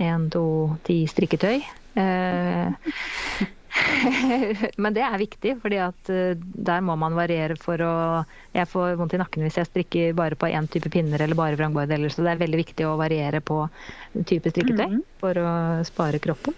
[0.00, 0.44] én, to,
[0.88, 1.60] ti strikketøy.
[1.98, 2.72] Uh,
[4.82, 7.92] Men det er viktig, fordi at uh, der må man variere for å
[8.56, 11.58] Jeg får vondt i nakken hvis jeg strikker bare på én type pinner eller bare
[11.58, 13.60] vrangbordeller, så det er veldig viktig å variere på
[14.26, 15.02] type strikketøy mm.
[15.20, 15.52] for å
[15.86, 16.56] spare kroppen.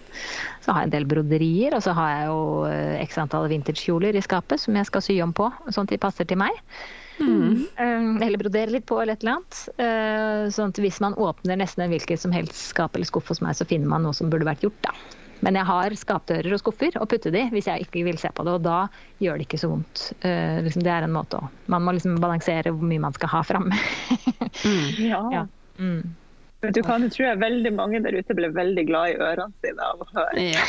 [0.63, 4.17] Så har jeg en del broderier, og så har jeg jo uh, x antall vintagekjoler
[4.17, 6.57] i skapet som jeg skal sy om på, sånn at de passer til meg.
[7.21, 8.17] Mm.
[8.23, 10.53] Eller brodere litt på eller et eller annet.
[10.55, 13.53] Sånn at hvis man åpner nesten en hvilket som helst skap eller skuff hos meg,
[13.59, 14.95] så finner man noe som burde vært gjort, da.
[15.41, 18.45] Men jeg har skapdører og skuffer å putte de hvis jeg ikke vil se på
[18.45, 18.79] det, og da
[19.23, 20.07] gjør det ikke så vondt.
[20.21, 23.43] Liksom, det er en måte å Man må liksom balansere hvor mye man skal ha
[23.47, 23.77] framme.
[24.67, 24.89] mm.
[25.09, 25.21] ja.
[25.33, 25.45] ja.
[25.81, 26.03] Mm.
[26.61, 29.65] Men du kan jo tro at veldig mange der ute ble veldig glad i ørene
[29.65, 30.65] sine av å høre ja.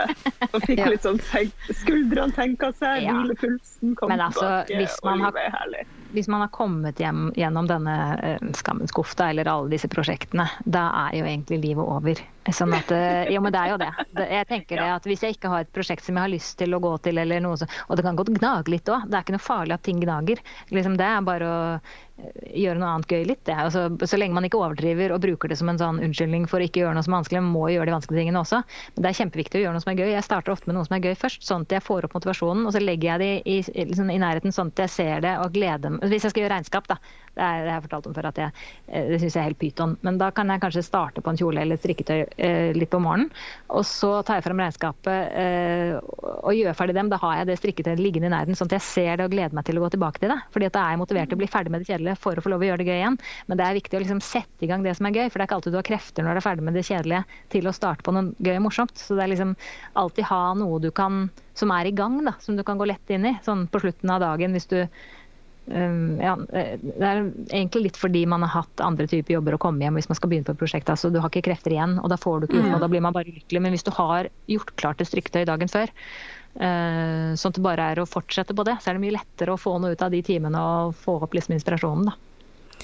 [0.54, 0.86] Og fikk ja.
[0.88, 1.52] litt sånn tenk,
[1.82, 3.12] Skuldrene tenka seg, ja.
[3.12, 4.78] hvilepulsen kom Men altså, tilbake.
[4.80, 5.76] Hvis man, har,
[6.14, 10.86] hvis man har kommet hjem gjennom denne uh, skammens kofta eller alle disse prosjektene, da
[11.06, 12.22] er jo egentlig livet over.
[12.52, 13.90] Sånn at, uh, jo, men det er jo det.
[14.36, 16.76] jeg tenker det at Hvis jeg ikke har et prosjekt som jeg har lyst til
[16.76, 19.26] å gå til, eller noe så, og det kan godt gnage litt òg, det er
[19.26, 20.42] ikke noe farlig at ting gnager.
[20.74, 21.62] Liksom, det er bare å
[22.54, 23.48] gjøre noe annet gøy litt.
[23.50, 26.68] Altså, så lenge man ikke overdriver og bruker det som en sånn unnskyldning for å
[26.68, 28.60] ikke gjøre noe som er vanskelig, man må gjøre de vanskelige tingene også.
[28.94, 30.12] Men det er kjempeviktig å gjøre noe som er gøy.
[30.12, 32.68] Jeg starter ofte med noe som er gøy først, sånn at jeg får opp motivasjonen.
[32.68, 35.56] Og så legger jeg det i, liksom, i nærheten sånn at jeg ser det og
[35.56, 35.98] gleder.
[36.10, 36.98] Hvis jeg skal gjøre regnskap, da.
[37.34, 39.96] Det, er, jeg fortalt om før at jeg, eh, det syns jeg er helt pyton.
[40.06, 43.00] Men da kan jeg kanskje starte på en kjole eller et strikketøy eh, litt på
[43.02, 43.32] morgenen.
[43.74, 47.10] Og så tar jeg frem regnskapet eh, og gjør ferdig dem.
[47.10, 49.58] Da har jeg det strikketøyet liggende i nærheten, sånn at jeg ser det og gleder
[49.58, 50.38] meg til å gå tilbake til det.
[50.54, 52.44] Fordi at da er jeg motivert til å bli ferdig med det kjedelige for å
[52.44, 53.18] få lov å gjøre det gøy igjen.
[53.50, 55.46] Men det er viktig å liksom sette i gang det som er gøy, for det
[55.46, 57.24] er ikke alltid du har krefter når du er ferdig med det kjedelige
[57.56, 58.94] til å starte på noe gøy og morsomt.
[58.94, 59.56] Så det er liksom
[59.98, 63.10] alltid ha noe du kan som er i gang, da, som du kan gå lett
[63.14, 63.36] inn i.
[63.46, 64.80] Sånn på slutten av dagen hvis du
[65.66, 69.84] ja, eh, det er egentlig litt fordi man har hatt andre typer jobber å komme
[69.84, 70.90] hjem hvis man skal begynne på et prosjekt.
[70.92, 72.82] Altså, du har ikke krefter igjen, og da får du ikke gjort noe.
[72.82, 73.62] Da blir man bare lykkelig.
[73.64, 75.92] Men hvis du har gjort klart et strikketøy dagen før,
[76.60, 79.56] uh, sånn at det bare er å fortsette på det, så er det mye lettere
[79.56, 82.12] å få noe ut av de timene og få opp liksom inspirasjonen.
[82.12, 82.18] da.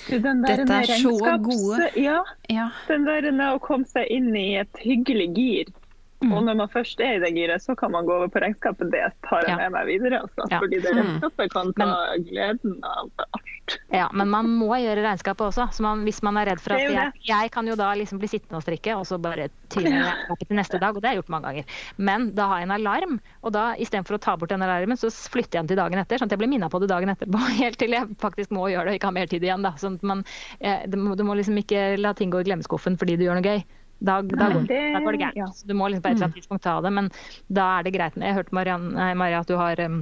[0.00, 1.12] Dette er så
[1.44, 1.90] gode.
[2.00, 2.70] Ja, ja.
[2.88, 5.72] Den der å komme seg inn i et hyggelig gir
[6.20, 6.34] Mm.
[6.36, 8.90] Og når man først er i det giret, så kan man gå over på regnskapet.
[8.92, 9.56] Det tar jeg ja.
[9.62, 10.18] med meg videre.
[10.26, 10.58] Altså, ja.
[10.60, 10.98] Fordi det mm.
[10.98, 13.76] regnskapet kan ta men, gleden av alt.
[13.94, 15.70] Ja, men man må gjøre regnskapet også.
[15.72, 18.28] Så man, hvis man er redd for at jeg, jeg, kan jo da liksom bli
[18.28, 20.92] sittende og strikke, og så bare tyne regnskapet til neste dag.
[20.92, 21.80] Og det har jeg gjort mange ganger.
[21.96, 25.08] Men da har jeg en alarm, og da istedenfor å ta bort den alarmen, så
[25.08, 26.20] flytter jeg den til dagen etter.
[26.20, 27.40] Sånn at jeg blir minna på det dagen etterpå.
[27.62, 29.64] Helt til jeg faktisk må gjøre det og ikke har mer tid igjen.
[29.64, 29.72] Da.
[29.80, 30.24] Sånn at man,
[30.60, 33.64] eh, du må liksom ikke la ting gå i glemmeskuffen fordi du gjør noe gøy.
[34.00, 35.36] Da, da, går, da, går, det gærent.
[35.36, 35.46] Ja.
[35.68, 36.40] Du må liksom på et eller annet mm.
[36.40, 37.10] tidspunkt ta det, men
[37.52, 38.16] da er det greit.
[38.16, 39.98] Jeg hørte Maria at du har um,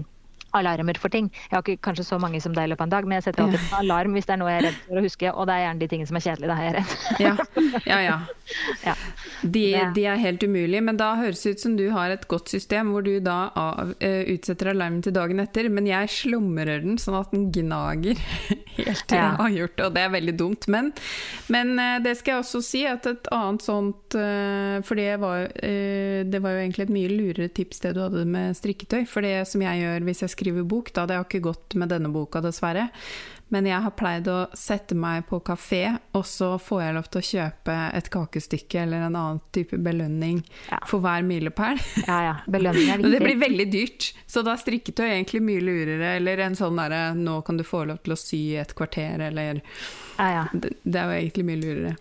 [0.56, 1.30] alarmer for ting.
[1.48, 3.28] Jeg har ikke kanskje så mange som deg i løpet av en dag, men jeg
[3.28, 5.48] setter alltid på alarm hvis det er noe jeg er redd for å huske, og
[5.48, 6.48] det er gjerne de tingene som er kjedelige.
[6.48, 6.94] Da er jeg redd.
[7.24, 7.34] ja,
[7.88, 8.00] ja.
[8.08, 8.18] ja.
[8.88, 8.94] ja.
[9.42, 12.50] De, de, er helt umulige, men da høres det ut som du har et godt
[12.52, 16.98] system hvor du da av, uh, utsetter alarmen til dagen etter, men jeg slumrer den
[17.00, 18.18] sånn at den gnager
[18.78, 20.68] helt til jeg har gjort det, og det er veldig dumt.
[20.72, 20.90] Men,
[21.52, 25.48] men uh, det skal jeg også si at et annet sånt uh, For det var,
[25.58, 29.42] det var jo egentlig et mye lurere tips det du hadde med strikketøy, for det
[29.50, 31.06] som jeg gjør hvis jeg skriver bok, da.
[31.06, 32.88] Det har ikke gått med denne boka, dessverre.
[33.48, 37.20] Men jeg har pleid å sette meg på kafé, og så får jeg lov til
[37.20, 40.82] å kjøpe et kakestykke eller en annen type belønning ja.
[40.88, 41.80] for hver milepæl.
[42.04, 42.34] Ja, ja.
[42.44, 43.14] Belønning er viktig.
[43.14, 46.12] det blir veldig dyrt, så da strikket du egentlig mye lurere.
[46.18, 49.62] Eller en sånn derre 'nå kan du få lov til å sy et kvarter', eller
[50.18, 50.44] ja, ja.
[50.52, 51.96] Det, det er jo egentlig mye lurere.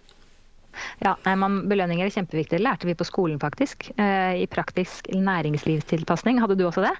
[1.00, 2.60] Ja, man, Belønninger er kjempeviktig.
[2.60, 3.89] Det lærte vi på skolen, faktisk.
[3.98, 6.41] Eh, I praktisk næringslivstilpasning.
[6.43, 6.93] Hadde du også det?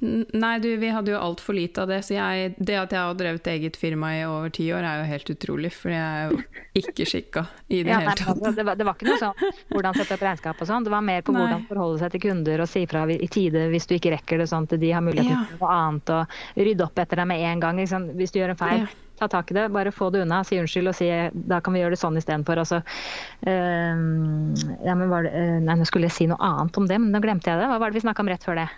[0.00, 2.00] Nei, du, vi hadde jo altfor lite av det.
[2.06, 5.08] Så jeg, det at jeg har drevet eget firma i over ti år, er jo
[5.10, 5.72] helt utrolig.
[5.76, 6.40] For jeg er jo
[6.80, 8.40] ikke skikka i det ja, hele tatt.
[8.56, 9.44] Det var, det var, ikke noe sånn
[9.74, 10.88] hvordan sette opp regnskap og sånn.
[10.88, 11.44] Det var mer på nei.
[11.44, 14.48] hvordan forholde seg til kunder og si fra i tide hvis du ikke rekker det,
[14.50, 15.60] sånn at de har mulighet til ja.
[15.60, 16.16] noe annet.
[16.16, 17.84] Og rydde opp etter deg med en gang.
[17.84, 18.10] Liksom.
[18.16, 18.84] Hvis du gjør en feil.
[18.88, 21.08] Ja ta tak i det, bare få det unna, si unnskyld og si
[21.50, 22.62] da kan vi gjøre det sånn istedenfor.
[22.62, 22.78] Altså,
[23.44, 24.04] øh,
[24.80, 27.60] ja, øh, nei, nå skulle jeg si noe annet om det, men nå glemte jeg
[27.60, 27.68] det.
[27.68, 28.70] Hva var det vi snakka om rett før det?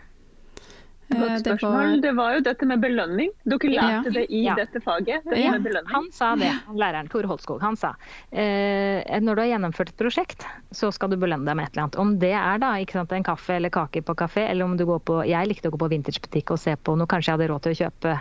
[1.18, 1.72] Godt spørsmål.
[1.72, 2.02] Det var...
[2.06, 3.32] det var, jo dette med belønning.
[3.48, 4.14] Dere lærte ja.
[4.16, 4.56] det i ja.
[4.58, 5.26] dette faget.
[5.28, 5.84] Dette ja.
[5.92, 7.62] Han sa det, læreren Tor Holtskog.
[7.64, 7.94] Han sa
[8.30, 11.86] eh, når du har gjennomført et prosjekt, så skal du belønne deg med et eller
[11.86, 12.00] annet.
[12.04, 15.02] Om det er da sant, en kaffe eller kake på kafé, eller om du går
[15.06, 17.66] på Jeg likte å gå på vintagebutikk og se på noe kanskje jeg hadde råd
[17.66, 18.18] til å kjøpe Eh,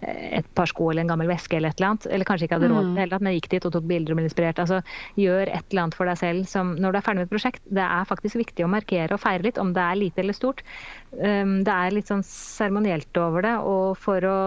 [0.00, 2.06] et par sko eller en gammel veske eller et eller annet.
[2.08, 4.14] Eller kanskje ikke hadde råd til det hele tatt, men gikk dit og tok bilder
[4.14, 4.62] og ble inspirert.
[4.62, 4.80] Altså,
[5.20, 7.62] gjør et eller annet for deg selv som når du er ferdig med et prosjekt.
[7.68, 10.64] Det er faktisk viktig å markere og feire litt, om det er lite eller stort.
[11.12, 13.54] Um, det er litt sånn seremonielt over det.
[13.68, 14.38] Og for å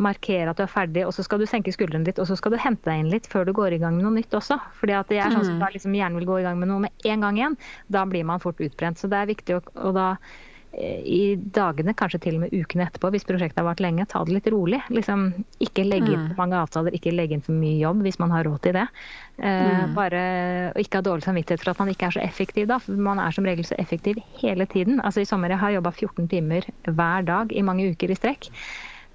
[0.00, 2.56] markere at du er ferdig, og så skal du senke skuldrene litt, og så skal
[2.56, 4.58] du hente deg inn litt før du går i gang med noe nytt også.
[4.80, 6.86] Fordi at det er sånn som da liksom gjerne vil gå i gang med noe
[6.86, 7.58] med en gang igjen.
[7.92, 9.00] Da blir man fort utbrent.
[9.00, 10.14] Så det er viktig å, å da
[10.78, 14.36] i dagene, kanskje til og med ukene etterpå, hvis prosjektet har vart lenge, ta det
[14.36, 14.78] litt rolig.
[14.94, 15.24] Liksom,
[15.66, 16.28] ikke legge inn mm.
[16.30, 18.86] for mange avtaler, ikke legge inn for mye jobb hvis man har råd til det.
[19.42, 19.96] Eh, mm.
[19.96, 20.22] Bare
[20.70, 23.22] og ikke ha dårlig samvittighet for at man ikke er så effektiv da, for man
[23.22, 25.02] er som regel så effektiv hele tiden.
[25.02, 28.18] Altså I sommer jeg har jeg jobba 14 timer hver dag i mange uker i
[28.18, 28.50] strekk.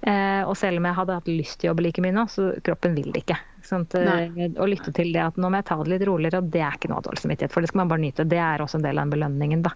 [0.06, 2.50] Eh, og selv om jeg hadde hatt lyst til å jobbe like mye nå, så
[2.64, 3.38] kroppen vil det ikke.
[3.66, 6.42] Sånn at, eh, å lytte til det at nå må jeg ta det litt roligere,
[6.42, 7.64] og det er ikke noe dårlig samvittighet for.
[7.64, 8.28] Det skal man bare nyte.
[8.28, 9.72] Det er også en del av den belønningen, da.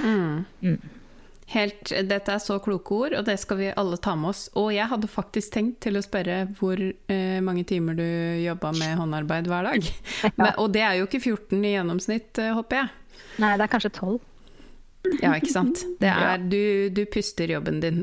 [0.00, 0.46] Mm.
[0.62, 0.78] Mm.
[1.46, 4.46] Helt, dette er så kloke ord, og det skal vi alle ta med oss.
[4.58, 8.06] Og jeg hadde faktisk tenkt til å spørre hvor eh, mange timer du
[8.42, 9.90] jobba med håndarbeid hver dag.
[10.26, 10.32] Ja.
[10.40, 13.22] Men, og det er jo ikke 14 i gjennomsnitt, eh, håper jeg?
[13.42, 14.16] Nei, det er kanskje 12.
[15.22, 15.82] Ja, ikke sant.
[16.00, 18.02] Det er, du, du puster jobben din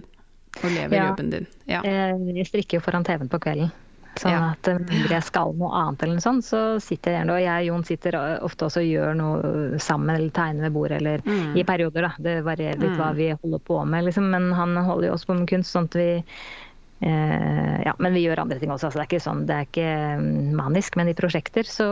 [0.62, 1.08] og lever ja.
[1.10, 1.48] jobben din.
[1.68, 1.82] Ja.
[1.84, 3.74] Eh, jeg strikker jo foran TV-en på kvelden.
[4.22, 4.42] Sånn ja.
[4.54, 7.42] at når eh, jeg skal noe annet eller noe sånt, så sitter jeg gjerne og
[7.44, 11.24] jeg og Jon sitter ofte også og gjør noe sammen eller tegner ved bordet eller
[11.26, 11.56] mm.
[11.58, 12.12] i perioder, da.
[12.28, 13.00] Det varierer litt mm.
[13.02, 14.30] hva vi holder på med, liksom.
[14.34, 18.26] Men han holder jo også på med kunst, sånn at vi eh, ja, men vi
[18.28, 18.92] gjør andre ting også.
[18.92, 19.90] Altså, det er ikke sånn, det er ikke
[20.22, 21.00] mm, manisk.
[21.00, 21.90] Men i prosjekter så,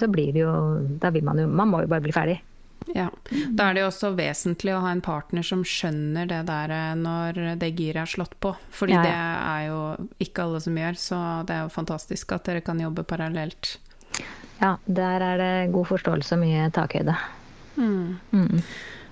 [0.00, 0.56] så blir det jo
[1.02, 2.40] Da vil man jo Man må jo bare bli ferdig.
[2.94, 3.08] Ja.
[3.50, 6.94] Da er det jo også vesentlig å ha en partner som skjønner det der eh,
[6.98, 8.54] når det giret er slått på.
[8.74, 9.08] Fordi ja, ja.
[9.08, 9.80] det er jo
[10.26, 13.76] ikke alle som gjør, så det er jo fantastisk at dere kan jobbe parallelt.
[14.62, 17.16] Ja, der er det god forståelse og mye takhøyde.
[17.76, 18.18] Mm.
[18.30, 18.62] Mm.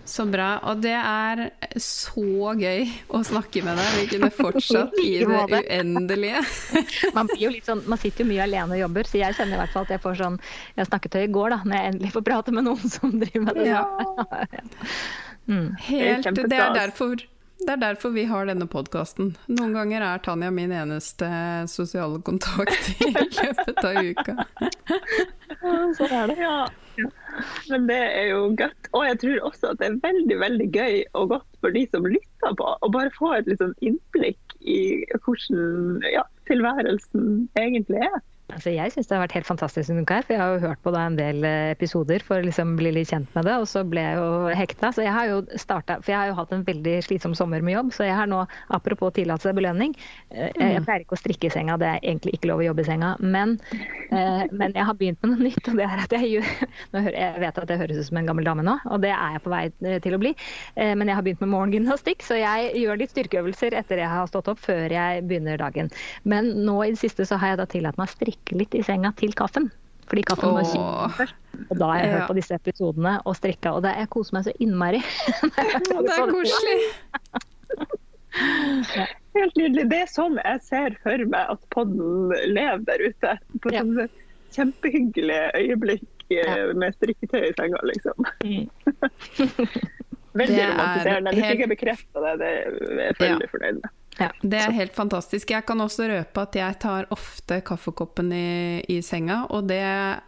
[0.05, 0.49] Så bra.
[0.67, 1.43] Og det er
[1.81, 3.97] så gøy å snakke med deg.
[3.99, 6.45] Vi kunne fortsatt i det uendelige.
[7.17, 7.31] man,
[7.67, 9.95] sånn, man, sitter jo mye alene og jobber, så jeg kjenner i hvert fall at
[9.95, 10.39] jeg får sånn
[10.79, 13.45] Jeg snakket til i går, da, når jeg endelig får prate med noen som driver
[13.49, 13.69] med det.
[13.71, 13.85] Ja.
[15.53, 15.69] mm.
[15.91, 17.21] Helt, det er derfor
[17.61, 19.35] det er derfor vi har denne podkasten.
[19.53, 21.29] Noen ganger er Tanja min eneste
[21.69, 24.37] sosiale kontakt i løpet av uka.
[25.99, 26.39] Sånn er det.
[26.41, 26.55] Ja.
[27.71, 28.91] Men det er jo godt.
[28.93, 32.09] Og jeg tror også at det er veldig veldig gøy og godt for de som
[32.09, 34.81] lytter på, å bare få et liksom innblikk i
[35.25, 38.21] hvordan ja, tilværelsen egentlig er.
[38.51, 40.81] Altså, jeg syns det har vært helt fantastisk uka her, for jeg har jo hørt
[40.85, 43.83] på en del eh, episoder for å liksom bli litt kjent med det, og så
[43.87, 44.91] ble jeg jo hekta.
[44.97, 47.77] Så jeg har jo starta For jeg har jo hatt en veldig slitsom sommer med
[47.77, 48.43] jobb, så jeg har nå,
[48.77, 49.95] apropos tillatelse og belønning
[50.31, 50.87] eh, Jeg mm.
[50.89, 53.13] pleier ikke å strikke i senga, det er egentlig ikke lov å jobbe i senga,
[53.21, 53.57] men,
[54.11, 56.51] eh, men jeg har begynt med noe nytt, og det er at jeg gjør
[57.21, 59.45] Jeg vet at jeg høres ut som en gammel dame nå, og det er jeg
[59.45, 59.63] på vei
[60.05, 60.31] til å bli,
[60.77, 64.49] men jeg har begynt med morgengymnastikk, så jeg gjør litt styrkeøvelser etter jeg har stått
[64.53, 65.91] opp, før jeg begynner dagen.
[66.29, 68.75] Men nå i det siste så har jeg da tillatt meg å strikke strikke litt
[68.75, 69.71] i senga til kaffen.
[70.11, 71.35] Fordi kaffen var kjøpe først.
[71.71, 74.45] Og da har jeg hørt på disse episodene og strikka, og det, jeg koser meg
[74.47, 75.01] så innmari.
[76.07, 76.79] det er koselig.
[79.37, 79.85] Helt nydelig.
[79.91, 83.31] Det er sånn jeg ser for meg at podden lever der ute.
[83.63, 83.81] På ja.
[83.85, 84.05] sånne
[84.51, 88.19] kjempehyggelige øyeblikk eh, med strikketøy i senga, liksom.
[88.43, 88.67] Mm.
[90.41, 91.31] veldig romantiserende.
[91.37, 92.71] Hvis ikke jeg bekrefter det, det er jeg
[93.21, 93.53] veldig ja.
[93.55, 93.91] fornøyd med.
[94.21, 95.51] Ja, det er helt fantastisk.
[95.55, 99.81] Jeg kan også røpe at jeg tar ofte kaffekoppen i, i senga, og det,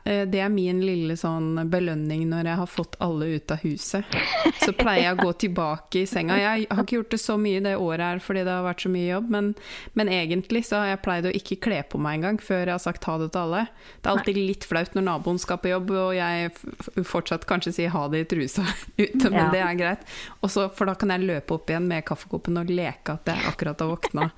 [0.09, 4.16] eh, det, er min lille sånn belønning når jeg har fått alle ut av huset.
[4.62, 6.39] Så pleier jeg å gå tilbake i senga.
[6.40, 8.93] Jeg har ikke gjort det så mye det året her fordi det har vært så
[8.94, 9.52] mye jobb, men,
[9.98, 12.82] men egentlig så har jeg pleid å ikke kle på meg engang før jeg har
[12.86, 13.66] sagt ha det til alle.
[14.01, 17.93] Det er alltid litt flaut når naboen skal på jobb og jeg fortsatt kanskje sier
[17.93, 18.64] ha det i trusa
[18.97, 19.51] ute, men ja.
[19.52, 20.09] det er greit.
[20.40, 23.52] Også, for da kan jeg løpe opp igjen med kaffekoppen og leke at det er
[23.52, 24.28] akkurat å våkne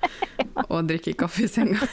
[0.67, 1.87] og drikke kaffe i senga.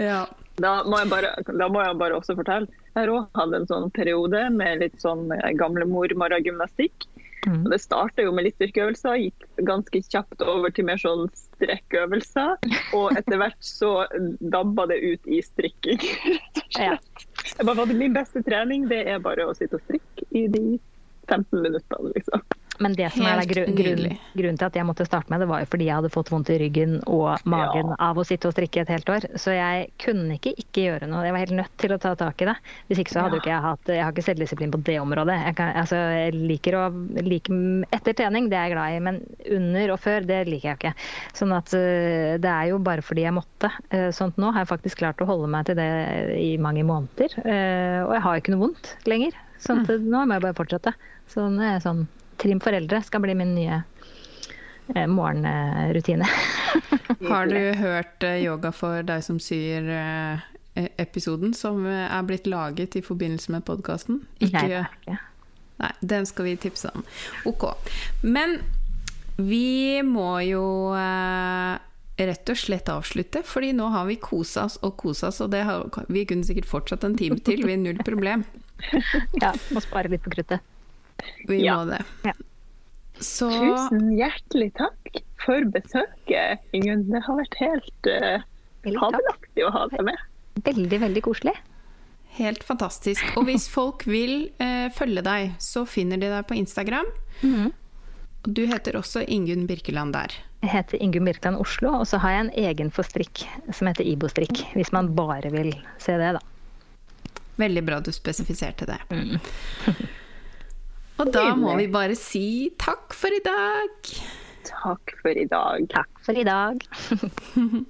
[0.00, 0.24] Ja.
[0.60, 2.70] Da, må jeg bare, da må jeg bare også fortelle.
[2.92, 7.08] Jeg har òg hatt en sånn periode med litt sånn eh, gamlemor-morgengymnastikk.
[7.44, 7.64] Mm.
[7.68, 12.54] Det starta med litt styrkeøvelser, gikk ganske kjapt over til mer sånn strekkøvelser.
[12.96, 13.92] Og etter hvert så
[14.54, 17.26] dabba det ut i strikking, rett og slett.
[17.50, 20.64] Jeg bare, min beste trening det er bare å sitte og strikke i de
[21.28, 22.46] 15 minuttene, liksom.
[22.82, 25.62] Men det som er grunn, grunn, grunnen til at jeg måtte starte med det, var
[25.62, 27.98] jo fordi jeg hadde fått vondt i ryggen og magen ja.
[28.08, 29.26] av å sitte og strikke et helt år.
[29.40, 31.22] Så jeg kunne ikke ikke gjøre noe.
[31.26, 32.56] Jeg var helt nødt til å ta tak i det.
[32.88, 33.42] Hvis ikke så hadde ja.
[33.42, 35.38] ikke jeg hatt Jeg har ikke selvdisiplin på det området.
[35.48, 36.84] Jeg, kan, altså, jeg liker å
[37.22, 37.60] like
[37.94, 39.04] etter trening, det er jeg glad i.
[39.08, 39.22] Men
[39.60, 40.94] under og før, det liker jeg ikke.
[41.38, 43.70] Sånn at uh, det er jo bare fordi jeg måtte.
[43.94, 45.88] Uh, sånt nå har jeg faktisk klart å holde meg til det
[46.40, 47.38] i mange måneder.
[47.44, 49.38] Uh, og jeg har ikke noe vondt lenger.
[49.62, 50.10] Sånn at mm.
[50.10, 50.92] nå må jeg bare fortsette.
[51.30, 52.04] Så nå er jeg sånn
[52.36, 53.82] Trim foreldre skal bli min nye
[54.94, 56.28] eh, morgenrutine.
[57.28, 60.44] Har du hørt eh, Yoga for deg som syr eh,
[60.74, 64.24] e-, episoden som er blitt laget i forbindelse med podkasten?
[64.44, 64.86] Ikke...
[65.74, 67.02] Nei, den skal vi tipse om.
[67.50, 67.66] Ok.
[68.22, 68.60] Men
[69.36, 70.62] vi må jo
[72.14, 75.88] rett og slett avslutte, fordi nå har vi kosa oss og kosa oss, og har,
[76.06, 78.46] vi kunne sikkert fortsatt en time til, vi er null problem.
[79.42, 80.62] Ja, må spare litt på kruttet.
[81.48, 81.78] Vi ja.
[81.78, 82.02] må det.
[82.24, 82.34] Ja.
[83.20, 83.50] Så...
[83.50, 87.06] Tusen hjertelig takk for besøket, Ingunn.
[87.10, 88.42] Det har vært helt uh,
[88.84, 90.26] fabelaktig å ha deg med.
[90.64, 91.54] Veldig, veldig koselig.
[92.34, 93.22] Helt fantastisk.
[93.38, 97.06] Og hvis folk vil uh, følge deg, så finner de deg på Instagram.
[97.42, 97.72] Mm -hmm.
[98.44, 100.32] Du heter også Ingunn Birkeland der.
[100.60, 104.04] Jeg heter Ingunn Birkeland Oslo, og så har jeg en egen for strikk som heter
[104.04, 104.74] Ibo-strikk.
[104.74, 106.40] Hvis man bare vil se det, da.
[107.56, 108.98] Veldig bra du spesifiserte det.
[109.10, 109.38] Mm.
[111.18, 113.90] og da må vi bare si takk for i dag.
[114.64, 115.86] Takk for i dag.
[115.92, 116.80] Takk for i dag.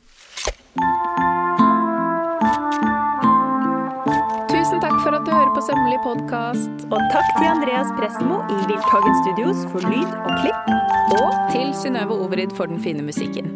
[4.51, 6.87] Tusen takk for at du hører på Sømmelig podkast.
[6.91, 10.73] Og takk til Andreas Prestmo i Wildtagen Studios for lyd og klipp.
[11.21, 13.51] Og til Synnøve Overid for den fine musikken.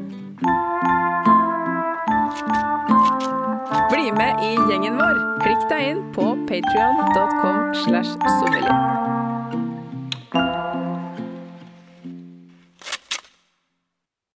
[3.93, 5.23] Bli med i gjengen vår.
[5.45, 9.18] Klikk deg inn på patrion.com slash sommelier.